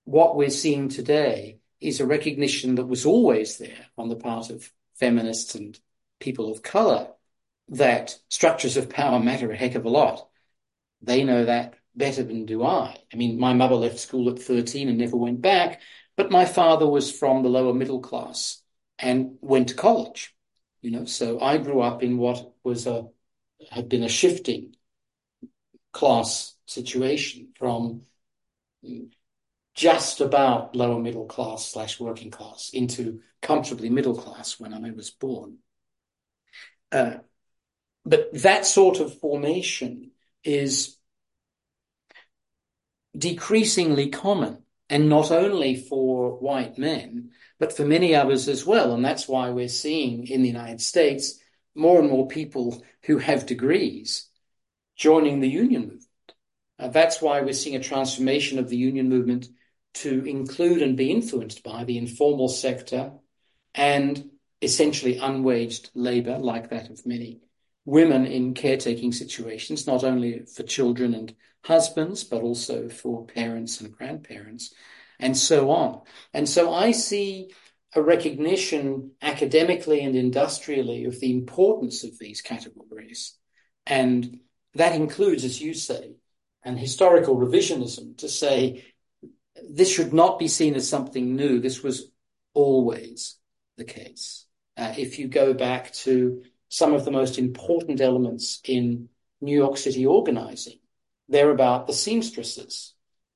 what 0.05 0.37
we're 0.37 0.51
seeing 0.51 0.89
today 0.89 1.59
is 1.81 2.01
a 2.01 2.07
recognition 2.07 2.77
that 2.77 2.87
was 2.87 3.05
always 3.07 3.59
there 3.59 3.87
on 3.97 4.09
the 4.09 4.17
part 4.17 4.51
of 4.51 4.73
feminists 4.99 5.55
and 5.55 5.79
people 6.19 6.51
of 6.51 6.63
color 6.63 7.09
that 7.69 8.19
structures 8.29 8.77
of 8.77 8.91
power 8.91 9.21
matter 9.21 9.51
a 9.51 9.57
heck 9.57 9.75
of 9.75 9.85
a 9.85 9.89
lot. 9.91 10.29
They 11.03 11.25
know 11.25 11.45
that 11.45 11.75
better 11.95 12.23
than 12.23 12.47
do 12.47 12.65
I. 12.65 12.97
I 13.13 13.17
mean, 13.17 13.39
my 13.39 13.53
mother 13.53 13.75
left 13.75 13.99
school 13.99 14.31
at 14.31 14.39
13 14.39 14.89
and 14.89 14.99
never 14.99 15.17
went 15.17 15.41
back. 15.41 15.81
But 16.21 16.31
my 16.31 16.45
father 16.45 16.87
was 16.87 17.11
from 17.11 17.43
the 17.43 17.49
lower 17.49 17.73
middle 17.73 18.01
class 18.01 18.61
and 18.99 19.39
went 19.41 19.69
to 19.69 19.75
college, 19.75 20.37
you 20.83 20.91
know, 20.91 21.07
so 21.07 21.41
I 21.41 21.57
grew 21.57 21.81
up 21.81 22.03
in 22.03 22.19
what 22.19 22.53
was 22.63 22.87
a, 22.87 23.07
had 23.71 23.89
been 23.89 24.03
a 24.03 24.09
shifting 24.11 24.75
class 25.95 26.55
situation 26.67 27.55
from 27.59 28.03
just 29.73 30.21
about 30.21 30.77
lower 30.77 31.01
middle 31.01 31.25
class 31.25 31.65
slash 31.65 31.99
working 31.99 32.31
class 32.31 32.69
into 32.75 33.23
comfortably 33.41 33.89
middle 33.89 34.15
class 34.15 34.61
when 34.61 34.75
I 34.75 34.91
was 34.91 35.09
born. 35.09 35.57
Uh, 36.93 37.15
but 38.05 38.29
that 38.43 38.67
sort 38.67 39.01
of 39.01 39.19
formation 39.21 40.11
is 40.45 40.99
decreasingly 43.17 44.11
common 44.11 44.65
and 44.91 45.09
not 45.09 45.31
only 45.31 45.77
for 45.77 46.37
white 46.39 46.77
men, 46.77 47.31
but 47.61 47.73
for 47.73 47.85
many 47.85 48.15
others 48.15 48.49
as 48.49 48.67
well. 48.67 48.93
And 48.93 49.05
that's 49.05 49.29
why 49.29 49.51
we're 49.51 49.69
seeing 49.69 50.27
in 50.27 50.43
the 50.43 50.49
United 50.49 50.81
States 50.81 51.39
more 51.77 52.01
and 52.01 52.11
more 52.11 52.27
people 52.27 52.85
who 53.05 53.19
have 53.19 53.47
degrees 53.47 54.29
joining 54.97 55.41
the 55.41 55.49
union 55.49 55.83
movement. 55.83 56.05
Uh, 56.79 56.89
that's 56.89 57.23
why 57.23 57.41
we're 57.41 57.53
seeing 57.53 57.77
a 57.77 57.83
transformation 57.83 58.59
of 58.59 58.69
the 58.69 58.77
union 58.77 59.09
movement 59.09 59.49
to 59.95 60.25
include 60.25 60.83
and 60.83 60.97
be 60.97 61.11
influenced 61.11 61.63
by 61.63 61.85
the 61.85 61.97
informal 61.97 62.49
sector 62.49 63.13
and 63.75 64.31
essentially 64.61 65.19
unwaged 65.19 65.91
labor, 65.95 66.39
like 66.39 66.71
that 66.71 66.91
of 66.91 67.07
many 67.07 67.41
women 67.85 68.27
in 68.27 68.55
caretaking 68.55 69.13
situations, 69.13 69.87
not 69.87 70.05
only 70.05 70.45
for 70.45 70.63
children 70.63 71.15
and 71.15 71.35
husbands, 71.65 72.25
but 72.25 72.43
also 72.43 72.89
for 72.89 73.27
parents 73.27 73.81
and 73.81 73.93
grandparents, 73.93 74.75
and 75.19 75.37
so 75.37 75.71
on. 75.71 76.01
And 76.33 76.49
so 76.49 76.73
I 76.73 76.93
see 76.93 77.51
a 77.95 78.03
recognition 78.03 79.13
academically 79.21 80.03
and 80.05 80.15
industrially 80.15 81.05
of 81.05 81.19
the 81.21 81.33
importance 81.33 82.05
of 82.05 82.19
these 82.19 82.41
categories. 82.41 83.37
And 83.87 84.41
that 84.75 84.95
includes, 84.95 85.45
as 85.45 85.61
you 85.61 85.75
say, 85.75 86.13
an 86.63 86.77
historical 86.77 87.37
revisionism 87.37 88.19
to 88.19 88.29
say 88.29 88.85
this 89.69 89.93
should 89.93 90.13
not 90.13 90.39
be 90.39 90.49
seen 90.49 90.75
as 90.75 90.89
something 90.89 91.35
new. 91.35 91.61
This 91.61 91.83
was 91.83 92.11
always 92.55 93.37
the 93.77 93.85
case. 93.85 94.47
Uh, 94.77 94.95
if 94.97 95.19
you 95.19 95.29
go 95.29 95.53
back 95.53 95.93
to 95.93 96.43
some 96.71 96.95
of 96.95 97.05
the 97.05 97.11
most 97.11 97.37
important 97.37 98.01
elements 98.01 98.61
in 98.65 99.09
New 99.41 99.55
York 99.55 99.77
City 99.77 100.07
organizing, 100.07 100.79
they're 101.29 101.51
about 101.51 101.87
the 101.87 101.93
seamstresses 101.93 102.95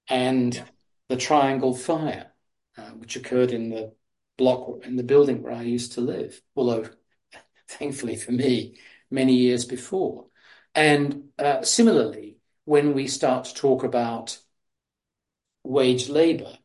and 0.09 0.55
yeah. 0.55 0.65
the 1.09 1.17
Triangle 1.17 1.75
Fire, 1.75 2.33
uh, 2.79 2.91
which 2.93 3.17
occurred 3.17 3.51
in 3.51 3.71
the 3.71 3.93
block 4.39 4.85
in 4.85 4.97
the 4.97 5.03
building 5.03 5.43
where 5.43 5.53
I 5.53 5.63
used 5.63 5.93
to 5.93 6.01
live, 6.01 6.41
although 6.55 6.89
thankfully 7.69 8.17
for 8.17 8.33
me, 8.33 8.79
many 9.11 9.35
years 9.35 9.65
before. 9.65 10.27
And 10.75 11.25
uh, 11.39 11.63
similarly, 11.63 12.39
when 12.65 12.95
we 12.95 13.09
start 13.09 13.47
to 13.47 13.55
talk 13.55 13.83
about 13.83 14.39
wage 15.65 16.09
labor, 16.09 16.57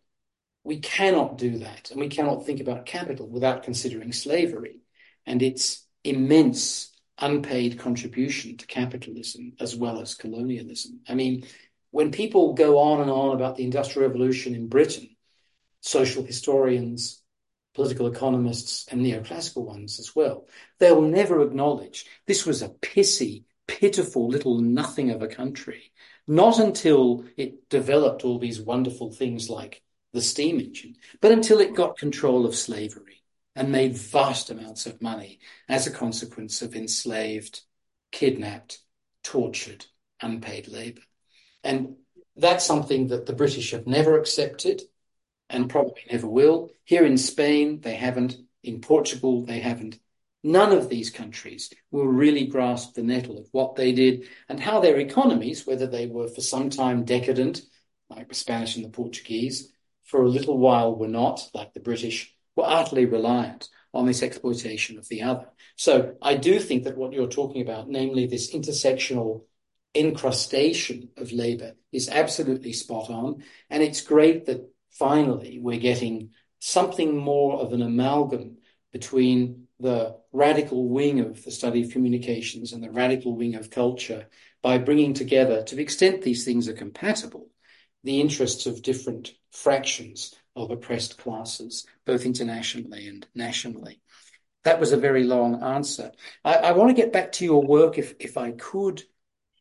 we 0.63 0.78
cannot 0.78 1.39
do 1.39 1.59
that. 1.59 1.89
And 1.89 1.99
we 1.99 2.09
cannot 2.09 2.45
think 2.45 2.59
about 2.59 2.86
capital 2.86 3.28
without 3.28 3.63
considering 3.63 4.11
slavery 4.11 4.82
and 5.26 5.41
its 5.41 5.86
immense 6.10 6.89
unpaid 7.18 7.80
contribution 7.80 8.57
to 8.57 8.66
capitalism 8.66 9.53
as 9.60 9.76
well 9.76 10.01
as 10.01 10.16
colonialism. 10.16 11.01
I 11.07 11.16
mean, 11.16 11.45
when 11.91 12.12
people 12.12 12.53
go 12.53 12.80
on 12.80 13.01
and 13.01 13.12
on 13.12 13.36
about 13.36 13.55
the 13.55 13.64
Industrial 13.64 14.07
Revolution 14.07 14.55
in 14.55 14.68
Britain, 14.68 15.10
social 15.82 16.24
historians, 16.24 17.22
political 17.74 18.07
economists, 18.07 18.86
and 18.89 19.01
neoclassical 19.01 19.66
ones 19.66 19.99
as 19.99 20.16
well, 20.16 20.47
they'll 20.80 21.01
never 21.01 21.41
acknowledge 21.41 22.05
this 22.26 22.45
was 22.45 22.62
a 22.62 22.70
pissy, 22.70 23.43
pitiful 23.68 24.28
little 24.28 24.60
nothing 24.60 25.12
of 25.12 25.22
a 25.22 25.28
country. 25.28 25.91
Not 26.28 26.60
until 26.60 27.26
it 27.38 27.70
developed 27.70 28.24
all 28.24 28.38
these 28.38 28.62
wonderful 28.62 29.12
things 29.12 29.49
like 29.49 29.82
the 30.14 30.22
steam 30.22 30.60
engine, 30.60 30.95
but 31.22 31.32
until 31.32 31.60
it 31.60 31.76
got 31.76 31.97
control 31.97 32.45
of 32.45 32.55
slavery 32.55 33.18
and 33.60 33.74
made 33.74 33.97
vast 33.97 34.49
amounts 34.49 34.86
of 34.86 35.01
money 35.01 35.38
as 35.68 35.86
a 35.86 35.91
consequence 35.91 36.62
of 36.62 36.76
enslaved, 36.76 37.60
kidnapped, 38.10 38.80
tortured, 39.22 39.86
unpaid 40.22 40.70
labor. 40.70 41.01
And 41.62 41.97
that's 42.38 42.64
something 42.64 43.07
that 43.07 43.26
the 43.26 43.34
British 43.34 43.72
have 43.72 43.86
never 43.86 44.18
accepted 44.18 44.82
and 45.49 45.70
probably 45.70 46.03
never 46.10 46.26
will. 46.26 46.70
Here 46.86 47.05
in 47.05 47.18
Spain, 47.18 47.82
they 47.82 47.95
haven't. 47.95 48.38
In 48.64 48.80
Portugal, 48.80 49.43
they 49.43 49.60
haven't. 49.60 49.99
None 50.41 50.72
of 50.72 50.88
these 50.88 51.10
countries 51.10 51.70
will 51.91 52.07
really 52.07 52.47
grasp 52.47 52.93
the 52.93 53.03
nettle 53.03 53.38
of 53.38 53.49
what 53.51 53.76
they 53.76 53.91
did 53.91 54.26
and 54.47 54.57
how 54.57 54.80
their 54.80 54.99
economies, 54.99 55.68
whether 55.68 55.86
they 55.86 56.07
were 56.07 56.30
for 56.30 56.39
some 56.39 56.70
time 56.70 57.03
decadent, 57.03 57.62
like 58.10 58.30
the 58.30 58.36
Spanish 58.36 58.78
and 58.78 58.86
the 58.86 58.89
Portuguese, 58.89 59.74
for 60.05 60.22
a 60.22 60.30
little 60.30 60.57
while 60.57 60.95
were 60.95 61.10
not, 61.10 61.49
like 61.53 61.74
the 61.74 61.82
British, 61.82 62.34
were 62.60 62.70
utterly 62.70 63.05
reliant 63.05 63.70
on 63.93 64.05
this 64.05 64.22
exploitation 64.22 64.97
of 64.97 65.07
the 65.10 65.24
other. 65.24 65.47
So 65.76 66.16
I 66.22 66.36
do 66.36 66.60
think 66.60 66.84
that 66.84 66.97
what 66.97 67.14
you're 67.14 67.28
talking 67.28 67.62
about, 67.62 67.89
namely 67.89 68.28
this 68.28 68.53
intersectional 68.53 69.43
incrustation 69.93 71.10
of 71.18 71.32
labor, 71.32 71.74
is 71.91 72.10
absolutely 72.10 72.74
spot 72.74 73.10
on. 73.10 73.43
And 73.70 73.82
it's 73.82 74.01
great 74.01 74.45
that 74.45 74.70
finally 74.91 75.60
we're 75.60 75.80
getting 75.80 76.32
something 76.60 77.18
more 77.18 77.60
of 77.60 77.74
an 77.74 77.82
amalgam 77.82 78.57
between 78.91 79.68
the 79.80 80.18
radical 80.34 80.89
wing 80.89 81.22
of 81.22 81.43
the 81.43 81.51
study 81.51 81.84
of 81.84 81.91
communications 81.91 82.74
and 82.74 82.84
the 82.84 82.91
radical 82.91 83.36
wing 83.36 83.55
of 83.55 83.70
culture 83.70 84.28
by 84.62 84.78
bringing 84.78 85.14
together, 85.14 85.64
to 85.64 85.76
the 85.76 85.82
extent 85.82 86.22
these 86.22 86.43
things 86.43 86.68
are 86.68 86.74
compatible, 86.74 87.47
the 88.03 88.20
interests 88.20 88.66
of 88.66 88.82
different 88.82 89.32
fractions 89.51 90.36
of 90.64 90.72
oppressed 90.72 91.18
classes, 91.18 91.86
both 92.05 92.26
internationally 92.26 93.07
and 93.07 93.28
nationally. 93.36 94.01
That 94.64 94.80
was 94.80 94.91
a 94.91 94.97
very 94.97 95.24
long 95.24 95.62
answer. 95.64 96.12
I, 96.43 96.55
I 96.55 96.72
want 96.74 96.89
to 96.89 97.01
get 97.01 97.14
back 97.14 97.32
to 97.34 97.45
your 97.45 97.64
work 97.64 97.97
if, 97.97 98.16
if 98.20 98.38
I 98.38 98.51
could. 98.51 99.03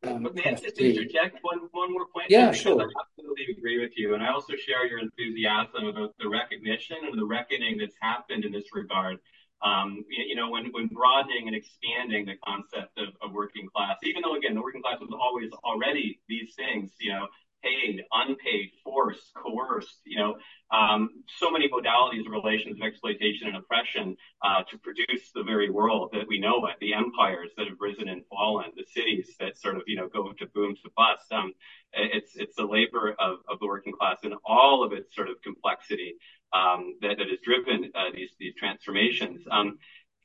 Um, 0.03 0.23
but 0.23 0.35
may 0.35 0.45
I 0.45 0.55
just 0.55 0.79
interject 0.79 1.39
one, 1.43 1.61
one 1.73 1.93
more 1.93 2.07
point? 2.07 2.31
Yeah, 2.31 2.53
sure. 2.53 2.81
I 2.81 2.87
absolutely 3.01 3.55
agree 3.57 3.81
with 3.81 3.93
you. 3.97 4.15
And 4.15 4.23
I 4.23 4.33
also 4.33 4.55
share 4.55 4.87
your 4.87 4.99
enthusiasm 4.99 5.87
about 5.87 6.15
the 6.19 6.29
recognition 6.29 6.97
and 7.03 7.19
the 7.19 7.25
reckoning 7.25 7.79
that's 7.79 7.97
happened 8.01 8.45
in 8.45 8.53
this 8.53 8.67
regard 8.73 9.19
um, 9.63 10.05
you 10.09 10.37
know, 10.37 10.51
when, 10.51 10.67
when 10.73 10.87
broadening 10.87 11.49
and 11.49 11.57
expanding 11.57 12.27
the 12.27 12.37
concept 12.47 12.99
of, 12.99 13.09
of 13.21 13.33
working 13.33 13.69
class, 13.75 13.97
even 14.05 14.23
though 14.23 14.37
again, 14.37 14.55
the 14.55 14.63
working 14.63 14.83
class 14.83 15.01
was 15.01 15.11
always 15.13 15.51
already 15.65 16.21
these 16.29 16.55
things, 16.55 16.93
you 17.01 17.13
know, 17.13 17.27
paid, 17.63 18.03
unpaid, 18.13 18.71
forced, 18.85 19.33
coerced, 19.35 19.99
you 20.05 20.19
know, 20.19 20.37
um, 20.71 21.11
so 21.39 21.51
many 21.51 21.69
modalities 21.69 22.27
of 22.27 22.33
relations 22.33 22.77
of 22.77 22.87
exploitation 22.87 23.49
and 23.49 23.57
oppression 23.57 24.17
uh, 24.43 24.63
to 24.71 24.79
produce 24.79 25.31
the 25.35 25.43
very 25.43 25.71
world 25.71 26.11
that 26.13 26.29
we 26.29 26.39
know 26.39 26.67
it, 26.67 26.77
the 26.81 26.95
empires 26.95 27.51
that 27.57 27.67
have 27.67 27.79
risen 27.81 28.09
and 28.09 28.23
fallen, 28.29 28.67
the 28.77 28.85
cities 28.95 29.35
that 29.41 29.59
sort 29.59 29.77
of, 29.77 29.83
you 29.87 29.97
know, 29.97 30.09
go 30.09 30.33
to 30.33 30.47
boom 30.47 30.75
to 30.83 30.91
bust. 30.97 31.31
Um, 31.33 31.53
it's 31.93 32.37
it's 32.37 32.57
the 32.57 32.67
labor 32.67 33.15
of, 33.19 33.39
of 33.49 33.59
the 33.61 33.67
working 33.67 33.93
class 33.93 34.19
in 34.23 34.33
all 34.45 34.85
of 34.85 34.93
its 34.93 35.15
sort 35.15 35.31
of 35.31 35.41
complexity 35.43 36.17
um, 36.53 36.97
that, 37.01 37.17
that 37.19 37.29
has 37.29 37.39
driven 37.43 37.91
uh, 37.95 38.11
these 38.15 38.31
these 38.39 38.55
transformations. 38.57 39.41
Um, 39.51 39.79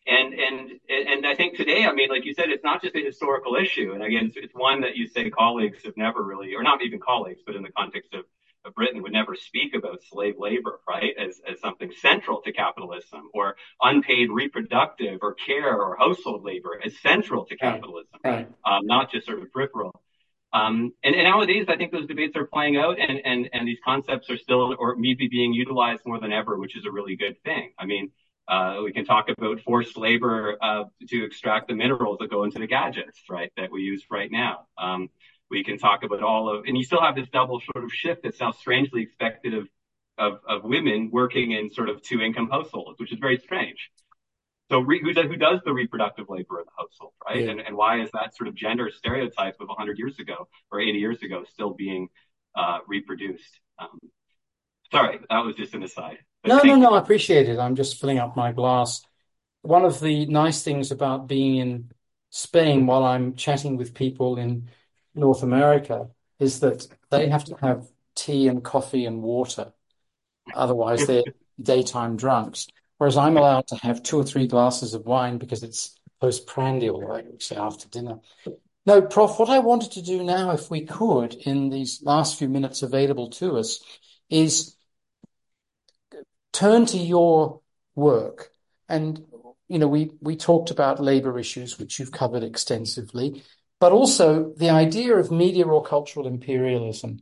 and 0.06 0.34
and 0.34 0.72
and 0.89 1.26
I 1.26 1.36
think 1.36 1.56
today, 1.56 1.86
I 1.86 1.93
mean, 1.93 2.10
like 2.10 2.26
you 2.26 2.34
said, 2.34 2.49
it's 2.49 2.64
not 2.64 2.82
just 2.82 2.95
a 2.95 3.04
historical 3.04 3.56
issue. 3.56 3.93
And 3.93 4.04
again, 4.04 4.28
it's, 4.28 4.38
it's 4.38 4.54
one 4.54 4.82
that 4.82 4.95
you 4.95 5.08
say 5.08 5.30
colleagues 5.30 5.84
have 5.86 5.97
never 5.97 6.22
really, 6.22 6.54
or 6.56 6.64
not 6.64 6.82
even 6.82 6.99
colleagues, 6.99 7.41
but 7.45 7.56
in 7.56 7.64
the 7.64 7.72
context 7.72 8.14
of 8.14 8.26
of 8.66 8.74
Britain 8.76 9.01
would 9.01 9.12
never 9.12 9.36
speak 9.36 9.76
about 9.76 10.01
slave 10.04 10.36
labor, 10.38 10.80
right, 10.88 11.14
as, 11.20 11.41
as 11.49 11.60
something 11.60 11.91
central 11.99 12.41
to 12.41 12.51
capitalism, 12.51 13.30
or 13.34 13.56
unpaid 13.82 14.30
reproductive 14.32 15.20
or 15.22 15.34
care 15.34 15.76
or 15.78 15.97
household 15.97 16.43
labor 16.43 16.80
as 16.84 16.97
central 16.99 17.45
to 17.45 17.58
capitalism, 17.58 18.20
right. 18.24 18.47
Um, 18.66 18.86
not 18.86 19.12
just 19.12 19.26
sort 19.26 19.41
of 19.41 19.51
peripheral. 19.51 20.01
Um, 20.54 20.93
and, 21.04 21.16
and, 21.16 21.24
nowadays, 21.24 21.66
I 21.68 21.78
think 21.78 21.91
those 21.91 22.08
debates 22.08 22.36
are 22.36 22.45
playing 22.45 22.78
out, 22.78 22.99
and, 22.99 23.20
and, 23.26 23.49
and 23.54 23.68
these 23.68 23.80
concepts 23.84 24.30
are 24.30 24.38
still, 24.38 24.76
or 24.78 24.95
maybe 24.95 25.28
being 25.28 25.51
utilized 25.51 26.01
more 26.06 26.20
than 26.20 26.32
ever, 26.32 26.58
which 26.58 26.78
is 26.78 26.86
a 26.86 26.91
really 26.91 27.16
good 27.16 27.41
thing. 27.43 27.74
I 27.80 27.86
mean, 27.86 28.12
uh, 28.48 28.82
we 28.84 28.91
can 28.91 29.06
talk 29.06 29.30
about 29.30 29.62
forced 29.62 29.98
labor 29.98 30.58
uh, 30.62 30.84
to 31.08 31.24
extract 31.24 31.70
the 31.70 31.76
minerals 31.76 32.18
that 32.20 32.30
go 32.30 32.44
into 32.44 32.60
the 32.60 32.68
gadgets, 32.68 33.22
right, 33.30 33.52
that 33.58 33.72
we 33.72 33.82
use 33.82 34.04
right 34.12 34.32
now. 34.32 34.68
Um, 34.78 35.10
we 35.50 35.64
can 35.64 35.78
talk 35.78 36.04
about 36.04 36.24
all 36.24 36.50
of, 36.50 36.66
and 36.66 36.78
you 36.78 36.84
still 36.84 37.02
have 37.02 37.16
this 37.16 37.30
double 37.30 37.62
sort 37.74 37.84
of 37.84 37.91
shift 37.94 38.24
that's 38.24 38.39
now 38.39 38.52
strangely 38.52 39.02
expected 39.02 39.54
of, 39.54 39.68
of, 40.18 40.39
of 40.48 40.64
women 40.64 41.10
working 41.12 41.52
in 41.52 41.72
sort 41.72 41.89
of 41.89 42.02
two 42.02 42.22
income 42.22 42.50
households, 42.50 43.00
which 43.00 43.14
is 43.14 43.20
very 43.20 43.38
strange. 43.38 43.91
So 44.70 44.80
re, 44.80 45.00
who, 45.02 45.14
does, 45.14 45.26
who 45.26 45.38
does 45.38 45.60
the 45.64 45.74
reproductive 45.74 46.26
labor 46.30 46.60
in 46.60 46.66
the 46.66 46.72
household, 46.78 47.14
right? 47.26 47.44
Yeah. 47.44 47.52
And, 47.52 47.62
and 47.62 47.78
why 47.78 48.02
is 48.02 48.10
that 48.14 48.36
sort 48.36 48.48
of 48.48 48.56
gender 48.56 48.89
stereotype 48.89 49.56
of 49.60 49.68
100 49.68 50.00
years 50.00 50.18
ago 50.20 50.48
or 50.72 50.80
80 50.80 50.98
years 50.98 51.22
ago 51.22 51.44
still 51.52 51.74
being 51.74 52.10
uh, 52.56 52.80
reproduced? 52.88 53.60
Um, 53.78 54.00
sorry, 54.91 55.20
that 55.30 55.46
was 55.46 55.56
just 55.56 55.74
an 55.76 55.84
aside. 55.84 56.18
No, 56.46 56.62
no, 56.64 56.76
no, 56.76 56.94
I 56.94 57.00
appreciate 57.00 57.50
it. 57.50 57.60
I'm 57.60 57.76
just 57.76 58.00
filling 58.00 58.20
up 58.20 58.36
my 58.36 58.52
glass. 58.52 59.02
One 59.62 59.86
of 59.86 60.00
the 60.00 60.26
nice 60.26 60.64
things 60.64 60.91
about 60.91 61.28
being 61.28 61.56
in 61.58 61.91
Spain 62.30 62.86
while 62.86 63.04
I'm 63.04 63.36
chatting 63.36 63.78
with 63.78 63.94
people 63.94 64.38
in 64.38 64.70
North 65.16 65.44
America 65.44 66.10
is 66.39 66.60
that 66.60 66.88
they 67.12 67.30
have 67.30 67.46
to 67.46 67.56
have 67.62 67.88
tea 68.16 68.48
and 68.48 68.64
coffee 68.64 69.06
and 69.06 69.22
water. 69.22 69.72
Otherwise, 70.54 71.08
they're 71.08 71.24
daytime 71.62 72.18
drunks. 72.18 72.68
Whereas 72.98 73.18
I'm 73.18 73.38
allowed 73.38 73.68
to 73.68 73.76
have 73.78 74.04
two 74.04 74.18
or 74.18 74.24
three 74.24 74.48
glasses 74.48 74.94
of 74.94 75.06
wine 75.06 75.38
because 75.38 75.64
it's 75.64 75.98
postprandial, 76.20 77.02
we 77.02 77.39
say 77.39 77.56
after 77.56 77.88
dinner. 77.89 78.20
No, 78.86 79.02
Prof, 79.02 79.39
what 79.39 79.50
I 79.50 79.60
wanted 79.60 79.91
to 79.91 80.02
do 80.02 80.24
now, 80.24 80.52
if 80.52 80.70
we 80.70 80.86
could, 80.86 81.34
in 81.34 81.70
these 81.70 82.02
last 82.04 82.38
few 82.38 82.50
minutes 82.50 82.82
available 82.82 83.30
to 83.32 83.58
us, 83.58 83.82
is 84.30 84.76
turn 86.54 86.86
to 86.88 86.97
your 86.97 87.62
work. 87.95 88.51
And, 88.88 89.26
you 89.68 89.80
know, 89.80 89.88
we, 89.88 90.12
we 90.22 90.36
talked 90.36 90.72
about 90.72 91.01
labor 91.01 91.38
issues, 91.38 91.78
which 91.78 91.99
you've 91.99 92.12
covered 92.12 92.43
extensively, 92.43 93.43
but 93.80 93.91
also 93.91 94.54
the 94.56 94.70
idea 94.70 95.16
of 95.16 95.32
media 95.32 95.66
or 95.66 95.84
cultural 95.84 96.28
imperialism. 96.28 97.20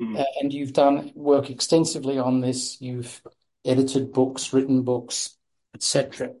Mm. 0.00 0.18
Uh, 0.18 0.24
and 0.40 0.52
you've 0.52 0.72
done 0.72 1.12
work 1.14 1.48
extensively 1.48 2.18
on 2.18 2.40
this. 2.40 2.80
You've 2.80 3.22
edited 3.64 4.12
books, 4.12 4.52
written 4.52 4.82
books, 4.82 5.36
etc. 5.74 6.32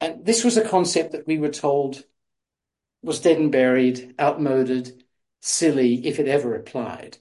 And 0.00 0.24
this 0.24 0.44
was 0.44 0.56
a 0.56 0.66
concept 0.66 1.12
that 1.12 1.26
we 1.26 1.38
were 1.38 1.50
told 1.50 2.02
was 3.02 3.20
dead 3.20 3.38
and 3.38 3.50
buried, 3.50 4.14
outmoded, 4.20 5.02
silly, 5.40 6.06
if 6.06 6.18
it 6.18 6.28
ever 6.28 6.54
applied. 6.54 7.16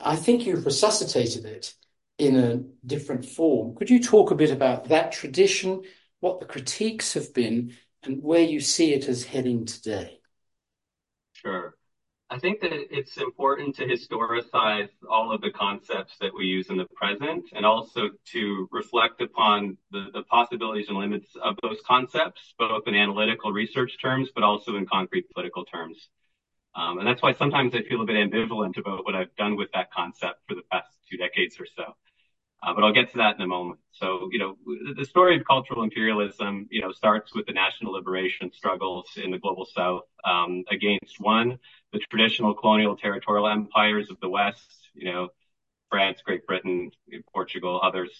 I 0.00 0.16
think 0.16 0.46
you've 0.46 0.64
resuscitated 0.64 1.44
it 1.44 1.74
in 2.18 2.36
a 2.36 2.56
different 2.86 3.24
form. 3.24 3.74
Could 3.76 3.90
you 3.90 4.02
talk 4.02 4.30
a 4.30 4.34
bit 4.34 4.50
about 4.50 4.88
that 4.88 5.12
tradition, 5.12 5.82
what 6.20 6.40
the 6.40 6.46
critiques 6.46 7.14
have 7.14 7.32
been, 7.32 7.74
and 8.02 8.22
where 8.22 8.42
you 8.42 8.60
see 8.60 8.92
it 8.92 9.08
as 9.08 9.24
heading 9.24 9.64
today? 9.64 10.20
Sure. 11.32 11.74
I 12.30 12.38
think 12.38 12.60
that 12.60 12.72
it's 12.72 13.16
important 13.16 13.74
to 13.76 13.86
historicize 13.86 14.90
all 15.08 15.32
of 15.32 15.40
the 15.40 15.50
concepts 15.50 16.18
that 16.20 16.34
we 16.34 16.44
use 16.44 16.68
in 16.68 16.76
the 16.76 16.84
present 16.94 17.46
and 17.54 17.64
also 17.64 18.10
to 18.32 18.68
reflect 18.70 19.22
upon 19.22 19.78
the, 19.92 20.08
the, 20.12 20.22
possibilities 20.24 20.88
and 20.88 20.98
limits 20.98 21.28
of 21.42 21.56
those 21.62 21.78
concepts, 21.86 22.52
both 22.58 22.86
in 22.86 22.94
analytical 22.94 23.50
research 23.50 23.96
terms, 23.98 24.28
but 24.34 24.44
also 24.44 24.76
in 24.76 24.84
concrete 24.84 25.24
political 25.32 25.64
terms. 25.64 26.10
Um, 26.74 26.98
and 26.98 27.08
that's 27.08 27.22
why 27.22 27.32
sometimes 27.32 27.74
I 27.74 27.80
feel 27.82 28.02
a 28.02 28.04
bit 28.04 28.16
ambivalent 28.16 28.76
about 28.76 29.06
what 29.06 29.14
I've 29.14 29.34
done 29.36 29.56
with 29.56 29.70
that 29.72 29.90
concept 29.90 30.40
for 30.46 30.54
the 30.54 30.62
past 30.70 30.88
two 31.10 31.16
decades 31.16 31.56
or 31.58 31.66
so. 31.76 31.94
Uh, 32.60 32.74
but 32.74 32.82
I'll 32.82 32.92
get 32.92 33.10
to 33.12 33.18
that 33.18 33.36
in 33.36 33.42
a 33.42 33.46
moment. 33.46 33.78
So, 33.92 34.28
you 34.32 34.38
know, 34.38 34.56
the 34.96 35.04
story 35.04 35.36
of 35.36 35.44
cultural 35.46 35.82
imperialism, 35.84 36.66
you 36.70 36.80
know, 36.80 36.92
starts 36.92 37.34
with 37.34 37.46
the 37.46 37.52
national 37.52 37.92
liberation 37.92 38.50
struggles 38.52 39.06
in 39.16 39.30
the 39.30 39.38
global 39.38 39.64
south 39.64 40.02
um, 40.24 40.64
against 40.70 41.20
one, 41.20 41.58
the 41.92 42.00
traditional 42.10 42.54
colonial 42.54 42.96
territorial 42.96 43.48
empires 43.48 44.10
of 44.10 44.18
the 44.20 44.28
West, 44.28 44.88
you 44.94 45.12
know, 45.12 45.28
France, 45.88 46.20
Great 46.24 46.46
Britain, 46.46 46.90
Portugal, 47.32 47.80
others. 47.82 48.10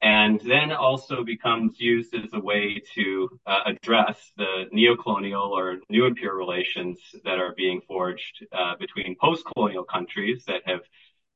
And 0.00 0.40
then 0.40 0.72
also 0.72 1.22
becomes 1.22 1.80
used 1.80 2.12
as 2.14 2.30
a 2.32 2.40
way 2.40 2.82
to 2.94 3.28
uh, 3.46 3.60
address 3.66 4.32
the 4.36 4.64
neo-colonial 4.72 5.56
or 5.56 5.78
new 5.88 6.06
imperial 6.06 6.36
relations 6.36 6.98
that 7.24 7.38
are 7.38 7.54
being 7.56 7.80
forged 7.86 8.44
uh, 8.52 8.74
between 8.80 9.14
post-colonial 9.20 9.84
countries 9.84 10.44
that 10.46 10.62
have 10.66 10.80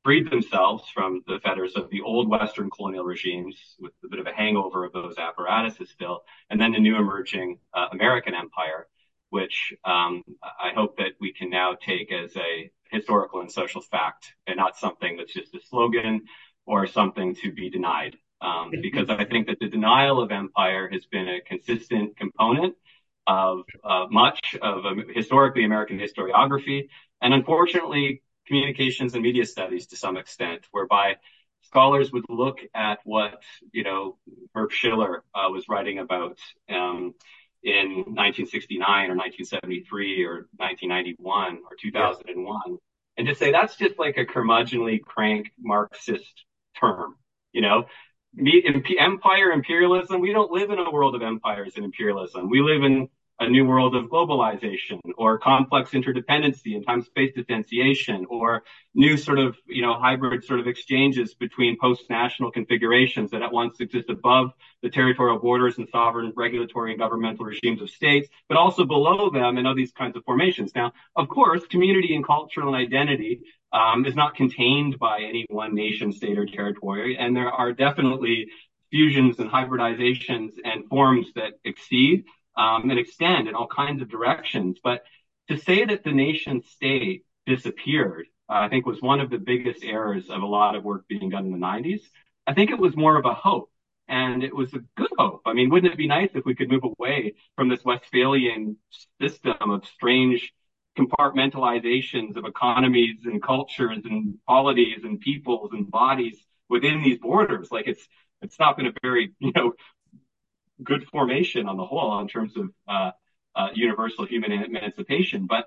freed 0.07 0.31
themselves 0.31 0.85
from 0.95 1.21
the 1.27 1.41
fetters 1.43 1.75
of 1.75 1.91
the 1.91 2.01
old 2.01 2.29
Western 2.29 2.71
colonial 2.71 3.05
regimes 3.05 3.57
with 3.81 3.91
a 4.05 4.09
bit 4.09 4.21
of 4.21 4.27
a 4.29 4.33
hangover 4.33 4.85
of 4.85 4.93
those 4.93 5.17
apparatuses 5.19 5.91
still, 5.91 6.23
and 6.49 6.61
then 6.61 6.71
the 6.71 6.79
new 6.79 6.95
emerging 6.95 7.59
uh, 7.75 7.89
American 7.91 8.33
empire, 8.33 8.87
which 9.31 9.75
um, 9.85 10.23
I 10.45 10.71
hope 10.77 10.99
that 10.99 11.15
we 11.21 11.33
can 11.33 11.51
now 11.51 11.75
take 11.75 12.13
as 12.13 12.37
a 12.37 12.71
historical 12.89 13.41
and 13.41 13.51
social 13.51 13.81
fact 13.81 14.33
and 14.47 14.57
not 14.57 14.77
something 14.77 15.17
that's 15.17 15.33
just 15.33 15.53
a 15.57 15.61
slogan 15.69 16.23
or 16.67 16.87
something 16.87 17.35
to 17.43 17.53
be 17.53 17.69
denied. 17.69 18.17
Um, 18.41 18.71
because 18.81 19.11
I 19.11 19.25
think 19.25 19.49
that 19.49 19.59
the 19.59 19.69
denial 19.69 20.23
of 20.23 20.31
empire 20.31 20.89
has 20.89 21.05
been 21.07 21.27
a 21.27 21.41
consistent 21.41 22.17
component 22.17 22.77
of 23.27 23.65
uh, 23.83 24.07
much 24.09 24.55
of 24.63 24.87
um, 24.87 25.03
historically 25.13 25.65
American 25.65 25.99
historiography. 25.99 26.91
And 27.21 27.35
unfortunately, 27.35 28.23
communications 28.47 29.15
and 29.15 29.23
media 29.23 29.45
studies 29.47 29.89
to 29.89 29.97
some 29.97 30.17
extent, 30.17 30.67
whereby 30.71 31.17
scholars 31.63 32.13
would 32.13 32.25
look 32.29 32.59
at 32.75 32.99
what, 33.05 33.43
you 33.73 33.85
know, 33.85 34.17
Herb 34.55 34.73
Schiller 34.73 35.25
uh, 35.35 35.49
was 35.51 35.69
writing 35.69 35.99
about 35.99 36.39
um, 36.69 37.15
in 37.63 38.05
1969 38.15 39.11
or 39.11 39.17
1973 39.17 40.25
or 40.25 40.49
1991 40.57 41.59
or 41.69 41.77
2001 41.81 42.61
yeah. 42.67 42.77
and 43.17 43.27
just 43.27 43.41
say 43.41 43.51
that's 43.51 43.77
just 43.77 43.99
like 43.99 44.17
a 44.17 44.25
curmudgeonly 44.25 45.03
crank 45.03 45.51
Marxist 45.59 46.45
term, 46.81 47.17
you 47.53 47.61
know? 47.61 47.85
Empire, 48.99 49.51
imperialism, 49.51 50.21
we 50.21 50.33
don't 50.33 50.53
live 50.53 50.71
in 50.71 50.79
a 50.79 50.91
world 50.91 51.15
of 51.15 51.23
empires 51.23 51.73
and 51.77 51.87
imperialism. 51.87 52.51
We 52.51 52.61
live 52.61 52.83
in 52.83 53.09
a 53.39 53.49
new 53.49 53.67
world 53.67 53.95
of 53.95 54.07
globalization 54.07 54.99
or 55.19 55.39
complex 55.39 55.91
interdependency 55.91 56.75
and 56.75 56.87
time-space 56.87 57.35
differentiation 57.35 58.27
or 58.31 58.63
new 58.95 59.17
sort 59.17 59.39
of, 59.39 59.57
you 59.67 59.83
know, 59.83 59.95
hybrid 59.95 60.43
sort 60.43 60.59
of 60.59 60.67
exchanges 60.67 61.35
between 61.35 61.77
post-national 61.79 62.51
configurations 62.51 63.31
that 63.31 63.43
at 63.43 63.53
once 63.53 63.79
exist 63.81 64.09
above 64.09 64.53
the 64.83 64.89
territorial 64.89 65.39
borders 65.39 65.77
and 65.77 65.87
sovereign 65.91 66.33
regulatory 66.35 66.93
and 66.93 67.01
governmental 67.01 67.45
regimes 67.45 67.83
of 67.83 67.91
states, 67.91 68.29
but 68.49 68.57
also 68.57 68.85
below 68.85 69.29
them 69.29 69.59
and 69.59 69.67
all 69.67 69.75
these 69.75 69.93
kinds 69.93 70.17
of 70.17 70.25
formations. 70.25 70.73
Now, 70.75 70.93
of 71.15 71.29
course, 71.29 71.67
community 71.67 72.15
and 72.15 72.25
cultural 72.25 72.75
and 72.75 72.77
identity 72.77 73.41
um, 73.73 74.07
is 74.07 74.15
not 74.15 74.35
contained 74.35 74.99
by 74.99 75.21
any 75.21 75.45
one 75.51 75.75
nation, 75.75 76.11
state, 76.13 76.39
or 76.39 76.47
territory, 76.47 77.19
and 77.19 77.37
there 77.37 77.51
are 77.51 77.73
definitely 77.73 78.49
fusions 78.91 79.39
and 79.39 79.51
hybridizations 79.51 80.53
and 80.65 80.89
forms 80.89 81.27
that 81.35 81.55
exceed 81.65 82.25
and 82.57 82.99
extend 82.99 83.49
in 83.49 83.55
all 83.55 83.69
kinds 83.69 84.03
of 84.03 84.09
directions. 84.09 84.79
But 84.83 85.05
to 85.49 85.59
say 85.59 85.85
that 85.85 86.05
the 86.05 86.13
nation 86.13 86.63
state 86.63 87.25
disappeared, 87.47 88.27
uh, 88.49 88.55
I 88.55 88.69
think 88.69 88.87
was 88.87 89.01
one 89.03 89.21
of 89.21 89.31
the 89.31 89.39
biggest 89.39 89.85
errors 89.85 90.29
of 90.31 90.43
a 90.43 90.47
lot 90.47 90.75
of 90.75 90.85
work 90.85 91.07
being 91.09 91.31
done 91.31 91.47
in 91.47 91.53
the 91.53 91.59
90s. 91.59 92.01
I 92.47 92.55
think 92.55 92.71
it 92.71 92.79
was 92.79 92.97
more 92.97 93.19
of 93.19 93.25
a 93.25 93.35
hope. 93.35 93.71
And 94.09 94.45
it 94.45 94.55
was 94.55 94.73
a 94.73 94.79
good 94.97 95.11
hope. 95.19 95.43
I 95.47 95.53
mean, 95.53 95.69
wouldn't 95.69 95.93
it 95.93 95.97
be 95.97 96.07
nice 96.07 96.31
if 96.35 96.45
we 96.45 96.55
could 96.55 96.71
move 96.71 96.85
away 96.85 97.35
from 97.57 97.69
this 97.69 97.85
Westphalian 97.85 98.77
system 99.21 99.57
of 99.69 99.85
strange 99.85 100.53
compartmentalizations 100.97 102.37
of 102.37 102.45
economies 102.45 103.17
and 103.25 103.43
cultures 103.43 103.99
and 104.05 104.39
polities 104.47 105.01
and 105.03 105.19
peoples 105.19 105.71
and 105.73 105.91
bodies 105.91 106.39
within 106.69 107.03
these 107.03 107.19
borders? 107.19 107.73
Like 107.73 107.89
it's, 107.89 108.07
it's 108.43 108.61
not 108.61 108.77
been 108.77 108.87
a 108.87 108.93
very, 109.03 109.35
you 109.41 109.51
know, 109.57 109.73
good 110.83 111.07
formation 111.09 111.69
on 111.69 111.77
the 111.77 111.85
whole 111.85 112.19
in 112.21 112.29
terms 112.29 112.57
of 112.57 112.71
uh, 112.89 113.11
uh, 113.55 113.69
universal 113.75 114.27
human 114.27 114.53
emancipation. 114.53 115.47
But 115.47 115.67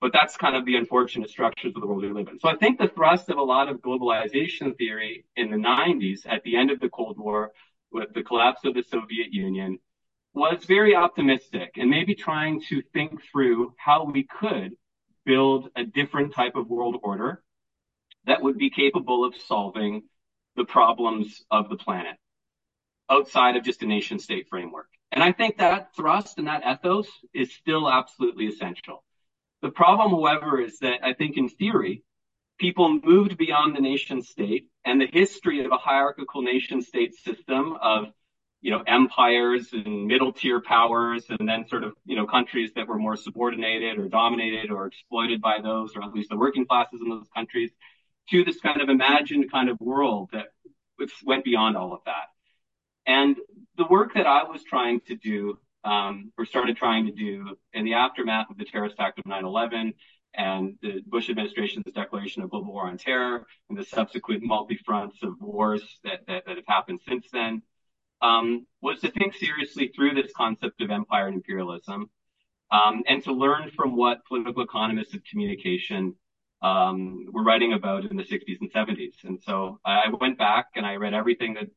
but 0.00 0.12
that's 0.12 0.36
kind 0.36 0.54
of 0.54 0.64
the 0.64 0.76
unfortunate 0.76 1.28
structures 1.28 1.72
of 1.74 1.80
the 1.80 1.86
world 1.86 2.02
we 2.02 2.12
live 2.12 2.28
in. 2.28 2.38
So 2.38 2.48
I 2.48 2.56
think 2.56 2.78
the 2.78 2.86
thrust 2.86 3.28
of 3.30 3.38
a 3.38 3.42
lot 3.42 3.68
of 3.68 3.78
globalization 3.78 4.76
theory 4.78 5.24
in 5.34 5.50
the 5.50 5.56
90s, 5.56 6.20
at 6.24 6.44
the 6.44 6.56
end 6.56 6.70
of 6.70 6.78
the 6.78 6.88
Cold 6.88 7.18
War, 7.18 7.50
with 7.90 8.12
the 8.14 8.22
collapse 8.22 8.60
of 8.64 8.74
the 8.74 8.84
Soviet 8.88 9.32
Union, 9.32 9.80
was 10.34 10.64
very 10.64 10.94
optimistic 10.94 11.72
and 11.76 11.90
maybe 11.90 12.14
trying 12.14 12.62
to 12.68 12.80
think 12.92 13.20
through 13.32 13.74
how 13.76 14.04
we 14.04 14.22
could 14.22 14.76
build 15.24 15.68
a 15.74 15.84
different 15.84 16.32
type 16.32 16.54
of 16.54 16.68
world 16.68 16.96
order 17.02 17.42
that 18.26 18.42
would 18.42 18.56
be 18.56 18.70
capable 18.70 19.24
of 19.24 19.34
solving 19.34 20.02
the 20.54 20.64
problems 20.64 21.42
of 21.50 21.68
the 21.68 21.76
planet 21.76 22.16
outside 23.10 23.56
of 23.56 23.64
just 23.64 23.82
a 23.82 23.86
nation 23.86 24.18
state 24.18 24.48
framework. 24.48 24.88
And 25.10 25.22
I 25.22 25.32
think 25.32 25.58
that 25.58 25.94
thrust 25.96 26.38
and 26.38 26.48
that 26.48 26.62
ethos 26.66 27.08
is 27.34 27.52
still 27.54 27.90
absolutely 27.90 28.46
essential. 28.46 29.02
The 29.62 29.70
problem, 29.70 30.10
however, 30.10 30.60
is 30.60 30.78
that 30.80 31.00
I 31.02 31.14
think 31.14 31.36
in 31.36 31.48
theory, 31.48 32.04
people 32.58 33.00
moved 33.02 33.36
beyond 33.38 33.74
the 33.74 33.80
nation 33.80 34.22
state 34.22 34.68
and 34.84 35.00
the 35.00 35.06
history 35.06 35.64
of 35.64 35.72
a 35.72 35.76
hierarchical 35.76 36.42
nation 36.42 36.82
state 36.82 37.14
system 37.14 37.76
of, 37.80 38.06
you 38.60 38.70
know, 38.70 38.82
empires 38.86 39.68
and 39.72 40.06
middle 40.06 40.32
tier 40.32 40.60
powers 40.60 41.24
and 41.30 41.48
then 41.48 41.66
sort 41.68 41.84
of, 41.84 41.94
you 42.04 42.16
know, 42.16 42.26
countries 42.26 42.70
that 42.76 42.86
were 42.86 42.98
more 42.98 43.16
subordinated 43.16 43.98
or 43.98 44.08
dominated 44.08 44.70
or 44.70 44.86
exploited 44.86 45.40
by 45.40 45.58
those, 45.62 45.96
or 45.96 46.02
at 46.02 46.12
least 46.12 46.30
the 46.30 46.36
working 46.36 46.66
classes 46.66 47.00
in 47.02 47.08
those 47.08 47.28
countries 47.34 47.70
to 48.30 48.44
this 48.44 48.60
kind 48.60 48.80
of 48.80 48.88
imagined 48.88 49.50
kind 49.50 49.70
of 49.70 49.80
world 49.80 50.28
that 50.32 50.48
went 51.24 51.44
beyond 51.44 51.76
all 51.76 51.92
of 51.92 52.00
that. 52.04 52.26
And 53.08 53.36
the 53.78 53.86
work 53.86 54.14
that 54.14 54.26
I 54.26 54.44
was 54.44 54.62
trying 54.62 55.00
to 55.08 55.16
do, 55.16 55.58
um, 55.82 56.30
or 56.36 56.44
started 56.44 56.76
trying 56.76 57.06
to 57.06 57.12
do 57.12 57.56
in 57.72 57.86
the 57.86 57.94
aftermath 57.94 58.50
of 58.50 58.58
the 58.58 58.66
terrorist 58.66 58.96
act 58.98 59.18
of 59.18 59.24
9-11 59.24 59.94
and 60.34 60.76
the 60.82 61.02
Bush 61.06 61.30
administration's 61.30 61.90
declaration 61.94 62.42
of 62.42 62.50
global 62.50 62.70
war 62.70 62.86
on 62.86 62.98
terror 62.98 63.46
and 63.70 63.78
the 63.78 63.84
subsequent 63.84 64.42
multi-fronts 64.42 65.16
of 65.22 65.40
wars 65.40 65.82
that, 66.04 66.26
that, 66.26 66.44
that 66.46 66.56
have 66.56 66.66
happened 66.68 67.00
since 67.08 67.26
then, 67.32 67.62
um, 68.20 68.66
was 68.82 69.00
to 69.00 69.10
think 69.10 69.34
seriously 69.34 69.88
through 69.88 70.14
this 70.14 70.30
concept 70.36 70.82
of 70.82 70.90
empire 70.90 71.28
and 71.28 71.36
imperialism, 71.36 72.10
um, 72.70 73.02
and 73.08 73.24
to 73.24 73.32
learn 73.32 73.70
from 73.74 73.96
what 73.96 74.24
political 74.26 74.62
economists 74.62 75.14
of 75.14 75.24
communication 75.24 76.14
um, 76.60 77.26
were 77.32 77.44
writing 77.44 77.72
about 77.72 78.04
in 78.04 78.18
the 78.18 78.24
60s 78.24 78.60
and 78.60 78.70
70s. 78.70 79.14
And 79.24 79.40
so 79.42 79.80
I 79.84 80.10
went 80.20 80.36
back 80.36 80.66
and 80.74 80.84
I 80.84 80.96
read 80.96 81.14
everything 81.14 81.54
that 81.54 81.68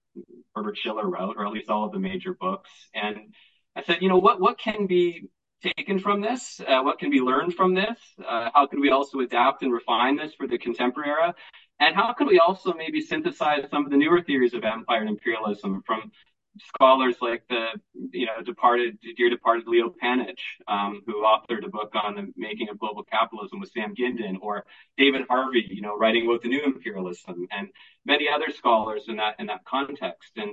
Herbert 0.56 0.78
Schiller 0.78 1.08
wrote, 1.08 1.36
or 1.38 1.46
at 1.46 1.54
least 1.54 1.70
all 1.70 1.86
of 1.86 1.92
the 1.92 2.00
major 2.00 2.34
books. 2.34 2.70
And 2.94 3.34
I 3.76 3.84
said, 3.84 4.02
you 4.02 4.10
know, 4.10 4.18
what, 4.18 4.40
what 4.40 4.58
can 4.58 4.88
be 4.88 5.30
taken 5.62 6.00
from 6.00 6.22
this? 6.22 6.60
Uh, 6.66 6.82
what 6.82 7.00
can 7.00 7.10
be 7.10 7.22
learned 7.22 7.54
from 7.54 7.74
this? 7.74 7.98
Uh, 8.20 8.50
how 8.54 8.68
can 8.68 8.82
we 8.82 8.90
also 8.90 9.20
adapt 9.20 9.62
and 9.64 9.72
refine 9.72 10.18
this 10.18 10.34
for 10.34 10.48
the 10.48 10.58
contemporary 10.58 11.10
era? 11.10 11.36
And 11.80 11.96
how 11.96 12.14
can 12.14 12.28
we 12.28 12.40
also 12.40 12.74
maybe 12.74 13.02
synthesize 13.02 13.70
some 13.70 13.86
of 13.86 13.92
the 13.92 13.98
newer 13.98 14.22
theories 14.22 14.54
of 14.54 14.64
empire 14.64 15.02
and 15.02 15.10
imperialism 15.10 15.84
from 15.86 16.12
scholars 16.60 17.16
like 17.22 17.44
the 17.50 17.68
you 18.12 18.26
know 18.26 18.42
departed 18.44 18.98
dear 19.16 19.30
departed 19.30 19.68
Leo 19.68 19.94
Panitch, 20.02 20.42
um, 20.68 21.02
who 21.06 21.24
authored 21.24 21.66
a 21.66 21.70
book 21.70 21.94
on 21.96 22.16
the 22.16 22.32
making 22.36 22.70
of 22.70 22.80
global 22.80 23.04
capitalism 23.04 23.60
with 23.60 23.72
Sam 23.72 23.96
Gindin, 23.96 24.38
or 24.42 24.66
David 24.98 25.26
Harvey, 25.30 25.66
you 25.70 25.82
know, 25.82 25.98
writing 25.98 26.26
about 26.26 26.42
the 26.42 26.50
new 26.50 26.64
imperialism, 26.64 27.48
and 27.52 27.70
many 28.06 28.28
other 28.28 28.52
scholars 28.52 29.04
in 29.08 29.18
that 29.18 29.36
in 29.40 29.48
that 29.48 29.64
context. 29.66 30.32
And 30.38 30.52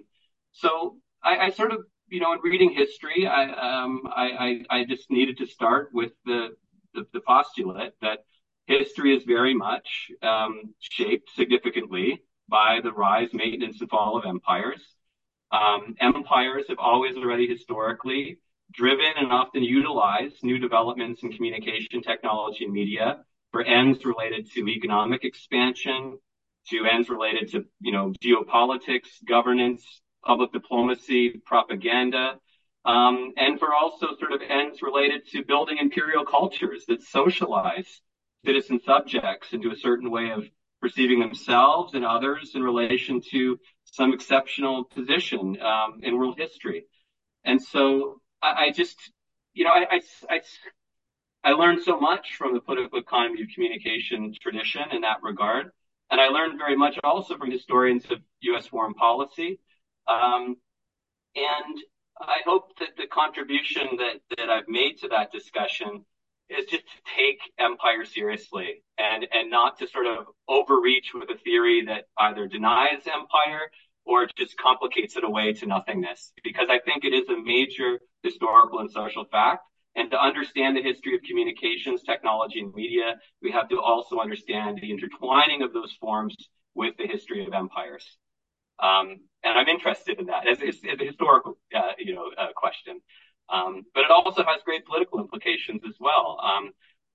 so 0.53 0.97
I, 1.23 1.39
I 1.39 1.51
sort 1.51 1.73
of 1.73 1.85
you 2.09 2.21
know 2.21 2.33
in 2.33 2.41
reading 2.43 2.71
history, 2.73 3.27
I 3.27 3.45
um 3.85 4.03
I, 4.07 4.65
I, 4.71 4.79
I 4.81 4.85
just 4.85 5.11
needed 5.11 5.39
to 5.39 5.47
start 5.47 5.91
with 5.93 6.13
the 6.25 6.51
the, 6.95 7.07
the 7.13 7.21
postulate 7.21 7.93
that 8.03 8.21
history 8.67 9.17
is 9.17 9.25
very 9.25 9.55
much 9.55 10.11
um, 10.23 10.75
shaped 10.79 11.31
significantly 11.35 12.23
by 12.49 12.81
the 12.83 12.93
rise, 12.93 13.29
maintenance, 13.33 13.81
and 13.81 13.91
fall 13.91 14.17
of 14.17 14.25
empires 14.27 14.83
um, 15.51 15.95
empires 16.01 16.65
have 16.69 16.79
always 16.79 17.17
already 17.17 17.47
historically 17.47 18.39
driven 18.73 19.13
and 19.17 19.33
often 19.33 19.63
utilized 19.63 20.43
new 20.43 20.59
developments 20.59 21.23
in 21.23 21.33
communication 21.33 22.03
technology 22.03 22.65
and 22.65 22.73
media 22.73 23.25
for 23.51 23.63
ends 23.63 24.05
related 24.05 24.51
to 24.53 24.69
economic 24.69 25.25
expansion, 25.25 26.19
to 26.69 26.85
ends 26.85 27.09
related 27.09 27.51
to, 27.51 27.65
you 27.81 27.93
know, 27.93 28.13
geopolitics, 28.23 29.09
governance, 29.27 30.03
public 30.25 30.53
diplomacy, 30.53 31.41
propaganda, 31.47 32.35
um, 32.85 33.33
and 33.37 33.59
for 33.59 33.75
also 33.75 34.09
sort 34.19 34.33
of 34.33 34.43
ends 34.49 34.83
related 34.83 35.27
to 35.29 35.45
building 35.45 35.79
imperial 35.79 36.25
cultures 36.25 36.85
that 36.89 37.03
socialize 37.03 38.01
citizen 38.45 38.81
subjects 38.85 39.53
into 39.53 39.71
a 39.71 39.77
certain 39.77 40.11
way 40.11 40.31
of 40.31 40.45
perceiving 40.81 41.21
themselves 41.21 41.95
and 41.95 42.05
others 42.05 42.53
in 42.55 42.63
relation 42.63 43.21
to 43.31 43.59
some 43.93 44.12
exceptional 44.12 44.84
position 44.84 45.61
um, 45.61 46.01
in 46.03 46.18
world 46.18 46.39
history. 46.39 46.84
And 47.45 47.62
so 47.62 48.20
I, 48.43 48.66
I 48.66 48.70
just, 48.70 48.97
you 49.55 49.64
know, 49.64 49.70
I, 49.70 50.01
I, 50.28 50.41
I, 51.45 51.53
learned 51.53 51.82
so 51.82 51.99
much 51.99 52.36
from 52.36 52.55
the 52.55 52.61
political 52.61 52.99
economy 52.99 53.43
of 53.43 53.49
communication 53.55 54.34
tradition 54.41 54.82
in 54.93 55.03
that 55.03 55.22
regard. 55.22 55.70
And 56.11 56.20
I 56.20 56.28
learned 56.28 56.59
very 56.59 56.76
much 56.76 56.99
also 57.03 57.36
from 57.36 57.51
historians 57.51 58.05
of 58.11 58.18
U.S. 58.41 58.66
foreign 58.66 58.95
policy. 58.95 59.61
Um, 60.07 60.57
and 61.34 61.78
I 62.20 62.39
hope 62.45 62.78
that 62.78 62.97
the 62.97 63.07
contribution 63.07 63.89
that, 63.99 64.36
that 64.36 64.51
I've 64.51 64.68
made 64.68 64.99
to 64.99 65.09
that 65.09 65.32
discussion 65.32 66.05
is 66.51 66.67
just 66.67 66.85
to 66.85 66.99
take 67.17 67.39
empire 67.59 68.05
seriously 68.05 68.83
and, 68.99 69.27
and 69.33 69.51
not 69.51 69.79
to 69.79 69.87
sort 69.87 70.07
of 70.07 70.27
overreach 70.49 71.11
with 71.15 71.29
a 71.31 71.39
theory 71.39 71.85
that 71.87 72.05
either 72.19 72.47
denies 72.47 73.03
empire 73.07 73.71
or 74.05 74.27
just 74.37 74.57
complicates 74.57 75.17
it 75.17 75.25
away 75.25 75.53
to 75.53 75.67
nothingness. 75.67 76.33
Because 76.43 76.69
I 76.71 76.79
think 76.79 77.05
it 77.05 77.13
is 77.13 77.29
a 77.29 77.37
major 77.37 78.01
historical 78.23 78.79
and 78.79 78.91
social 78.91 79.25
fact. 79.31 79.65
And 79.97 80.11
to 80.13 80.23
understand 80.23 80.77
the 80.77 80.83
history 80.83 81.15
of 81.17 81.23
communications, 81.23 82.03
technology, 82.03 82.61
and 82.61 82.73
media, 82.73 83.17
we 83.43 83.51
have 83.51 83.69
to 83.71 83.81
also 83.81 84.19
understand 84.19 84.79
the 84.81 84.91
intertwining 84.91 85.63
of 85.63 85.73
those 85.73 85.93
forms 86.01 86.37
with 86.75 86.97
the 86.97 87.07
history 87.07 87.45
of 87.45 87.53
empires. 87.53 88.17
Um, 88.81 89.17
and 89.43 89.59
I'm 89.59 89.69
interested 89.69 90.21
in 90.21 90.27
that 90.27 90.47
as, 90.47 90.59
as 90.63 91.01
a 91.01 91.05
historical, 91.05 91.59
uh, 91.75 91.93
you 91.99 92.15
know, 92.15 92.31
uh, 92.39 92.53
question. 92.55 93.01
Um, 93.51 93.85
but 93.95 94.05
it 94.05 94.11
also 94.11 94.45
has 94.45 94.61
great 94.65 94.85
political 94.85 95.21
implications 95.21 95.83
as 95.87 95.95
well. 95.99 96.39
Um, 96.43 96.73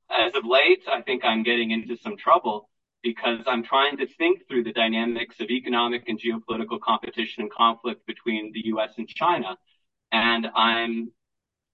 as 0.10 0.36
of 0.36 0.46
late, 0.46 0.84
I 0.92 1.02
think 1.02 1.24
I'm 1.24 1.44
getting 1.44 1.72
into 1.72 1.98
some 1.98 2.18
trouble 2.18 2.70
because 3.02 3.40
I'm 3.48 3.64
trying 3.64 3.98
to 3.98 4.08
think 4.08 4.48
through 4.48 4.64
the 4.64 4.72
dynamics 4.72 5.40
of 5.40 5.50
economic 5.50 6.08
and 6.08 6.20
geopolitical 6.20 6.80
competition 6.80 7.44
and 7.44 7.52
conflict 7.52 8.06
between 8.08 8.52
the 8.54 8.68
US 8.68 8.94
and 8.98 9.08
China. 9.08 9.58
And 10.12 10.48
I'm 10.56 11.12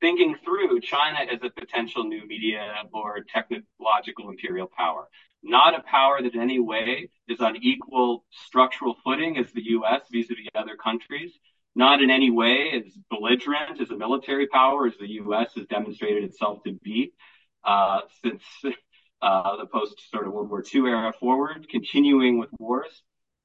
thinking 0.02 0.36
through 0.44 0.80
China 0.82 1.20
as 1.32 1.40
a 1.44 1.50
potential 1.50 2.04
new 2.04 2.26
media 2.26 2.74
or 2.94 3.20
technological 3.22 4.30
imperial 4.30 4.68
power, 4.68 5.08
not 5.44 5.78
a 5.78 5.84
power 5.84 6.22
that 6.22 6.34
in 6.34 6.42
any 6.42 6.60
way 6.60 7.10
is 7.28 7.40
on 7.40 7.58
equal 7.58 8.26
structural 8.32 8.96
footing 9.04 9.38
as 9.38 9.52
the 9.52 9.62
US 9.72 10.02
vis-a-vis 10.12 10.48
other 10.56 10.76
countries, 10.76 11.38
not 11.76 12.02
in 12.02 12.10
any 12.10 12.32
way 12.32 12.72
as 12.74 12.94
belligerent 13.10 13.80
as 13.82 13.90
a 13.90 13.96
military 13.96 14.48
power 14.48 14.88
as 14.88 14.94
the 15.00 15.10
U.S. 15.12 15.52
has 15.56 15.66
demonstrated 15.68 16.24
itself 16.24 16.60
to 16.66 16.74
be 16.74 17.14
uh, 17.64 18.02
since 18.24 18.44
uh, 19.22 19.58
the 19.58 19.66
post 19.66 19.96
sort 20.12 20.28
of 20.28 20.34
World 20.34 20.50
War 20.50 20.64
II 20.64 20.82
era 20.82 21.14
forward, 21.20 21.68
continuing 21.70 22.40
with 22.40 22.50
wars. 22.58 23.04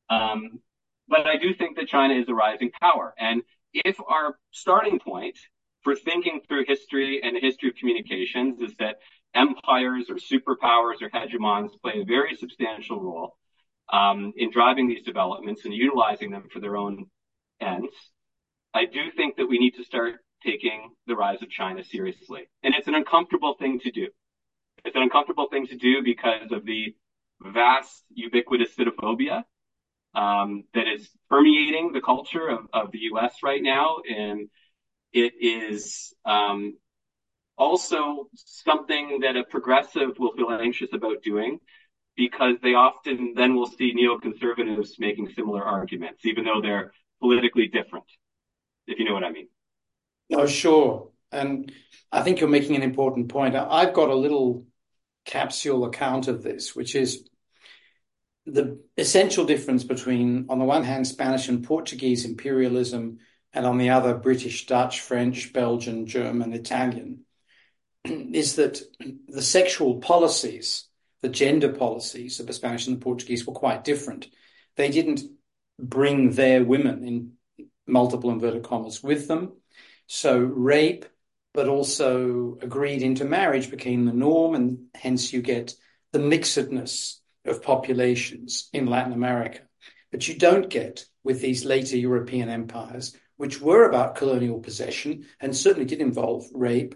Um, 0.08 0.60
but 1.08 1.26
I 1.26 1.36
do 1.36 1.54
think 1.54 1.76
that 1.76 1.88
China 1.88 2.14
is 2.14 2.28
a 2.28 2.34
rising 2.34 2.70
power. 2.80 3.14
And 3.18 3.42
if 3.72 3.96
our 4.00 4.38
starting 4.52 4.98
point 4.98 5.38
for 5.82 5.94
thinking 5.94 6.40
through 6.48 6.64
history 6.66 7.20
and 7.22 7.36
the 7.36 7.40
history 7.40 7.68
of 7.68 7.76
communications 7.76 8.60
is 8.60 8.74
that 8.78 8.96
empires 9.34 10.06
or 10.08 10.16
superpowers 10.16 11.02
or 11.02 11.10
hegemons 11.10 11.70
play 11.82 12.00
a 12.00 12.04
very 12.04 12.36
substantial 12.36 13.00
role 13.00 13.36
um, 13.92 14.32
in 14.36 14.50
driving 14.50 14.88
these 14.88 15.02
developments 15.02 15.64
and 15.64 15.74
utilizing 15.74 16.30
them 16.30 16.48
for 16.50 16.60
their 16.60 16.76
own 16.76 17.06
ends, 17.60 17.92
I 18.74 18.86
do 18.86 19.12
think 19.16 19.36
that 19.36 19.46
we 19.46 19.58
need 19.58 19.76
to 19.76 19.84
start 19.84 20.16
taking 20.44 20.90
the 21.06 21.14
rise 21.14 21.40
of 21.42 21.48
China 21.48 21.84
seriously. 21.84 22.48
And 22.64 22.74
it's 22.74 22.88
an 22.88 22.94
uncomfortable 22.96 23.54
thing 23.58 23.78
to 23.80 23.90
do. 23.90 24.08
It's 24.84 24.96
an 24.96 25.02
uncomfortable 25.02 25.46
thing 25.48 25.68
to 25.68 25.76
do 25.76 26.02
because 26.02 26.50
of 26.50 26.66
the 26.66 26.94
vast 27.40 28.02
ubiquitous 28.10 28.74
xenophobia 28.76 29.44
um, 30.14 30.64
that 30.74 30.88
is 30.88 31.08
permeating 31.30 31.92
the 31.92 32.00
culture 32.00 32.48
of, 32.48 32.66
of, 32.72 32.90
the 32.92 32.98
US 33.12 33.36
right 33.42 33.62
now. 33.62 33.98
And 34.08 34.48
it 35.12 35.32
is 35.40 36.12
um, 36.24 36.76
also 37.56 38.28
something 38.34 39.20
that 39.22 39.36
a 39.36 39.44
progressive 39.44 40.18
will 40.18 40.32
feel 40.32 40.50
anxious 40.50 40.92
about 40.92 41.22
doing 41.22 41.60
because 42.16 42.56
they 42.62 42.74
often 42.74 43.34
then 43.36 43.54
will 43.54 43.66
see 43.66 43.94
neoconservatives 43.94 44.98
making 44.98 45.30
similar 45.30 45.62
arguments, 45.62 46.26
even 46.26 46.44
though 46.44 46.60
they're 46.60 46.92
politically 47.20 47.68
different 47.68 48.04
if 48.86 48.98
you 48.98 49.04
know 49.04 49.14
what 49.14 49.24
I 49.24 49.30
mean. 49.30 49.48
Oh, 50.32 50.46
sure. 50.46 51.10
And 51.32 51.72
I 52.10 52.22
think 52.22 52.40
you're 52.40 52.48
making 52.48 52.76
an 52.76 52.82
important 52.82 53.28
point. 53.28 53.56
I've 53.56 53.94
got 53.94 54.10
a 54.10 54.14
little 54.14 54.66
capsule 55.24 55.84
account 55.84 56.28
of 56.28 56.42
this, 56.42 56.74
which 56.74 56.94
is 56.94 57.28
the 58.46 58.78
essential 58.96 59.44
difference 59.44 59.84
between, 59.84 60.46
on 60.48 60.58
the 60.58 60.64
one 60.64 60.84
hand, 60.84 61.06
Spanish 61.06 61.48
and 61.48 61.64
Portuguese 61.64 62.24
imperialism, 62.24 63.18
and 63.52 63.66
on 63.66 63.78
the 63.78 63.90
other, 63.90 64.14
British, 64.14 64.66
Dutch, 64.66 65.00
French, 65.00 65.52
Belgian, 65.52 66.06
German, 66.06 66.52
Italian, 66.52 67.24
is 68.04 68.56
that 68.56 68.82
the 69.28 69.42
sexual 69.42 70.00
policies, 70.00 70.88
the 71.22 71.28
gender 71.28 71.72
policies 71.72 72.40
of 72.40 72.46
the 72.46 72.52
Spanish 72.52 72.86
and 72.86 72.96
the 72.96 73.04
Portuguese 73.04 73.46
were 73.46 73.54
quite 73.54 73.84
different. 73.84 74.28
They 74.76 74.90
didn't 74.90 75.22
bring 75.78 76.32
their 76.32 76.64
women 76.64 77.04
in 77.04 77.32
multiple 77.86 78.30
inverted 78.30 78.62
commas 78.62 79.02
with 79.02 79.28
them. 79.28 79.52
So 80.06 80.38
rape, 80.38 81.06
but 81.52 81.68
also 81.68 82.58
agreed 82.60 83.02
intermarriage 83.02 83.70
became 83.70 84.04
the 84.04 84.12
norm, 84.12 84.54
and 84.54 84.86
hence 84.94 85.32
you 85.32 85.42
get 85.42 85.74
the 86.12 86.18
mixedness 86.18 87.20
of 87.44 87.62
populations 87.62 88.68
in 88.72 88.86
Latin 88.86 89.12
America. 89.12 89.60
But 90.10 90.28
you 90.28 90.36
don't 90.36 90.70
get 90.70 91.06
with 91.22 91.40
these 91.40 91.64
later 91.64 91.96
European 91.96 92.48
empires, 92.48 93.16
which 93.36 93.60
were 93.60 93.88
about 93.88 94.14
colonial 94.14 94.60
possession 94.60 95.26
and 95.40 95.56
certainly 95.56 95.86
did 95.86 96.00
involve 96.00 96.46
rape, 96.52 96.94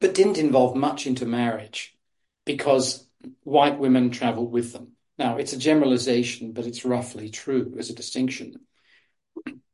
but 0.00 0.14
didn't 0.14 0.38
involve 0.38 0.76
much 0.76 1.06
intermarriage 1.06 1.96
because 2.44 3.06
white 3.42 3.78
women 3.78 4.10
traveled 4.10 4.52
with 4.52 4.72
them. 4.72 4.92
Now, 5.18 5.36
it's 5.36 5.52
a 5.52 5.58
generalization, 5.58 6.52
but 6.52 6.66
it's 6.66 6.84
roughly 6.84 7.28
true 7.28 7.74
as 7.78 7.90
a 7.90 7.94
distinction. 7.94 8.54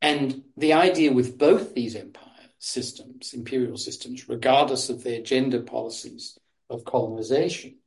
And 0.05 0.43
the 0.55 0.73
idea 0.73 1.11
with 1.11 1.35
both 1.35 1.73
these 1.73 1.95
empire 1.95 2.51
systems, 2.59 3.33
imperial 3.33 3.75
systems, 3.75 4.29
regardless 4.29 4.91
of 4.91 5.03
their 5.03 5.23
gender 5.23 5.63
policies 5.63 6.37
of 6.69 6.85
colonization, 6.85 7.77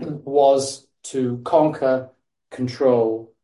was 0.00 0.86
to 1.02 1.42
conquer, 1.44 2.12
control, 2.50 3.34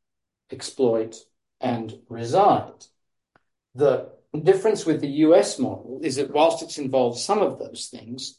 exploit, 0.50 1.16
and 1.60 1.92
reside. 2.08 2.86
The 3.74 4.08
difference 4.42 4.86
with 4.86 5.02
the 5.02 5.20
US 5.26 5.58
model 5.58 6.00
is 6.02 6.16
that 6.16 6.32
whilst 6.32 6.62
it's 6.62 6.78
involved 6.78 7.18
some 7.18 7.42
of 7.42 7.58
those 7.58 7.88
things, 7.92 8.38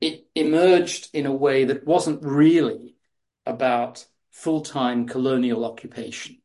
it 0.00 0.24
emerged 0.34 1.10
in 1.12 1.26
a 1.26 1.32
way 1.46 1.66
that 1.66 1.86
wasn't 1.86 2.22
really 2.22 2.96
about 3.44 4.06
full 4.30 4.62
time 4.62 5.06
colonial 5.06 5.66
occupation. 5.66 6.38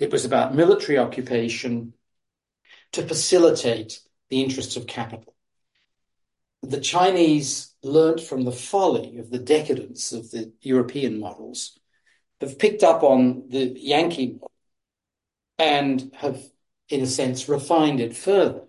It 0.00 0.10
was 0.10 0.24
about 0.24 0.54
military 0.54 0.98
occupation 0.98 1.92
to 2.92 3.06
facilitate 3.06 4.00
the 4.30 4.42
interests 4.42 4.76
of 4.76 4.86
capital. 4.86 5.34
The 6.62 6.80
Chinese 6.80 7.74
learnt 7.82 8.20
from 8.20 8.44
the 8.44 8.52
folly 8.52 9.18
of 9.18 9.30
the 9.30 9.38
decadence 9.38 10.12
of 10.12 10.30
the 10.30 10.52
European 10.62 11.20
models 11.20 11.78
have 12.40 12.58
picked 12.58 12.82
up 12.82 13.02
on 13.02 13.44
the 13.48 13.74
Yankee 13.78 14.32
model 14.32 14.50
and 15.58 16.10
have, 16.16 16.42
in 16.88 17.02
a 17.02 17.06
sense, 17.06 17.48
refined 17.48 18.00
it 18.00 18.16
further 18.16 18.64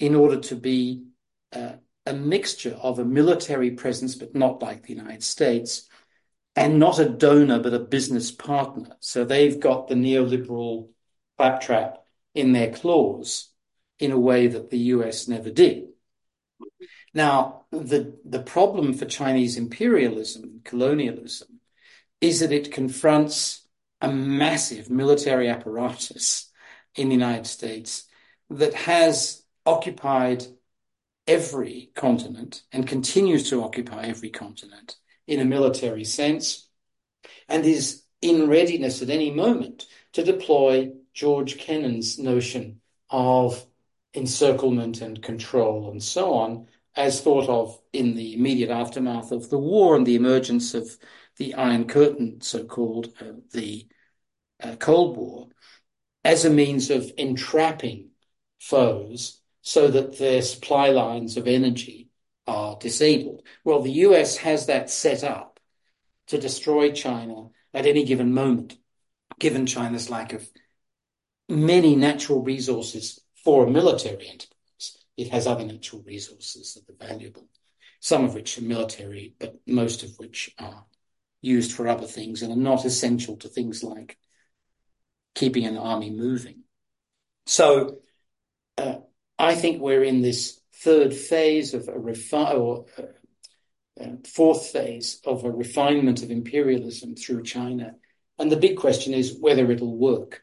in 0.00 0.16
order 0.16 0.40
to 0.40 0.56
be 0.56 1.04
uh, 1.52 1.74
a 2.04 2.12
mixture 2.12 2.76
of 2.82 2.98
a 2.98 3.04
military 3.04 3.70
presence, 3.70 4.16
but 4.16 4.34
not 4.34 4.60
like 4.60 4.82
the 4.82 4.94
United 4.94 5.22
States, 5.22 5.88
and 6.56 6.78
not 6.78 6.98
a 6.98 7.08
donor, 7.08 7.60
but 7.60 7.74
a 7.74 7.78
business 7.78 8.30
partner. 8.30 8.96
So 9.00 9.24
they've 9.24 9.60
got 9.60 9.88
the 9.88 9.94
neoliberal 9.94 10.88
claptrap 11.36 11.98
in 12.34 12.52
their 12.52 12.72
claws 12.72 13.50
in 13.98 14.10
a 14.10 14.18
way 14.18 14.46
that 14.46 14.70
the 14.70 14.78
US 14.78 15.28
never 15.28 15.50
did. 15.50 15.88
Now, 17.12 17.66
the, 17.70 18.18
the 18.24 18.42
problem 18.42 18.94
for 18.94 19.04
Chinese 19.04 19.56
imperialism, 19.56 20.62
colonialism, 20.64 21.60
is 22.20 22.40
that 22.40 22.52
it 22.52 22.72
confronts 22.72 23.66
a 24.00 24.10
massive 24.10 24.90
military 24.90 25.48
apparatus 25.48 26.50
in 26.94 27.08
the 27.08 27.14
United 27.14 27.46
States 27.46 28.04
that 28.50 28.74
has 28.74 29.42
occupied 29.64 30.46
every 31.26 31.90
continent 31.94 32.62
and 32.72 32.86
continues 32.86 33.50
to 33.50 33.62
occupy 33.62 34.04
every 34.04 34.30
continent 34.30 34.96
in 35.26 35.40
a 35.40 35.44
military 35.44 36.04
sense 36.04 36.68
and 37.48 37.64
is 37.64 38.02
in 38.20 38.48
readiness 38.48 39.02
at 39.02 39.10
any 39.10 39.30
moment 39.30 39.86
to 40.12 40.22
deploy 40.22 40.90
George 41.12 41.58
Kennan's 41.58 42.18
notion 42.18 42.80
of 43.10 43.64
encirclement 44.14 45.00
and 45.00 45.22
control 45.22 45.90
and 45.90 46.02
so 46.02 46.34
on, 46.34 46.66
as 46.94 47.20
thought 47.20 47.48
of 47.48 47.78
in 47.92 48.14
the 48.14 48.34
immediate 48.34 48.70
aftermath 48.70 49.30
of 49.30 49.50
the 49.50 49.58
war 49.58 49.96
and 49.96 50.06
the 50.06 50.16
emergence 50.16 50.74
of 50.74 50.96
the 51.36 51.54
Iron 51.54 51.86
Curtain, 51.86 52.40
so 52.40 52.64
called, 52.64 53.12
uh, 53.20 53.32
the 53.52 53.86
uh, 54.62 54.76
Cold 54.76 55.16
War, 55.16 55.48
as 56.24 56.44
a 56.44 56.50
means 56.50 56.90
of 56.90 57.12
entrapping 57.18 58.08
foes 58.58 59.40
so 59.60 59.88
that 59.88 60.18
their 60.18 60.40
supply 60.42 60.88
lines 60.88 61.36
of 61.36 61.46
energy 61.46 62.05
are 62.46 62.76
disabled. 62.78 63.42
Well, 63.64 63.82
the 63.82 63.92
US 63.92 64.36
has 64.38 64.66
that 64.66 64.90
set 64.90 65.24
up 65.24 65.60
to 66.28 66.38
destroy 66.38 66.92
China 66.92 67.50
at 67.72 67.86
any 67.86 68.04
given 68.04 68.32
moment, 68.32 68.76
given 69.38 69.66
China's 69.66 70.10
lack 70.10 70.32
of 70.32 70.48
many 71.48 71.94
natural 71.96 72.42
resources 72.42 73.20
for 73.44 73.66
a 73.66 73.70
military 73.70 74.28
enterprise. 74.28 74.98
It 75.16 75.28
has 75.30 75.46
other 75.46 75.64
natural 75.64 76.02
resources 76.02 76.74
that 76.74 76.92
are 76.92 77.08
valuable, 77.08 77.48
some 78.00 78.24
of 78.24 78.34
which 78.34 78.58
are 78.58 78.62
military, 78.62 79.34
but 79.38 79.56
most 79.66 80.02
of 80.02 80.10
which 80.18 80.50
are 80.58 80.84
used 81.40 81.72
for 81.72 81.86
other 81.86 82.06
things 82.06 82.42
and 82.42 82.52
are 82.52 82.56
not 82.56 82.84
essential 82.84 83.36
to 83.36 83.48
things 83.48 83.84
like 83.84 84.18
keeping 85.34 85.64
an 85.64 85.76
army 85.76 86.10
moving. 86.10 86.62
So 87.46 87.98
uh, 88.76 88.96
I 89.38 89.54
think 89.54 89.80
we're 89.80 90.02
in 90.02 90.22
this 90.22 90.60
third 90.82 91.14
phase 91.14 91.74
of 91.74 91.88
a 91.88 91.92
refi- 91.92 92.58
or 92.58 92.86
uh, 92.98 94.02
uh, 94.02 94.16
fourth 94.26 94.66
phase 94.66 95.20
of 95.24 95.44
a 95.44 95.50
refinement 95.50 96.22
of 96.22 96.30
imperialism 96.30 97.14
through 97.14 97.42
China. 97.42 97.94
And 98.38 98.52
the 98.52 98.56
big 98.56 98.76
question 98.76 99.14
is 99.14 99.38
whether 99.38 99.70
it'll 99.70 99.96
work, 99.96 100.42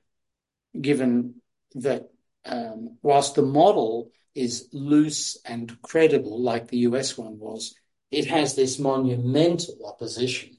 given 0.79 1.35
that 1.75 2.09
um, 2.45 2.97
whilst 3.01 3.35
the 3.35 3.43
model 3.43 4.11
is 4.33 4.69
loose 4.73 5.37
and 5.45 5.79
credible, 5.81 6.41
like 6.41 6.67
the 6.67 6.79
US 6.79 7.17
one 7.17 7.37
was, 7.37 7.75
it 8.09 8.25
has 8.25 8.55
this 8.55 8.79
monumental 8.79 9.85
opposition 9.85 10.57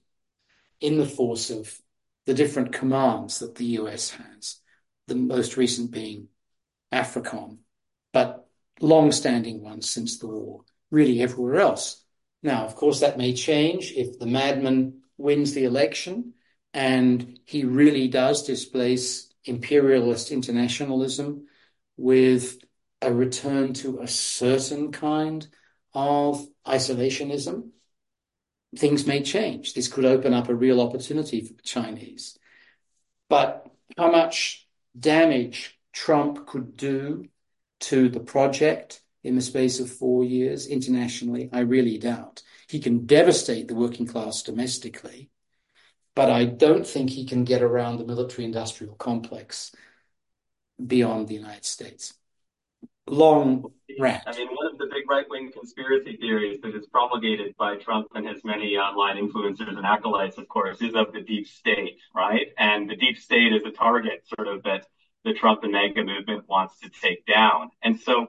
in 0.81 0.99
the 0.99 1.07
force 1.07 1.51
of 1.51 1.77
the 2.27 2.35
different 2.35 2.72
commands 2.72 3.41
that 3.41 3.57
the 3.57 3.64
US 3.81 4.11
has, 4.11 4.61
the 5.09 5.14
most 5.14 5.57
recent 5.57 5.91
being 5.91 6.29
AFRICOM, 6.93 7.59
but 8.12 8.43
long-standing 8.81 9.62
ones 9.62 9.89
since 9.89 10.18
the 10.18 10.27
war, 10.27 10.64
really 10.91 11.22
everywhere 11.22 11.57
else. 11.57 12.03
Now, 12.43 12.64
of 12.64 12.75
course, 12.75 13.01
that 13.01 13.18
may 13.18 13.33
change 13.33 13.93
if 13.93 14.18
the 14.18 14.27
madman 14.27 15.03
wins 15.16 15.55
the 15.55 15.64
election 15.64 16.35
and 16.72 17.39
he 17.45 17.64
really 17.64 18.09
does 18.09 18.43
displace 18.43 19.33
imperialist 19.45 20.31
internationalism 20.33 21.47
with 21.97 22.59
a 23.01 23.12
return 23.12 23.72
to 23.75 24.01
a 24.01 24.09
certain 24.09 24.91
kind 24.91 25.47
of 25.95 26.47
isolationism 26.66 27.70
things 28.79 29.07
may 29.07 29.22
change. 29.22 29.75
This 29.75 29.89
could 29.89 30.05
open 30.05 30.35
up 30.35 30.49
a 30.49 30.55
real 30.55 30.81
opportunity 30.81 31.41
for 31.41 31.53
the 31.55 31.62
Chinese. 31.62 32.39
But 33.29 33.66
how 33.97 34.11
much 34.11 34.66
damage 34.99 35.79
Trump 35.93 36.47
could 36.47 36.77
do 36.77 37.29
to 37.85 38.09
the 38.09 38.20
project 38.20 39.01
in 39.22 39.37
the 39.37 39.43
space 39.43 39.80
of 39.80 39.91
four 39.91 40.24
years 40.24 40.66
internationally, 40.66 41.49
I 41.53 41.61
really 41.61 41.99
doubt. 41.99 42.43
He 42.68 42.80
can 42.80 43.07
devastate 43.07 43.68
the 43.68 43.74
working 43.74 44.07
class 44.07 44.43
domestically, 44.43 45.30
but 46.14 46.30
I 46.30 46.45
don't 46.45 46.87
think 46.87 47.11
he 47.11 47.26
can 47.26 47.45
get 47.45 47.62
around 47.62 47.99
the 47.99 48.07
military 48.07 48.45
industrial 48.45 48.95
complex 48.95 49.74
beyond 50.85 51.28
the 51.28 51.35
United 51.35 51.64
States. 51.64 52.14
Long 53.07 53.70
rant. 54.01 54.22
I 54.26 54.35
mean, 54.35 54.49
one 54.49 54.72
of 54.72 54.78
the 54.78 54.87
big 54.87 55.09
right 55.09 55.26
wing 55.28 55.53
conspiracy 55.53 56.16
theories 56.16 56.61
that 56.62 56.74
is 56.74 56.87
promulgated 56.87 57.55
by 57.59 57.76
Trump 57.76 58.09
and 58.14 58.26
his 58.26 58.43
many 58.45 58.76
online 58.78 59.16
influencers 59.16 59.68
and 59.68 59.85
acolytes, 59.85 60.39
of 60.39 60.49
course, 60.49 60.80
is 60.80 60.95
of 60.95 61.12
the 61.12 61.20
deep 61.20 61.47
state, 61.47 61.99
right? 62.14 62.49
And 62.57 62.89
the 62.89 62.97
deep 62.97 63.18
state 63.18 63.53
is 63.53 63.62
a 63.64 63.70
target 63.70 64.26
sort 64.37 64.49
of 64.49 64.62
that 64.62 64.87
the 65.25 65.33
Trump 65.33 65.62
and 65.62 65.72
MAGA 65.72 66.05
movement 66.05 66.49
wants 66.49 66.79
to 66.81 66.91
take 66.91 67.25
down. 67.27 67.70
And 67.83 67.99
so 67.99 68.29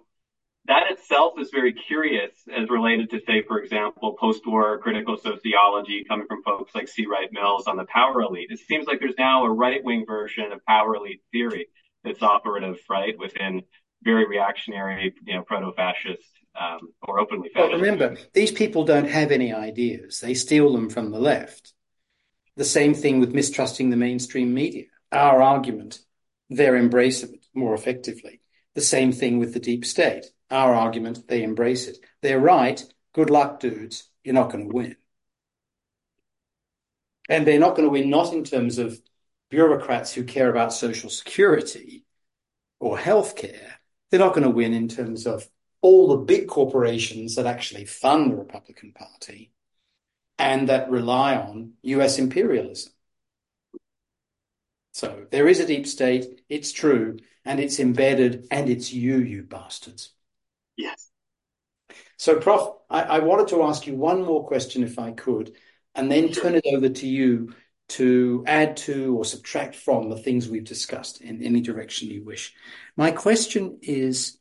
that 0.67 0.91
itself 0.91 1.33
is 1.39 1.51
very 1.51 1.73
curious 1.73 2.31
as 2.55 2.69
related 2.69 3.11
to, 3.11 3.21
say, 3.27 3.43
for 3.43 3.59
example, 3.59 4.15
post-war 4.19 4.79
critical 4.79 5.17
sociology 5.17 6.03
coming 6.07 6.25
from 6.27 6.41
folks 6.43 6.73
like 6.73 6.87
C. 6.87 7.05
Wright 7.05 7.31
Mills 7.31 7.67
on 7.67 7.77
the 7.77 7.85
power 7.85 8.21
elite. 8.21 8.47
It 8.49 8.59
seems 8.59 8.87
like 8.87 8.99
there's 8.99 9.17
now 9.17 9.45
a 9.45 9.51
right-wing 9.51 10.05
version 10.07 10.51
of 10.51 10.65
power 10.65 10.95
elite 10.95 11.21
theory 11.31 11.67
that's 12.03 12.23
operative, 12.23 12.79
right, 12.89 13.17
within 13.17 13.63
very 14.03 14.27
reactionary, 14.27 15.13
you 15.25 15.35
know, 15.35 15.43
proto-fascist 15.43 16.23
um, 16.59 16.93
or 17.01 17.19
openly 17.19 17.49
fascist. 17.49 17.73
Well, 17.73 17.81
remember, 17.81 18.17
these 18.33 18.51
people 18.51 18.85
don't 18.85 19.09
have 19.09 19.31
any 19.31 19.53
ideas; 19.53 20.19
they 20.19 20.33
steal 20.33 20.71
them 20.71 20.89
from 20.89 21.11
the 21.11 21.19
left. 21.19 21.73
The 22.55 22.65
same 22.65 22.93
thing 22.93 23.19
with 23.19 23.33
mistrusting 23.33 23.89
the 23.89 23.97
mainstream 23.97 24.53
media. 24.53 24.85
Our 25.11 25.41
argument, 25.41 25.99
their 26.49 26.75
embrace 26.75 27.23
of 27.23 27.31
it 27.31 27.45
more 27.53 27.73
effectively. 27.73 28.41
The 28.73 28.81
same 28.81 29.11
thing 29.11 29.39
with 29.39 29.53
the 29.53 29.59
deep 29.59 29.85
state. 29.85 30.25
Our 30.51 30.75
argument, 30.75 31.27
they 31.27 31.43
embrace 31.43 31.87
it. 31.87 31.97
They're 32.21 32.39
right. 32.39 32.83
Good 33.13 33.29
luck, 33.29 33.59
dudes. 33.59 34.09
You're 34.23 34.35
not 34.35 34.51
going 34.51 34.69
to 34.69 34.75
win. 34.75 34.95
And 37.29 37.47
they're 37.47 37.59
not 37.59 37.75
going 37.75 37.87
to 37.87 37.91
win, 37.91 38.09
not 38.09 38.33
in 38.33 38.43
terms 38.43 38.77
of 38.77 38.99
bureaucrats 39.49 40.13
who 40.13 40.23
care 40.23 40.49
about 40.49 40.73
social 40.73 41.09
security 41.09 42.05
or 42.79 42.97
healthcare, 42.97 43.71
they're 44.09 44.19
not 44.19 44.33
going 44.33 44.43
to 44.43 44.49
win 44.49 44.73
in 44.73 44.87
terms 44.87 45.25
of 45.25 45.47
all 45.81 46.09
the 46.09 46.23
big 46.25 46.47
corporations 46.47 47.35
that 47.35 47.45
actually 47.45 47.85
fund 47.85 48.31
the 48.31 48.35
Republican 48.35 48.91
Party 48.91 49.51
and 50.37 50.69
that 50.69 50.89
rely 50.89 51.35
on 51.35 51.73
US 51.83 52.19
imperialism. 52.19 52.91
So 54.95 55.25
there 55.29 55.49
is 55.49 55.59
a 55.59 55.67
deep 55.67 55.87
state, 55.87 56.39
it's 56.47 56.71
true, 56.71 57.17
and 57.43 57.59
it's 57.59 57.81
embedded, 57.81 58.47
and 58.49 58.69
it's 58.69 58.93
you, 58.93 59.17
you 59.17 59.43
bastards. 59.43 60.13
Yes. 60.77 61.09
So, 62.15 62.39
Prof, 62.39 62.77
I, 62.89 63.01
I 63.01 63.19
wanted 63.19 63.49
to 63.49 63.63
ask 63.63 63.87
you 63.87 63.95
one 63.95 64.23
more 64.23 64.47
question 64.47 64.83
if 64.83 64.97
I 64.97 65.11
could, 65.11 65.53
and 65.95 66.09
then 66.09 66.31
turn 66.31 66.55
it 66.55 66.63
over 66.73 66.87
to 66.87 67.07
you 67.09 67.53
to 67.89 68.45
add 68.47 68.77
to 68.77 69.17
or 69.17 69.25
subtract 69.25 69.75
from 69.75 70.09
the 70.09 70.17
things 70.17 70.47
we've 70.47 70.63
discussed 70.63 71.19
in 71.19 71.43
any 71.43 71.59
direction 71.59 72.07
you 72.07 72.23
wish. 72.23 72.53
My 72.95 73.11
question 73.11 73.79
is 73.81 74.37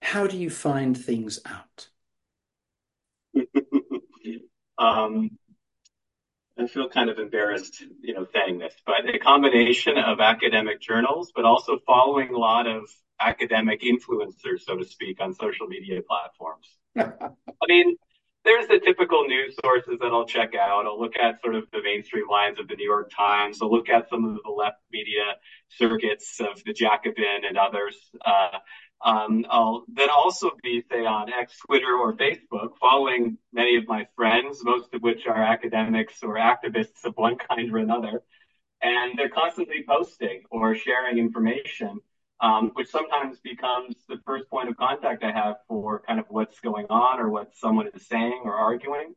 how 0.00 0.26
do 0.26 0.38
you 0.38 0.48
find 0.48 0.96
things 0.96 1.38
out? 1.44 1.88
um, 4.78 5.32
I 6.62 6.66
feel 6.68 6.88
kind 6.88 7.10
of 7.10 7.18
embarrassed, 7.18 7.82
you 8.00 8.14
know, 8.14 8.26
saying 8.32 8.58
this, 8.58 8.74
but 8.86 9.12
a 9.12 9.18
combination 9.18 9.98
of 9.98 10.20
academic 10.20 10.80
journals, 10.80 11.32
but 11.34 11.44
also 11.44 11.78
following 11.86 12.32
a 12.34 12.38
lot 12.38 12.66
of 12.66 12.84
academic 13.20 13.82
influencers, 13.82 14.62
so 14.64 14.76
to 14.76 14.84
speak, 14.84 15.20
on 15.20 15.34
social 15.34 15.66
media 15.66 16.00
platforms. 16.02 16.68
I 16.96 17.66
mean, 17.68 17.96
there's 18.44 18.66
the 18.66 18.80
typical 18.80 19.24
news 19.24 19.54
sources 19.62 19.98
that 20.00 20.08
I'll 20.08 20.26
check 20.26 20.54
out. 20.54 20.86
I'll 20.86 21.00
look 21.00 21.16
at 21.20 21.40
sort 21.42 21.54
of 21.54 21.64
the 21.72 21.82
mainstream 21.82 22.28
lines 22.28 22.58
of 22.58 22.68
the 22.68 22.74
New 22.74 22.88
York 22.88 23.10
Times. 23.16 23.58
I'll 23.62 23.70
look 23.70 23.88
at 23.88 24.08
some 24.08 24.24
of 24.24 24.38
the 24.42 24.50
left 24.50 24.78
media 24.90 25.36
circuits 25.68 26.40
of 26.40 26.62
the 26.64 26.72
Jacobin 26.72 27.44
and 27.48 27.56
others. 27.56 27.96
Uh, 28.24 28.58
I'll 29.04 29.84
then 29.88 30.08
also 30.10 30.50
be, 30.62 30.82
say, 30.90 31.04
on 31.06 31.32
X, 31.32 31.58
Twitter, 31.66 31.94
or 31.96 32.14
Facebook, 32.14 32.70
following 32.80 33.38
many 33.52 33.76
of 33.76 33.88
my 33.88 34.06
friends, 34.16 34.60
most 34.64 34.94
of 34.94 35.02
which 35.02 35.26
are 35.26 35.42
academics 35.42 36.22
or 36.22 36.36
activists 36.36 37.04
of 37.04 37.14
one 37.16 37.36
kind 37.36 37.72
or 37.72 37.78
another. 37.78 38.22
and 38.82 39.16
they're 39.16 39.28
constantly 39.28 39.84
posting 39.88 40.42
or 40.50 40.74
sharing 40.74 41.18
information, 41.18 41.98
um, 42.40 42.70
which 42.74 42.88
sometimes 42.90 43.38
becomes 43.40 43.94
the 44.08 44.18
first 44.26 44.48
point 44.50 44.68
of 44.68 44.76
contact 44.76 45.22
I 45.22 45.30
have 45.30 45.56
for 45.68 46.02
kind 46.06 46.18
of 46.18 46.26
what's 46.28 46.58
going 46.60 46.86
on 46.90 47.20
or 47.20 47.28
what 47.30 47.56
someone 47.56 47.88
is 47.94 48.06
saying 48.06 48.42
or 48.44 48.54
arguing. 48.54 49.14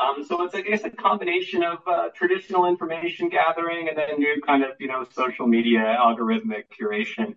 Um, 0.00 0.24
so 0.24 0.44
it's, 0.44 0.54
I 0.54 0.60
guess, 0.60 0.84
a 0.84 0.90
combination 0.90 1.64
of 1.64 1.78
uh, 1.88 2.10
traditional 2.14 2.66
information 2.66 3.28
gathering 3.28 3.88
and 3.88 3.98
then 3.98 4.18
new 4.18 4.40
kind 4.46 4.62
of, 4.62 4.70
you 4.78 4.86
know, 4.86 5.04
social 5.12 5.48
media 5.48 5.80
algorithmic 5.98 6.64
curation 6.80 7.34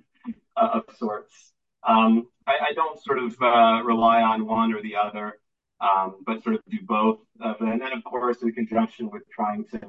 uh, 0.55 0.69
of 0.73 0.95
sorts. 0.97 1.53
Um, 1.87 2.27
I, 2.47 2.69
I, 2.69 2.73
don't 2.73 3.01
sort 3.03 3.19
of 3.19 3.35
uh, 3.41 3.81
rely 3.83 4.21
on 4.21 4.45
one 4.45 4.73
or 4.73 4.81
the 4.81 4.95
other, 4.95 5.39
um, 5.79 6.17
but 6.25 6.43
sort 6.43 6.55
of 6.55 6.61
do 6.69 6.77
both. 6.83 7.19
and 7.39 7.81
then, 7.81 7.91
of 7.93 8.03
course, 8.03 8.41
in 8.43 8.51
conjunction 8.51 9.09
with 9.09 9.23
trying 9.29 9.65
to 9.71 9.79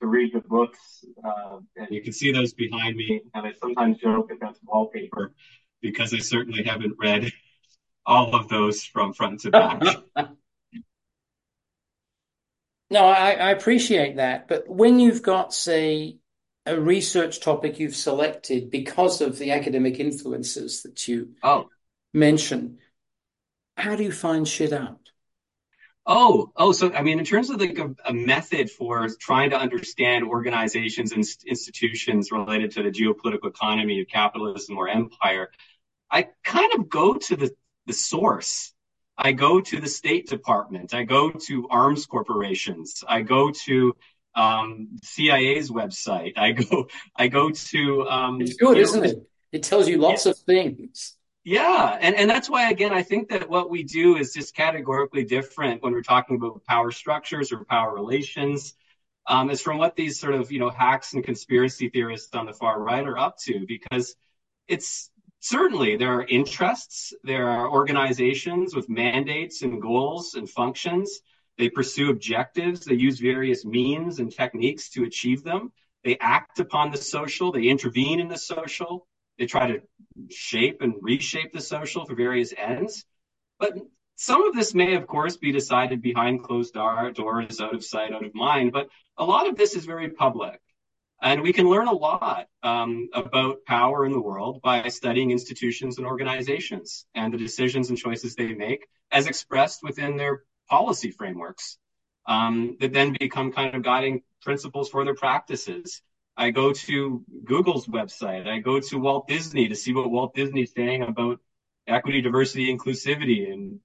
to 0.00 0.06
read 0.08 0.32
the 0.34 0.40
books, 0.40 1.04
uh, 1.24 1.58
and 1.76 1.88
you 1.90 2.02
can 2.02 2.12
see 2.12 2.32
those 2.32 2.52
behind 2.52 2.96
me. 2.96 3.22
And 3.34 3.46
I 3.46 3.52
sometimes 3.52 3.98
joke 3.98 4.28
that 4.30 4.38
that's 4.40 4.58
wallpaper 4.64 5.32
because 5.80 6.12
I 6.12 6.18
certainly 6.18 6.64
haven't 6.64 6.94
read 6.98 7.32
all 8.04 8.34
of 8.34 8.48
those 8.48 8.84
from 8.84 9.12
front 9.12 9.40
to 9.40 9.50
back. 9.50 9.82
No, 12.92 13.06
I, 13.06 13.30
I 13.30 13.50
appreciate 13.52 14.16
that. 14.16 14.48
But 14.48 14.68
when 14.68 15.00
you've 15.00 15.22
got, 15.22 15.54
say, 15.54 16.18
a 16.66 16.80
research 16.80 17.40
topic 17.40 17.78
you've 17.78 17.96
selected 17.96 18.70
because 18.70 19.20
of 19.20 19.38
the 19.38 19.50
academic 19.50 19.98
influences 19.98 20.82
that 20.82 21.08
you 21.08 21.30
oh. 21.42 21.68
mention, 22.14 22.78
how 23.76 23.96
do 23.96 24.04
you 24.04 24.12
find 24.12 24.46
shit 24.46 24.72
out? 24.72 24.98
Oh, 26.04 26.52
oh, 26.56 26.72
so 26.72 26.92
I 26.92 27.02
mean, 27.02 27.20
in 27.20 27.24
terms 27.24 27.50
of 27.50 27.60
like 27.60 27.78
a, 27.78 27.94
a 28.04 28.12
method 28.12 28.70
for 28.70 29.08
trying 29.20 29.50
to 29.50 29.56
understand 29.56 30.24
organizations 30.24 31.12
and 31.12 31.24
institutions 31.46 32.32
related 32.32 32.72
to 32.72 32.82
the 32.82 32.90
geopolitical 32.90 33.48
economy 33.48 34.00
of 34.00 34.08
capitalism 34.08 34.78
or 34.78 34.88
empire, 34.88 35.50
I 36.10 36.28
kind 36.42 36.72
of 36.74 36.88
go 36.88 37.14
to 37.14 37.36
the, 37.36 37.54
the 37.86 37.92
source. 37.92 38.72
I 39.16 39.32
go 39.32 39.60
to 39.60 39.80
the 39.80 39.88
State 39.88 40.28
Department. 40.28 40.92
I 40.92 41.04
go 41.04 41.30
to 41.30 41.68
arms 41.68 42.06
corporations. 42.06 43.04
I 43.06 43.22
go 43.22 43.52
to 43.64 43.94
um, 44.34 44.98
CIA's 45.02 45.70
website. 45.70 46.32
I 46.36 46.52
go. 46.52 46.88
I 47.16 47.28
go 47.28 47.50
to. 47.50 48.08
Um, 48.08 48.40
it's 48.40 48.54
good, 48.54 48.78
isn't 48.78 49.02
know, 49.02 49.08
it? 49.08 49.28
It 49.52 49.62
tells 49.62 49.88
you 49.88 49.98
lots 49.98 50.26
of 50.26 50.36
things. 50.38 51.16
Yeah, 51.44 51.98
and 52.00 52.14
and 52.14 52.30
that's 52.30 52.48
why 52.48 52.70
again 52.70 52.92
I 52.92 53.02
think 53.02 53.30
that 53.30 53.48
what 53.48 53.68
we 53.68 53.82
do 53.82 54.16
is 54.16 54.32
just 54.32 54.54
categorically 54.54 55.24
different 55.24 55.82
when 55.82 55.92
we're 55.92 56.02
talking 56.02 56.36
about 56.36 56.64
power 56.64 56.90
structures 56.92 57.52
or 57.52 57.64
power 57.64 57.92
relations. 57.92 58.74
Um, 59.24 59.50
is 59.50 59.62
from 59.62 59.78
what 59.78 59.94
these 59.94 60.18
sort 60.18 60.34
of 60.34 60.50
you 60.50 60.58
know 60.58 60.70
hacks 60.70 61.14
and 61.14 61.22
conspiracy 61.22 61.88
theorists 61.88 62.34
on 62.34 62.46
the 62.46 62.52
far 62.52 62.80
right 62.80 63.04
are 63.06 63.18
up 63.18 63.38
to 63.44 63.64
because 63.66 64.16
it's 64.68 65.10
certainly 65.40 65.96
there 65.96 66.14
are 66.14 66.24
interests, 66.24 67.12
there 67.24 67.48
are 67.48 67.68
organizations 67.68 68.74
with 68.74 68.88
mandates 68.88 69.62
and 69.62 69.82
goals 69.82 70.34
and 70.34 70.48
functions. 70.48 71.20
They 71.58 71.68
pursue 71.68 72.10
objectives, 72.10 72.84
they 72.84 72.94
use 72.94 73.20
various 73.20 73.64
means 73.64 74.18
and 74.18 74.32
techniques 74.32 74.90
to 74.90 75.04
achieve 75.04 75.44
them. 75.44 75.72
They 76.04 76.16
act 76.18 76.58
upon 76.58 76.90
the 76.90 76.96
social, 76.96 77.52
they 77.52 77.68
intervene 77.68 78.20
in 78.20 78.28
the 78.28 78.38
social, 78.38 79.06
they 79.38 79.46
try 79.46 79.66
to 79.68 79.82
shape 80.30 80.82
and 80.82 80.94
reshape 81.00 81.52
the 81.52 81.60
social 81.60 82.04
for 82.04 82.14
various 82.14 82.52
ends. 82.56 83.04
But 83.58 83.74
some 84.16 84.44
of 84.46 84.54
this 84.54 84.74
may, 84.74 84.94
of 84.94 85.06
course, 85.06 85.36
be 85.36 85.52
decided 85.52 86.02
behind 86.02 86.44
closed 86.44 86.74
doors, 86.74 87.60
out 87.60 87.74
of 87.74 87.84
sight, 87.84 88.12
out 88.12 88.24
of 88.24 88.34
mind. 88.34 88.72
But 88.72 88.88
a 89.16 89.24
lot 89.24 89.48
of 89.48 89.56
this 89.56 89.74
is 89.74 89.84
very 89.84 90.10
public. 90.10 90.60
And 91.20 91.42
we 91.42 91.52
can 91.52 91.68
learn 91.68 91.86
a 91.86 91.92
lot 91.92 92.48
um, 92.64 93.08
about 93.14 93.64
power 93.64 94.04
in 94.04 94.12
the 94.12 94.20
world 94.20 94.60
by 94.60 94.88
studying 94.88 95.30
institutions 95.30 95.98
and 95.98 96.06
organizations 96.06 97.06
and 97.14 97.32
the 97.32 97.38
decisions 97.38 97.90
and 97.90 97.98
choices 97.98 98.34
they 98.34 98.54
make 98.54 98.86
as 99.12 99.28
expressed 99.28 99.84
within 99.84 100.16
their 100.16 100.42
policy 100.72 101.10
frameworks 101.10 101.76
um, 102.26 102.78
that 102.80 102.94
then 102.94 103.14
become 103.20 103.52
kind 103.52 103.74
of 103.74 103.82
guiding 103.82 104.22
principles 104.40 104.88
for 104.88 105.04
their 105.04 105.14
practices. 105.14 106.00
I 106.34 106.50
go 106.50 106.72
to 106.72 107.22
Google's 107.44 107.86
website. 107.86 108.48
I 108.48 108.60
go 108.60 108.80
to 108.80 108.96
Walt 108.96 109.28
Disney 109.28 109.68
to 109.68 109.76
see 109.76 109.92
what 109.92 110.10
Walt 110.10 110.34
Disney's 110.34 110.72
saying 110.74 111.02
about 111.02 111.40
equity, 111.86 112.22
diversity, 112.22 112.74
inclusivity, 112.74 113.52
and 113.52 113.80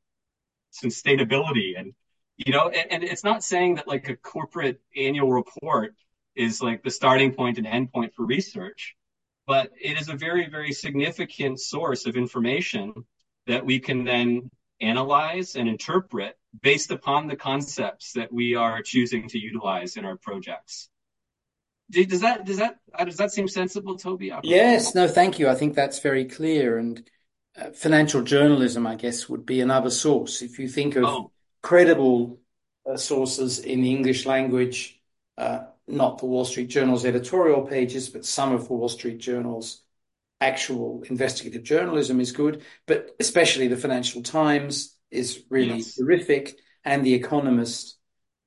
sustainability. 0.71 1.77
And, 1.77 1.93
you 2.37 2.53
know, 2.53 2.69
and, 2.69 2.89
and 2.89 3.03
it's 3.03 3.25
not 3.25 3.43
saying 3.43 3.75
that 3.75 3.87
like 3.87 4.07
a 4.07 4.15
corporate 4.15 4.79
annual 4.95 5.29
report 5.29 5.93
is 6.35 6.61
like 6.61 6.83
the 6.83 6.89
starting 6.89 7.33
point 7.33 7.57
and 7.57 7.67
end 7.67 7.91
point 7.91 8.13
for 8.15 8.25
research. 8.25 8.95
But 9.45 9.71
it 9.81 9.99
is 9.99 10.07
a 10.07 10.15
very, 10.15 10.49
very 10.49 10.71
significant 10.71 11.59
source 11.59 12.05
of 12.05 12.15
information 12.15 12.93
that 13.45 13.65
we 13.65 13.79
can 13.79 14.05
then 14.05 14.51
analyze 14.79 15.55
and 15.55 15.67
interpret 15.67 16.37
based 16.61 16.91
upon 16.91 17.27
the 17.27 17.35
concepts 17.35 18.13
that 18.13 18.31
we 18.31 18.55
are 18.55 18.81
choosing 18.81 19.27
to 19.29 19.39
utilize 19.39 19.97
in 19.97 20.05
our 20.05 20.17
projects. 20.17 20.89
Does 21.89 22.21
that 22.21 22.45
does 22.45 22.57
that 22.57 22.77
uh, 22.93 23.05
does 23.05 23.17
that 23.17 23.31
seem 23.31 23.47
sensible, 23.47 23.97
Toby? 23.97 24.33
Yes. 24.43 24.93
No, 24.93 25.07
thank 25.07 25.39
you. 25.39 25.47
I 25.47 25.55
think 25.55 25.73
that's 25.73 25.99
very 25.99 26.25
clear. 26.25 26.77
And 26.77 27.09
uh, 27.55 27.71
financial 27.71 28.21
journalism, 28.21 28.85
I 28.85 28.95
guess, 28.95 29.29
would 29.29 29.45
be 29.45 29.61
another 29.61 29.89
source. 29.89 30.41
If 30.41 30.59
you 30.59 30.67
think 30.67 30.97
of 30.97 31.05
oh. 31.05 31.31
credible 31.63 32.39
uh, 32.85 32.97
sources 32.97 33.59
in 33.59 33.81
the 33.81 33.91
English 33.91 34.25
language, 34.25 35.01
uh, 35.37 35.59
not 35.87 36.17
the 36.17 36.25
Wall 36.25 36.43
Street 36.43 36.67
Journal's 36.67 37.05
editorial 37.05 37.61
pages, 37.61 38.09
but 38.09 38.25
some 38.25 38.51
of 38.51 38.67
the 38.67 38.73
Wall 38.73 38.89
Street 38.89 39.19
Journal's 39.19 39.81
actual 40.41 41.03
investigative 41.09 41.63
journalism 41.63 42.19
is 42.19 42.31
good, 42.31 42.63
but 42.85 43.15
especially 43.19 43.67
the 43.67 43.77
Financial 43.77 44.21
Times 44.21 44.96
is 45.11 45.43
really 45.49 45.77
yes. 45.77 45.95
terrific, 45.95 46.57
and 46.83 47.05
The 47.05 47.13
Economist 47.13 47.97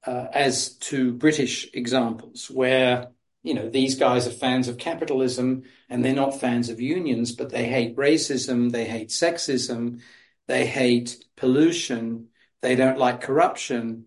uh, 0.07 0.27
as 0.33 0.77
two 0.77 1.13
British 1.13 1.69
examples 1.75 2.51
where 2.51 3.09
you 3.43 3.55
know 3.55 3.69
these 3.69 3.97
guys 3.97 4.27
are 4.27 4.33
fans 4.33 4.69
of 4.69 4.79
capitalism 4.79 5.63
and 5.89 6.05
they're 6.05 6.15
not 6.15 6.41
fans 6.41 6.69
of 6.69 6.81
unions, 6.81 7.33
but 7.33 7.51
they 7.51 7.65
hate 7.65 7.97
racism, 7.97 8.71
they 8.71 8.85
hate 8.85 9.09
sexism, 9.09 10.01
they 10.47 10.67
hate 10.67 11.25
pollution, 11.37 12.29
they 12.63 12.77
don't 12.77 12.99
like 12.99 13.21
corruption, 13.21 14.07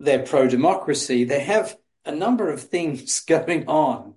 they're 0.00 0.24
pro 0.24 0.48
democracy, 0.48 1.24
they 1.24 1.40
have 1.40 1.76
a 2.04 2.12
number 2.12 2.50
of 2.50 2.62
things 2.62 3.20
going 3.26 3.66
on, 3.68 4.14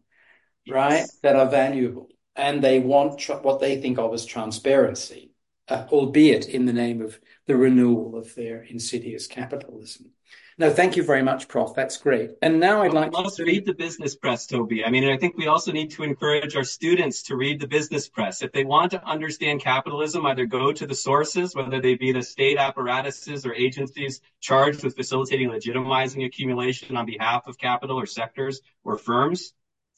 yes. 0.66 0.74
right, 0.74 1.06
that 1.24 1.36
are 1.36 1.50
valuable. 1.50 2.10
And 2.36 2.64
they 2.64 2.80
want 2.80 3.20
tr- 3.20 3.34
what 3.34 3.60
they 3.60 3.82
think 3.82 4.00
of 4.00 4.14
as 4.14 4.26
transparency, 4.26 5.31
uh, 5.68 5.86
albeit 5.92 6.48
in 6.48 6.66
the 6.66 6.74
name 6.74 7.02
of 7.02 7.20
the 7.48 7.56
renewal 7.56 8.16
of 8.16 8.36
their 8.36 8.64
insidious 8.64 9.28
capitalism. 9.28 10.12
No, 10.58 10.70
thank 10.70 10.96
you 10.96 11.04
very 11.04 11.24
much, 11.24 11.48
Prof. 11.48 11.74
That's 11.74 11.98
great. 11.98 12.32
And 12.42 12.60
now 12.60 12.84
I'd 12.84 12.94
like 12.94 13.12
to 13.12 13.44
read 13.44 13.66
the 13.66 13.74
business 13.74 14.16
press, 14.16 14.46
Toby. 14.46 14.84
I 14.84 14.92
mean, 14.92 15.06
I 15.06 15.18
think 15.18 15.36
we 15.36 15.48
also 15.48 15.72
need 15.72 15.92
to 15.92 16.04
encourage 16.04 16.56
our 16.56 16.64
students 16.64 17.24
to 17.24 17.36
read 17.36 17.60
the 17.60 17.68
business 17.68 18.08
press. 18.10 18.44
If 18.44 18.52
they 18.52 18.64
want 18.64 18.92
to 18.92 19.04
understand 19.04 19.62
capitalism, 19.62 20.26
either 20.26 20.46
go 20.46 20.72
to 20.72 20.86
the 20.86 20.94
sources, 20.94 21.56
whether 21.56 21.82
they 21.82 21.96
be 21.96 22.12
the 22.12 22.22
state 22.22 22.58
apparatuses 22.58 23.46
or 23.46 23.56
agencies 23.56 24.22
charged 24.40 24.84
with 24.84 24.96
facilitating 24.96 25.50
legitimizing 25.50 26.26
accumulation 26.26 26.96
on 26.96 27.06
behalf 27.06 27.48
of 27.48 27.58
capital 27.58 28.00
or 28.00 28.06
sectors 28.06 28.62
or 28.84 28.98
firms 28.98 29.54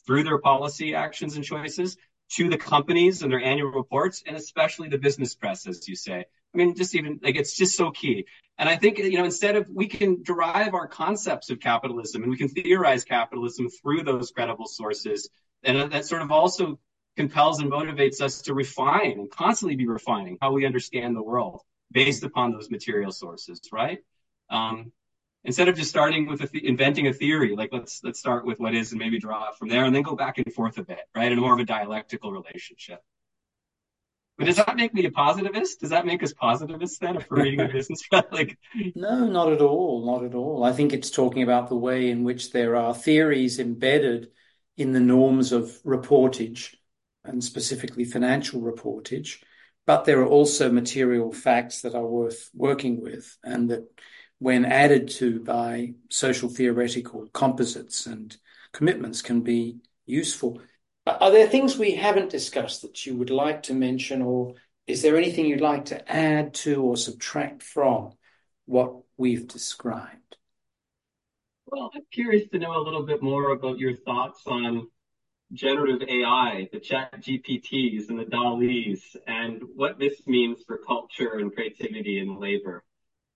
through 0.05 0.23
their 0.23 0.37
policy 0.37 0.95
actions 0.95 1.35
and 1.35 1.43
choices, 1.43 1.97
to 2.31 2.49
the 2.49 2.57
companies 2.57 3.21
and 3.21 3.31
their 3.31 3.41
annual 3.41 3.71
reports, 3.71 4.23
and 4.25 4.35
especially 4.35 4.89
the 4.89 4.97
business 4.97 5.35
press, 5.35 5.67
as 5.67 5.87
you 5.87 5.95
say. 5.95 6.25
I 6.53 6.57
mean, 6.57 6.75
just 6.75 6.95
even 6.95 7.19
like 7.23 7.35
it's 7.35 7.55
just 7.55 7.75
so 7.75 7.91
key. 7.91 8.25
And 8.57 8.69
I 8.69 8.75
think, 8.75 8.99
you 8.99 9.17
know, 9.17 9.25
instead 9.25 9.55
of 9.55 9.67
we 9.69 9.87
can 9.87 10.21
derive 10.21 10.73
our 10.73 10.87
concepts 10.87 11.49
of 11.49 11.59
capitalism 11.59 12.21
and 12.21 12.31
we 12.31 12.37
can 12.37 12.49
theorize 12.49 13.03
capitalism 13.03 13.69
through 13.69 14.03
those 14.03 14.31
credible 14.31 14.67
sources. 14.67 15.29
And 15.63 15.91
that 15.91 16.05
sort 16.05 16.21
of 16.21 16.31
also 16.31 16.79
compels 17.17 17.59
and 17.59 17.71
motivates 17.71 18.21
us 18.21 18.43
to 18.43 18.53
refine 18.53 19.11
and 19.11 19.31
constantly 19.31 19.75
be 19.75 19.87
refining 19.87 20.37
how 20.41 20.51
we 20.51 20.65
understand 20.65 21.15
the 21.15 21.23
world 21.23 21.61
based 21.91 22.23
upon 22.23 22.51
those 22.51 22.69
material 22.69 23.11
sources, 23.11 23.61
right? 23.71 23.99
Um, 24.49 24.91
instead 25.43 25.67
of 25.67 25.75
just 25.75 25.89
starting 25.89 26.27
with 26.27 26.53
inventing 26.55 27.07
a 27.07 27.13
theory, 27.13 27.55
like 27.55 27.69
let's 27.71 28.03
let's 28.03 28.19
start 28.19 28.45
with 28.45 28.59
what 28.59 28.73
is 28.73 28.91
and 28.91 28.99
maybe 28.99 29.19
draw 29.19 29.51
from 29.51 29.69
there, 29.69 29.85
and 29.85 29.95
then 29.95 30.03
go 30.03 30.15
back 30.15 30.37
and 30.37 30.53
forth 30.53 30.77
a 30.77 30.83
bit, 30.83 31.01
right, 31.15 31.31
in 31.31 31.39
more 31.39 31.53
of 31.53 31.59
a 31.59 31.65
dialectical 31.65 32.31
relationship. 32.31 32.99
But 34.37 34.45
does 34.45 34.55
that 34.55 34.75
make 34.75 34.93
me 34.93 35.05
a 35.05 35.11
positivist? 35.11 35.79
Does 35.79 35.91
that 35.91 36.07
make 36.07 36.23
us 36.23 36.33
positivists 36.33 36.97
then 36.97 37.17
if 37.17 37.29
we're 37.29 37.43
reading 37.43 37.61
a 37.61 37.67
business 37.67 38.01
like 38.31 38.57
No, 38.95 39.27
not 39.27 39.51
at 39.51 39.61
all, 39.61 40.05
not 40.05 40.25
at 40.25 40.33
all. 40.33 40.63
I 40.63 40.73
think 40.73 40.91
it's 40.91 41.11
talking 41.11 41.43
about 41.43 41.69
the 41.69 41.75
way 41.75 42.09
in 42.09 42.23
which 42.23 42.51
there 42.51 42.75
are 42.75 42.95
theories 42.95 43.59
embedded 43.59 44.29
in 44.75 44.91
the 44.91 44.99
norms 44.99 45.51
of 45.51 45.79
reportage 45.83 46.73
and 47.23 47.43
specifically 47.43 48.05
financial 48.05 48.59
reportage, 48.61 49.43
but 49.85 50.05
there 50.05 50.21
are 50.21 50.27
also 50.27 50.71
material 50.71 51.31
facts 51.31 51.81
that 51.81 51.93
are 51.93 52.05
worth 52.05 52.49
working 52.55 53.01
with 53.01 53.37
and 53.43 53.69
that 53.69 53.87
when 54.43 54.65
added 54.65 55.07
to 55.07 55.39
by 55.39 55.93
social 56.09 56.49
theoretical 56.49 57.25
composites 57.31 58.05
and 58.05 58.35
commitments 58.73 59.21
can 59.21 59.39
be 59.39 59.77
useful. 60.05 60.59
Are 61.07 61.31
there 61.31 61.47
things 61.47 61.77
we 61.77 61.95
haven't 61.95 62.29
discussed 62.29 62.81
that 62.81 63.05
you 63.05 63.15
would 63.15 63.29
like 63.29 63.63
to 63.63 63.73
mention, 63.73 64.21
or 64.21 64.55
is 64.85 65.01
there 65.01 65.15
anything 65.15 65.45
you'd 65.45 65.61
like 65.61 65.85
to 65.85 66.11
add 66.11 66.53
to 66.55 66.83
or 66.83 66.97
subtract 66.97 67.63
from 67.63 68.11
what 68.65 68.93
we've 69.15 69.47
described? 69.47 70.35
Well, 71.65 71.89
I'm 71.95 72.01
curious 72.11 72.49
to 72.49 72.59
know 72.59 72.75
a 72.75 72.83
little 72.83 73.03
bit 73.03 73.23
more 73.23 73.51
about 73.51 73.79
your 73.79 73.95
thoughts 73.95 74.41
on 74.45 74.89
generative 75.53 76.05
AI, 76.09 76.67
the 76.73 76.81
chat 76.81 77.13
GPTs 77.21 78.09
and 78.09 78.19
the 78.19 78.25
DALL-Es, 78.25 79.15
and 79.25 79.61
what 79.73 79.99
this 79.99 80.27
means 80.27 80.63
for 80.67 80.79
culture 80.85 81.35
and 81.37 81.55
creativity 81.55 82.19
and 82.19 82.37
labor 82.39 82.83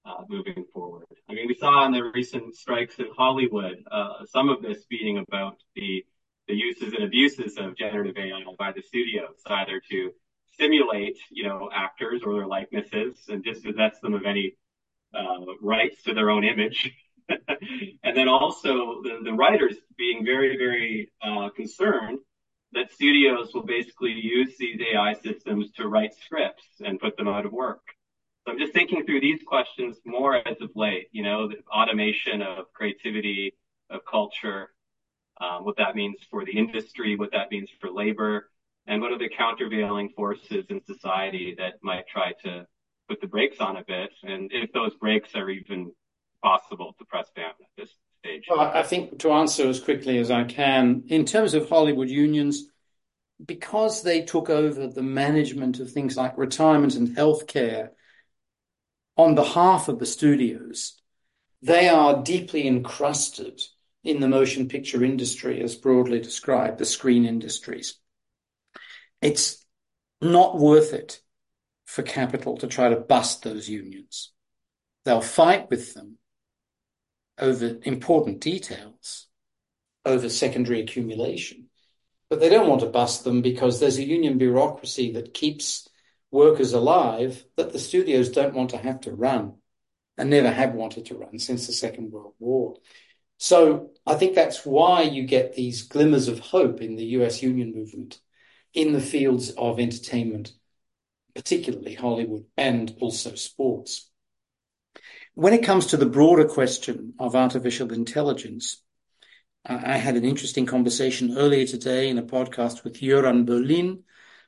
uh, 0.07 0.23
moving 0.29 0.65
forward. 0.73 1.05
I 1.29 1.33
mean, 1.33 1.47
we 1.47 1.55
saw 1.55 1.85
in 1.85 1.91
the 1.91 2.03
recent 2.03 2.55
strikes 2.55 2.99
in 2.99 3.07
Hollywood, 3.15 3.83
uh, 3.91 4.25
some 4.25 4.49
of 4.49 4.61
this 4.61 4.85
being 4.85 5.17
about 5.17 5.57
the 5.75 6.05
the 6.47 6.55
uses 6.55 6.93
and 6.93 7.03
abuses 7.03 7.57
of 7.57 7.75
generative 7.75 8.17
AI 8.17 8.41
by 8.57 8.71
the 8.71 8.81
studios, 8.81 9.35
either 9.47 9.81
to 9.91 10.11
stimulate, 10.53 11.17
you 11.29 11.43
know, 11.43 11.69
actors 11.73 12.21
or 12.25 12.35
their 12.35 12.47
likenesses 12.47 13.25
and 13.27 13.43
dispossess 13.43 13.99
them 14.01 14.13
of 14.13 14.25
any 14.25 14.55
uh, 15.13 15.45
rights 15.61 16.03
to 16.03 16.13
their 16.13 16.29
own 16.29 16.45
image. 16.45 16.91
and 17.29 18.15
then 18.15 18.29
also 18.29 19.01
the, 19.03 19.19
the 19.25 19.33
writers 19.33 19.75
being 19.97 20.23
very, 20.23 20.55
very 20.57 21.11
uh, 21.21 21.49
concerned 21.49 22.19
that 22.71 22.91
studios 22.93 23.53
will 23.53 23.65
basically 23.65 24.11
use 24.11 24.55
these 24.57 24.79
AI 24.93 25.15
systems 25.15 25.71
to 25.71 25.87
write 25.87 26.13
scripts 26.15 26.65
and 26.79 26.97
put 26.97 27.17
them 27.17 27.27
out 27.27 27.45
of 27.45 27.51
work. 27.51 27.81
So 28.47 28.53
I'm 28.53 28.59
just 28.59 28.71
thinking 28.71 29.05
through 29.05 29.19
these 29.19 29.41
questions 29.45 29.97
more 30.05 30.37
as 30.37 30.55
of 30.61 30.69
late, 30.73 31.09
you 31.11 31.21
know, 31.21 31.49
the 31.49 31.57
automation 31.69 32.41
of 32.41 32.71
creativity, 32.71 33.53
of 33.89 34.05
culture, 34.09 34.69
um, 35.41 35.65
what 35.65 35.75
that 35.75 35.97
means 35.97 36.15
for 36.31 36.45
the 36.45 36.57
industry, 36.57 37.17
what 37.17 37.33
that 37.33 37.51
means 37.51 37.69
for 37.81 37.91
labor, 37.91 38.49
and 38.85 39.01
what 39.01 39.11
are 39.11 39.17
the 39.17 39.27
countervailing 39.27 40.13
forces 40.15 40.65
in 40.69 40.81
society 40.85 41.55
that 41.57 41.73
might 41.81 42.07
try 42.07 42.31
to 42.45 42.65
put 43.09 43.19
the 43.19 43.27
brakes 43.27 43.57
on 43.59 43.75
a 43.75 43.83
bit, 43.83 44.11
and 44.23 44.49
if 44.53 44.71
those 44.71 44.95
brakes 44.95 45.35
are 45.35 45.49
even 45.49 45.91
possible 46.41 46.95
to 46.99 47.03
press 47.03 47.27
down 47.35 47.51
at 47.59 47.67
this 47.77 47.89
stage. 48.19 48.45
Well, 48.49 48.61
I 48.61 48.83
think 48.83 49.19
to 49.19 49.31
answer 49.31 49.67
as 49.67 49.81
quickly 49.81 50.19
as 50.19 50.31
I 50.31 50.45
can, 50.45 51.03
in 51.07 51.25
terms 51.25 51.53
of 51.53 51.67
Hollywood 51.67 52.09
unions, 52.09 52.69
because 53.45 54.03
they 54.03 54.21
took 54.21 54.49
over 54.49 54.87
the 54.87 55.03
management 55.03 55.81
of 55.81 55.91
things 55.91 56.15
like 56.15 56.37
retirement 56.37 56.95
and 56.95 57.09
healthcare 57.09 57.89
on 59.17 59.35
behalf 59.35 59.87
of 59.87 59.99
the 59.99 60.05
studios, 60.05 60.93
they 61.61 61.89
are 61.89 62.23
deeply 62.23 62.67
encrusted 62.67 63.61
in 64.03 64.19
the 64.19 64.27
motion 64.27 64.67
picture 64.69 65.03
industry, 65.03 65.61
as 65.61 65.75
broadly 65.75 66.19
described, 66.19 66.77
the 66.77 66.85
screen 66.85 67.25
industries. 67.25 67.95
It's 69.21 69.65
not 70.21 70.57
worth 70.57 70.93
it 70.93 71.19
for 71.85 72.03
capital 72.03 72.57
to 72.57 72.67
try 72.67 72.89
to 72.89 72.95
bust 72.95 73.43
those 73.43 73.67
unions. 73.67 74.31
They'll 75.03 75.21
fight 75.21 75.69
with 75.69 75.93
them 75.93 76.17
over 77.39 77.77
important 77.83 78.39
details, 78.39 79.27
over 80.05 80.29
secondary 80.29 80.81
accumulation, 80.81 81.69
but 82.29 82.39
they 82.39 82.49
don't 82.49 82.69
want 82.69 82.81
to 82.81 82.87
bust 82.87 83.23
them 83.23 83.41
because 83.41 83.79
there's 83.79 83.97
a 83.97 84.03
union 84.03 84.37
bureaucracy 84.37 85.13
that 85.13 85.33
keeps 85.33 85.86
workers 86.31 86.73
alive 86.73 87.43
that 87.55 87.71
the 87.71 87.79
studios 87.79 88.29
don't 88.29 88.53
want 88.53 88.71
to 88.71 88.77
have 88.77 89.01
to 89.01 89.11
run 89.11 89.55
and 90.17 90.29
never 90.29 90.49
have 90.51 90.73
wanted 90.73 91.05
to 91.05 91.15
run 91.15 91.39
since 91.39 91.67
the 91.67 91.73
Second 91.73 92.11
World 92.11 92.33
War. 92.39 92.75
So 93.37 93.91
I 94.05 94.15
think 94.15 94.33
that's 94.35 94.65
why 94.65 95.03
you 95.03 95.23
get 95.23 95.53
these 95.53 95.83
glimmers 95.83 96.27
of 96.27 96.39
hope 96.39 96.81
in 96.81 96.95
the 96.95 97.05
US 97.05 97.41
union 97.43 97.73
movement 97.73 98.19
in 98.73 98.93
the 98.93 99.01
fields 99.01 99.51
of 99.51 99.79
entertainment, 99.79 100.53
particularly 101.35 101.93
Hollywood 101.93 102.45
and 102.57 102.95
also 102.99 103.35
sports. 103.35 104.09
When 105.35 105.53
it 105.53 105.63
comes 105.63 105.87
to 105.87 105.97
the 105.97 106.07
broader 106.07 106.45
question 106.45 107.13
of 107.19 107.35
artificial 107.35 107.93
intelligence, 107.93 108.81
I 109.63 109.97
had 109.97 110.15
an 110.15 110.25
interesting 110.25 110.65
conversation 110.65 111.37
earlier 111.37 111.67
today 111.67 112.09
in 112.09 112.17
a 112.17 112.23
podcast 112.23 112.83
with 112.83 113.01
Göran 113.01 113.45
Bolin, 113.45 113.99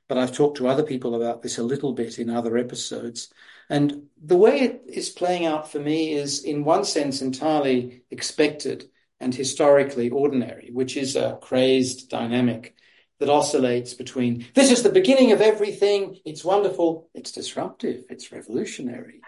but 0.09 0.17
I've 0.17 0.33
talked 0.33 0.57
to 0.57 0.67
other 0.67 0.83
people 0.83 1.15
about 1.15 1.41
this 1.41 1.59
a 1.59 1.63
little 1.63 1.93
bit 1.93 2.19
in 2.19 2.29
other 2.29 2.57
episodes. 2.57 3.31
And 3.69 4.07
the 4.21 4.35
way 4.35 4.61
it 4.61 4.81
is 4.87 5.09
playing 5.09 5.45
out 5.45 5.71
for 5.71 5.79
me 5.79 6.13
is, 6.13 6.43
in 6.43 6.65
one 6.65 6.83
sense, 6.83 7.21
entirely 7.21 8.01
expected 8.09 8.89
and 9.19 9.33
historically 9.33 10.09
ordinary, 10.09 10.71
which 10.73 10.97
is 10.97 11.15
a 11.15 11.37
crazed 11.41 12.09
dynamic 12.09 12.75
that 13.19 13.29
oscillates 13.29 13.93
between 13.93 14.47
this 14.55 14.71
is 14.71 14.81
the 14.81 14.89
beginning 14.89 15.31
of 15.31 15.41
everything, 15.41 16.17
it's 16.25 16.43
wonderful, 16.43 17.09
it's 17.13 17.31
disruptive, 17.31 18.05
it's 18.09 18.31
revolutionary, 18.31 19.21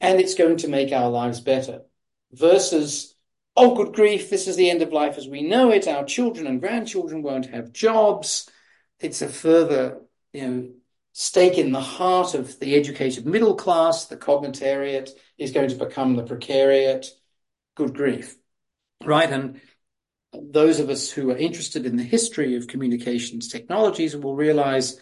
and 0.00 0.20
it's 0.20 0.34
going 0.34 0.58
to 0.58 0.68
make 0.68 0.92
our 0.92 1.08
lives 1.08 1.40
better, 1.40 1.82
versus 2.32 3.14
oh, 3.56 3.74
good 3.74 3.94
grief, 3.94 4.28
this 4.28 4.48
is 4.48 4.56
the 4.56 4.68
end 4.68 4.82
of 4.82 4.92
life 4.92 5.16
as 5.16 5.28
we 5.28 5.42
know 5.42 5.70
it, 5.70 5.88
our 5.88 6.04
children 6.04 6.46
and 6.46 6.60
grandchildren 6.60 7.22
won't 7.22 7.46
have 7.46 7.72
jobs. 7.72 8.50
It's 9.00 9.22
a 9.22 9.28
further 9.28 10.00
you 10.36 10.46
know, 10.46 10.68
stake 11.12 11.56
in 11.56 11.72
the 11.72 11.80
heart 11.80 12.34
of 12.34 12.58
the 12.60 12.74
educated 12.74 13.24
middle 13.24 13.54
class, 13.54 14.04
the 14.04 14.18
cognitariat, 14.18 15.08
is 15.38 15.52
going 15.52 15.70
to 15.70 15.76
become 15.76 16.14
the 16.14 16.22
precariat. 16.22 17.06
Good 17.74 17.94
grief. 17.94 18.36
Right. 19.02 19.30
And 19.30 19.60
those 20.34 20.78
of 20.78 20.90
us 20.90 21.10
who 21.10 21.30
are 21.30 21.36
interested 21.38 21.86
in 21.86 21.96
the 21.96 22.02
history 22.02 22.56
of 22.56 22.66
communications 22.66 23.48
technologies 23.48 24.14
will 24.14 24.36
realize, 24.36 25.00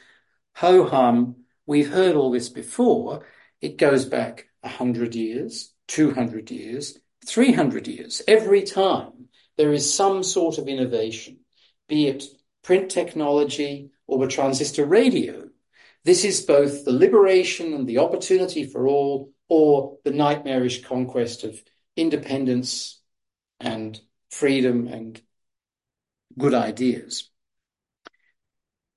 ho 0.54 0.84
hum, 0.84 1.36
we've 1.66 1.90
heard 1.90 2.14
all 2.14 2.30
this 2.30 2.48
before. 2.48 3.26
It 3.60 3.76
goes 3.76 4.04
back 4.04 4.46
100 4.60 5.16
years, 5.16 5.72
200 5.88 6.48
years, 6.52 6.96
300 7.26 7.88
years. 7.88 8.22
Every 8.28 8.62
time 8.62 9.28
there 9.56 9.72
is 9.72 9.92
some 9.92 10.22
sort 10.22 10.58
of 10.58 10.68
innovation, 10.68 11.38
be 11.88 12.06
it 12.06 12.22
print 12.62 12.90
technology 12.90 13.90
or 14.06 14.18
the 14.18 14.28
transistor 14.28 14.84
radio, 14.84 15.48
this 16.04 16.24
is 16.24 16.42
both 16.42 16.84
the 16.84 16.92
liberation 16.92 17.72
and 17.72 17.86
the 17.86 17.98
opportunity 17.98 18.64
for 18.64 18.86
all, 18.86 19.32
or 19.48 19.98
the 20.04 20.10
nightmarish 20.10 20.82
conquest 20.82 21.44
of 21.44 21.62
independence 21.96 23.00
and 23.60 24.00
freedom 24.30 24.86
and 24.88 25.20
good 26.36 26.54
ideas. 26.54 27.30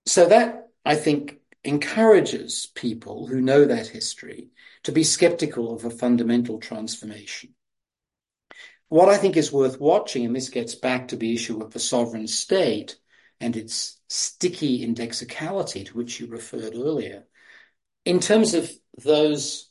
So 0.05 0.26
that, 0.28 0.68
I 0.84 0.95
think, 0.95 1.38
encourages 1.64 2.70
people 2.76 3.28
who 3.28 3.41
know 3.41 3.66
that 3.66 3.88
history 3.88 4.49
to 4.84 4.91
be 4.91 5.03
skeptical 5.03 5.74
of 5.74 5.86
a 5.86 5.89
fundamental 5.89 6.60
transformation. 6.60 7.53
What 8.89 9.10
I 9.10 9.18
think 9.18 9.36
is 9.36 9.51
worth 9.51 9.80
watching, 9.80 10.26
and 10.26 10.36
this 10.36 10.49
gets 10.49 10.76
back 10.76 11.10
to 11.10 11.18
the 11.18 11.34
issue 11.34 11.62
of 11.62 11.72
the 11.72 11.80
sovereign 11.80 12.28
state, 12.28 12.97
and 13.41 13.55
its 13.55 13.96
sticky 14.08 14.84
indexicality 14.84 15.84
to 15.84 15.97
which 15.97 16.20
you 16.20 16.28
referred 16.28 16.76
earlier. 16.76 17.26
In 18.05 18.20
terms 18.20 18.53
of 18.53 18.72
those 19.03 19.70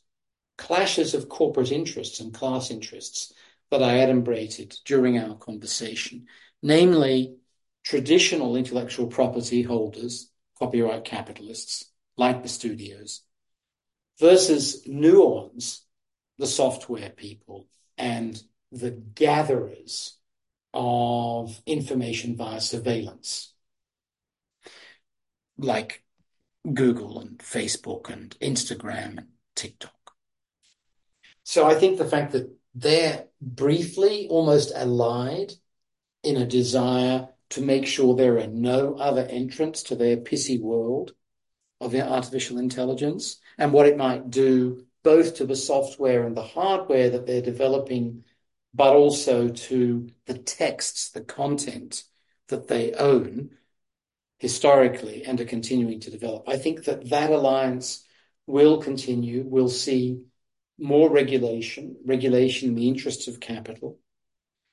clashes 0.59 1.14
of 1.14 1.28
corporate 1.28 1.72
interests 1.72 2.20
and 2.20 2.32
class 2.32 2.70
interests 2.70 3.32
that 3.70 3.82
I 3.82 3.95
adumbrated 3.95 4.76
during 4.84 5.18
our 5.18 5.37
conversation, 5.37 6.26
namely 6.62 7.37
traditional 7.84 8.57
intellectual 8.57 9.07
property 9.07 9.62
holders, 9.62 10.30
copyright 10.59 11.05
capitalists, 11.05 11.91
like 12.16 12.43
the 12.43 12.49
studios, 12.49 13.22
versus 14.18 14.82
nuance, 14.87 15.84
the 16.39 16.47
software 16.47 17.11
people, 17.11 17.68
and 17.99 18.41
the 18.72 18.91
gatherers 18.91 20.18
of 20.72 21.61
information 21.66 22.37
via 22.37 22.61
surveillance 22.61 23.55
like 25.59 26.02
Google 26.72 27.20
and 27.20 27.38
Facebook 27.38 28.11
and 28.11 28.36
Instagram 28.40 29.18
and 29.18 29.28
TikTok. 29.54 29.92
So 31.44 31.66
I 31.66 31.74
think 31.74 31.98
the 31.98 32.04
fact 32.04 32.32
that 32.32 32.50
they're 32.74 33.26
briefly 33.40 34.26
almost 34.28 34.72
allied 34.74 35.52
in 36.22 36.36
a 36.36 36.46
desire 36.46 37.28
to 37.50 37.62
make 37.62 37.86
sure 37.86 38.14
there 38.14 38.38
are 38.38 38.48
no 38.48 38.94
other 38.94 39.22
entrants 39.22 39.84
to 39.84 39.94
their 39.94 40.16
pissy 40.16 40.61
world 40.61 41.14
of 41.80 41.92
their 41.92 42.04
artificial 42.04 42.59
intelligence 42.59 43.38
and 43.59 43.72
what 43.72 43.86
it 43.86 43.96
might 43.96 44.30
do 44.30 44.84
both 45.02 45.36
to 45.36 45.46
the 45.46 45.54
software 45.54 46.26
and 46.26 46.36
the 46.36 46.42
hardware 46.42 47.11
that 47.11 47.26
they're 47.26 47.40
developing, 47.40 48.24
but 48.74 48.92
also 48.92 49.48
to 49.48 50.09
the 50.26 50.36
texts, 50.36 51.11
the 51.11 51.20
content 51.20 52.02
that 52.48 52.66
they 52.66 52.92
own 52.94 53.50
historically 54.39 55.24
and 55.24 55.41
are 55.41 55.47
continuing 55.47 56.01
to 56.01 56.11
develop. 56.11 56.49
I 56.49 56.57
think 56.59 56.84
that 56.84 57.09
that 57.11 57.30
alliance 57.30 58.05
will 58.47 58.82
continue. 58.82 59.45
We'll 59.47 59.68
see 59.68 60.22
more 60.78 61.11
regulation, 61.11 61.97
regulation 62.05 62.68
in 62.68 62.74
the 62.74 62.89
interests 62.89 63.28
of 63.28 63.41
capital, 63.41 63.99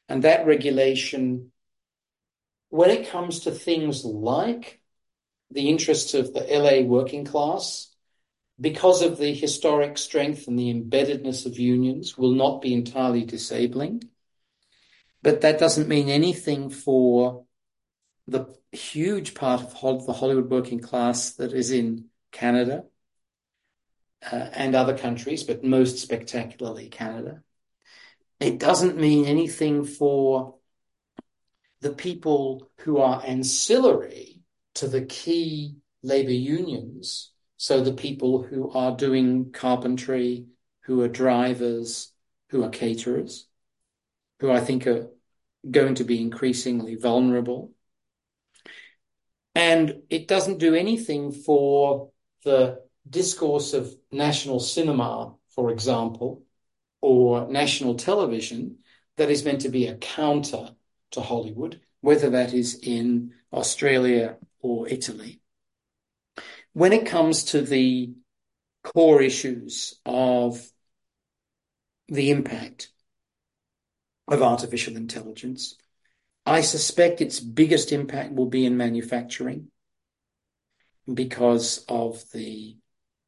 and 0.09 0.24
that 0.24 0.45
regulation 0.45 1.51
when 2.74 2.89
it 2.89 3.09
comes 3.09 3.41
to 3.41 3.51
things 3.51 4.03
like 4.03 4.82
the 5.51 5.70
interests 5.70 6.16
of 6.16 6.34
the 6.34 6.43
LA 6.51 6.82
working 6.82 7.24
class, 7.24 7.93
because 8.59 9.03
of 9.03 9.20
the 9.20 9.32
historic 9.32 9.95
strength 9.99 10.47
and 10.47 10.57
the 10.57 10.74
embeddedness 10.74 11.45
of 11.45 11.59
unions, 11.59 12.18
will 12.18 12.34
not 12.34 12.64
be 12.64 12.74
entirely 12.74 13.26
disabling. 13.26 14.01
But 15.22 15.41
that 15.41 15.59
doesn't 15.59 15.88
mean 15.88 16.09
anything 16.09 16.72
for 16.72 17.45
the 18.28 18.55
huge 18.71 19.34
part 19.34 19.61
of 19.61 20.05
the 20.05 20.13
Hollywood 20.13 20.49
working 20.49 20.80
class 20.80 21.32
that 21.34 21.53
is 21.53 21.71
in 21.71 22.05
Canada 22.32 22.86
uh, 24.32 24.49
and 24.53 24.76
other 24.76 24.97
countries, 24.97 25.43
but 25.43 25.63
most 25.63 25.99
spectacularly 25.99 26.89
Canada. 26.89 27.41
It 28.39 28.59
doesn't 28.59 28.97
mean 28.97 29.26
anything 29.26 29.86
for 29.86 30.55
the 31.82 31.91
people 31.91 32.69
who 32.80 32.97
are 32.97 33.21
ancillary 33.26 34.41
to 34.76 34.88
the 34.88 35.01
key 35.01 35.76
labor 36.01 36.32
unions. 36.32 37.32
So 37.57 37.82
the 37.82 37.93
people 37.93 38.43
who 38.43 38.71
are 38.71 38.95
doing 38.95 39.51
carpentry, 39.51 40.47
who 40.82 41.01
are 41.01 41.07
drivers, 41.07 42.11
who 42.49 42.63
are 42.63 42.69
caterers, 42.69 43.47
who 44.39 44.51
I 44.51 44.59
think 44.59 44.88
are 44.88 45.09
going 45.69 45.95
to 45.95 46.03
be 46.03 46.21
increasingly 46.21 46.95
vulnerable. 46.95 47.72
And 49.55 50.01
it 50.09 50.27
doesn't 50.27 50.57
do 50.57 50.73
anything 50.73 51.31
for 51.31 52.09
the 52.43 52.81
discourse 53.07 53.73
of 53.73 53.93
national 54.11 54.59
cinema, 54.59 55.35
for 55.49 55.71
example, 55.71 56.43
or 57.01 57.47
national 57.47 57.95
television 57.95 58.77
that 59.17 59.29
is 59.29 59.45
meant 59.45 59.61
to 59.61 59.69
be 59.69 59.87
a 59.87 59.95
counter 59.95 60.71
to 61.11 61.21
Hollywood, 61.21 61.81
whether 62.01 62.31
that 62.31 62.53
is 62.53 62.79
in 62.81 63.33
Australia 63.51 64.37
or 64.59 64.87
Italy. 64.87 65.41
When 66.73 66.93
it 66.93 67.05
comes 67.05 67.43
to 67.45 67.61
the 67.61 68.13
core 68.83 69.21
issues 69.21 69.99
of 70.05 70.65
the 72.07 72.31
impact 72.31 72.89
of 74.27 74.41
artificial 74.41 74.97
intelligence, 74.97 75.75
I 76.45 76.61
suspect 76.61 77.21
its 77.21 77.39
biggest 77.39 77.91
impact 77.91 78.33
will 78.33 78.47
be 78.47 78.65
in 78.65 78.75
manufacturing 78.75 79.67
because 81.11 81.85
of 81.87 82.23
the 82.31 82.77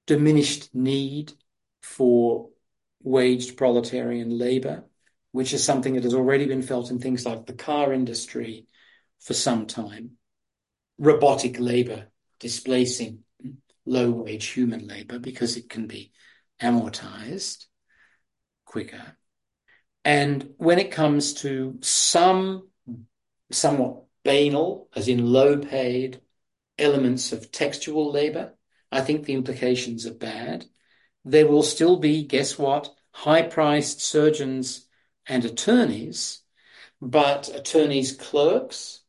diminished 0.05 0.73
need 0.73 1.33
for 1.81 2.49
waged 3.03 3.57
proletarian 3.57 4.37
labor, 4.37 4.83
which 5.31 5.53
is 5.53 5.63
something 5.63 5.95
that 5.95 6.03
has 6.03 6.13
already 6.13 6.45
been 6.45 6.61
felt 6.61 6.91
in 6.91 6.99
things 6.99 7.25
like 7.25 7.45
the 7.45 7.53
car 7.53 7.93
industry 7.93 8.67
for 9.19 9.33
some 9.33 9.65
time. 9.65 10.11
Robotic 10.97 11.59
labor 11.59 12.07
displacing 12.39 13.19
low 13.85 14.09
wage 14.09 14.47
human 14.47 14.87
labor 14.87 15.19
because 15.19 15.57
it 15.57 15.69
can 15.69 15.87
be 15.87 16.11
amortized 16.61 17.65
quicker. 18.65 19.17
And 20.03 20.53
when 20.57 20.79
it 20.79 20.91
comes 20.91 21.33
to 21.35 21.77
some 21.81 22.67
somewhat 23.51 24.03
banal, 24.23 24.89
as 24.95 25.07
in 25.07 25.31
low 25.31 25.57
paid 25.57 26.21
elements 26.77 27.31
of 27.31 27.51
textual 27.51 28.11
labor, 28.11 28.53
I 28.91 29.01
think 29.01 29.25
the 29.25 29.33
implications 29.33 30.05
are 30.05 30.13
bad. 30.13 30.65
There 31.23 31.47
will 31.47 31.63
still 31.63 31.97
be, 31.97 32.23
guess 32.23 32.57
what, 32.57 32.93
high 33.11 33.43
priced 33.43 34.01
surgeons 34.01 34.87
and 35.27 35.45
attorneys, 35.45 36.41
but 37.01 37.49
attorneys' 37.53 38.11
clerks 38.11 39.01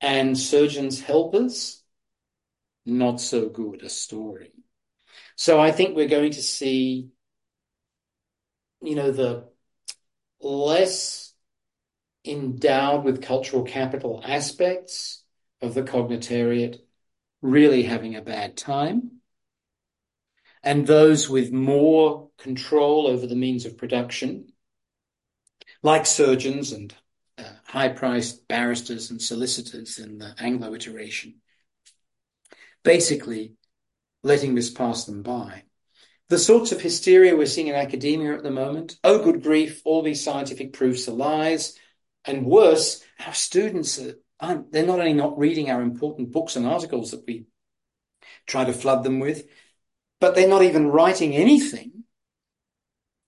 and 0.00 0.36
surgeons' 0.36 1.00
helpers, 1.00 1.82
not 2.86 3.20
so 3.20 3.48
good 3.48 3.82
a 3.82 3.88
story. 3.88 4.52
So 5.36 5.60
I 5.60 5.72
think 5.72 5.94
we're 5.94 6.08
going 6.08 6.32
to 6.32 6.42
see, 6.42 7.10
you 8.82 8.94
know, 8.94 9.10
the 9.10 9.48
less 10.40 11.19
endowed 12.24 13.04
with 13.04 13.22
cultural 13.22 13.62
capital 13.62 14.22
aspects 14.24 15.24
of 15.62 15.74
the 15.74 15.82
cognitariat 15.82 16.78
really 17.42 17.82
having 17.82 18.16
a 18.16 18.22
bad 18.22 18.56
time. 18.56 19.20
And 20.62 20.86
those 20.86 21.28
with 21.28 21.52
more 21.52 22.28
control 22.38 23.06
over 23.06 23.26
the 23.26 23.34
means 23.34 23.64
of 23.64 23.78
production, 23.78 24.52
like 25.82 26.04
surgeons 26.04 26.72
and 26.72 26.94
uh, 27.38 27.44
high 27.64 27.88
priced 27.88 28.46
barristers 28.46 29.10
and 29.10 29.22
solicitors 29.22 29.98
in 29.98 30.18
the 30.18 30.34
Anglo 30.38 30.74
iteration, 30.74 31.36
basically 32.82 33.54
letting 34.22 34.54
this 34.54 34.70
pass 34.70 35.04
them 35.06 35.22
by. 35.22 35.64
The 36.28 36.38
sorts 36.38 36.72
of 36.72 36.80
hysteria 36.80 37.34
we're 37.34 37.46
seeing 37.46 37.68
in 37.68 37.74
academia 37.74 38.34
at 38.34 38.42
the 38.42 38.50
moment, 38.50 38.96
oh, 39.02 39.24
good 39.24 39.42
grief, 39.42 39.80
all 39.84 40.02
these 40.02 40.22
scientific 40.22 40.72
proofs 40.74 41.08
are 41.08 41.12
lies. 41.12 41.76
And 42.24 42.46
worse, 42.46 43.02
our 43.24 43.34
students 43.34 44.00
are, 44.40 44.64
they're 44.70 44.86
not 44.86 44.98
only 44.98 45.14
not 45.14 45.38
reading 45.38 45.70
our 45.70 45.82
important 45.82 46.32
books 46.32 46.56
and 46.56 46.66
articles 46.66 47.10
that 47.10 47.24
we 47.26 47.46
try 48.46 48.64
to 48.64 48.72
flood 48.72 49.04
them 49.04 49.20
with, 49.20 49.46
but 50.20 50.34
they're 50.34 50.48
not 50.48 50.62
even 50.62 50.88
writing 50.88 51.34
anything. 51.34 52.04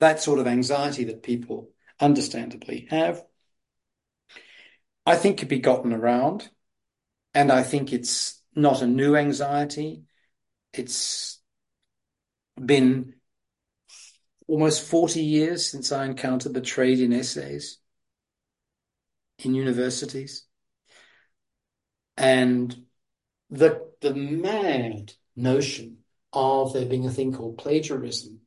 That 0.01 0.21
sort 0.21 0.41
of 0.41 0.47
anxiety 0.47 1.05
that 1.05 1.23
people 1.23 1.71
understandably 2.01 2.89
have, 2.91 3.25
I 5.07 5.17
think 5.17 5.39
could 5.39 5.49
be 5.49 5.61
gotten 5.61 5.93
around. 5.93 6.49
And 7.35 7.51
I 7.51 7.63
think 7.63 7.93
it's 7.93 8.43
not 8.55 8.83
a 8.83 8.87
new 8.87 9.17
anxiety. 9.17 10.03
It's 10.73 11.41
been 12.63 13.15
almost 14.47 14.83
40 14.83 15.23
years 15.23 15.65
since 15.65 15.93
I 15.93 16.05
encountered 16.05 16.53
the 16.53 16.61
trade 16.61 17.01
in 17.01 17.13
essays 17.13 17.79
in 19.45 19.55
universities. 19.55 20.47
And 22.17 22.75
the, 23.51 23.91
the 24.01 24.15
mad 24.15 25.13
notion 25.37 25.99
of 26.33 26.73
there 26.73 26.87
being 26.87 27.07
a 27.07 27.11
thing 27.11 27.33
called 27.33 27.59
plagiarism 27.59 28.41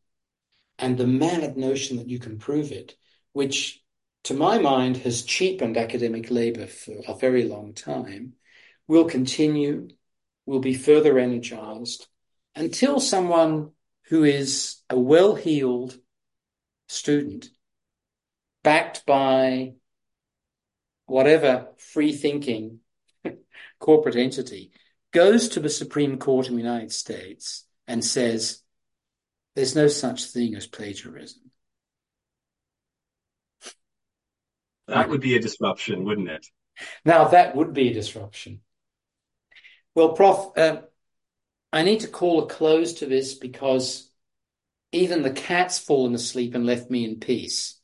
and 0.77 0.97
the 0.97 1.07
mad 1.07 1.57
notion 1.57 1.97
that 1.97 2.09
you 2.09 2.19
can 2.19 2.37
prove 2.37 2.71
it, 2.71 2.95
which 3.33 3.81
to 4.25 4.33
my 4.33 4.57
mind 4.57 4.97
has 4.97 5.23
cheapened 5.23 5.77
academic 5.77 6.29
labor 6.31 6.67
for 6.67 6.95
a 7.07 7.15
very 7.15 7.43
long 7.43 7.73
time, 7.73 8.33
will 8.87 9.05
continue, 9.05 9.87
will 10.45 10.59
be 10.59 10.73
further 10.73 11.17
energized 11.17 12.07
until 12.55 12.99
someone 12.99 13.71
who 14.07 14.23
is 14.23 14.81
a 14.89 14.97
well 14.97 15.35
heeled 15.35 15.97
student, 16.87 17.49
backed 18.63 19.05
by 19.05 19.73
whatever 21.05 21.67
free 21.77 22.13
thinking 22.13 22.79
corporate 23.79 24.15
entity, 24.15 24.71
goes 25.11 25.49
to 25.49 25.59
the 25.59 25.69
Supreme 25.69 26.17
Court 26.17 26.47
in 26.47 26.55
the 26.55 26.61
United 26.61 26.91
States 26.91 27.65
and 27.87 28.03
says, 28.03 28.61
there's 29.55 29.75
no 29.75 29.87
such 29.87 30.25
thing 30.25 30.55
as 30.55 30.67
plagiarism. 30.67 31.51
That 34.87 35.09
would 35.09 35.21
be 35.21 35.35
a 35.35 35.41
disruption, 35.41 36.03
wouldn't 36.03 36.29
it? 36.29 36.45
Now, 37.05 37.29
that 37.29 37.55
would 37.55 37.73
be 37.73 37.89
a 37.89 37.93
disruption. 37.93 38.61
Well, 39.95 40.09
Prof, 40.13 40.57
uh, 40.57 40.81
I 41.71 41.83
need 41.83 42.01
to 42.01 42.07
call 42.07 42.43
a 42.43 42.47
close 42.47 42.95
to 42.95 43.05
this 43.05 43.33
because 43.33 44.11
even 44.91 45.23
the 45.23 45.31
cat's 45.31 45.79
fallen 45.79 46.13
asleep 46.13 46.53
and 46.53 46.65
left 46.65 46.91
me 46.91 47.05
in 47.05 47.19
peace. 47.19 47.79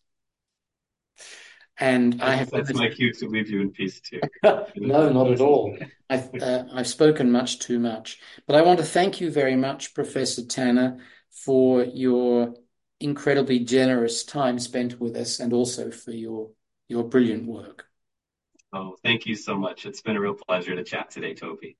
And 1.81 2.21
I 2.21 2.35
have 2.35 2.51
that's 2.51 2.73
my 2.75 2.89
cue 2.89 3.11
to 3.11 3.27
leave 3.27 3.49
you 3.49 3.59
in 3.59 3.71
peace 3.71 3.99
too. 3.99 4.21
no, 4.75 5.11
not 5.11 5.31
at 5.31 5.41
all. 5.41 5.75
I've 6.09 6.41
uh, 6.41 6.65
I've 6.71 6.87
spoken 6.87 7.31
much 7.31 7.57
too 7.57 7.79
much, 7.79 8.19
but 8.45 8.55
I 8.55 8.61
want 8.61 8.79
to 8.79 8.85
thank 8.85 9.19
you 9.19 9.31
very 9.31 9.55
much, 9.55 9.95
Professor 9.95 10.45
Tanner, 10.45 10.99
for 11.31 11.83
your 11.83 12.53
incredibly 12.99 13.59
generous 13.59 14.23
time 14.23 14.59
spent 14.59 14.99
with 14.99 15.15
us, 15.15 15.39
and 15.39 15.53
also 15.53 15.89
for 15.89 16.11
your 16.11 16.51
your 16.87 17.03
brilliant 17.03 17.47
work. 17.47 17.85
Oh, 18.73 18.95
thank 19.03 19.25
you 19.25 19.35
so 19.35 19.57
much. 19.57 19.87
It's 19.87 20.01
been 20.01 20.15
a 20.15 20.21
real 20.21 20.35
pleasure 20.47 20.75
to 20.75 20.83
chat 20.83 21.09
today, 21.09 21.33
Toby. 21.33 21.77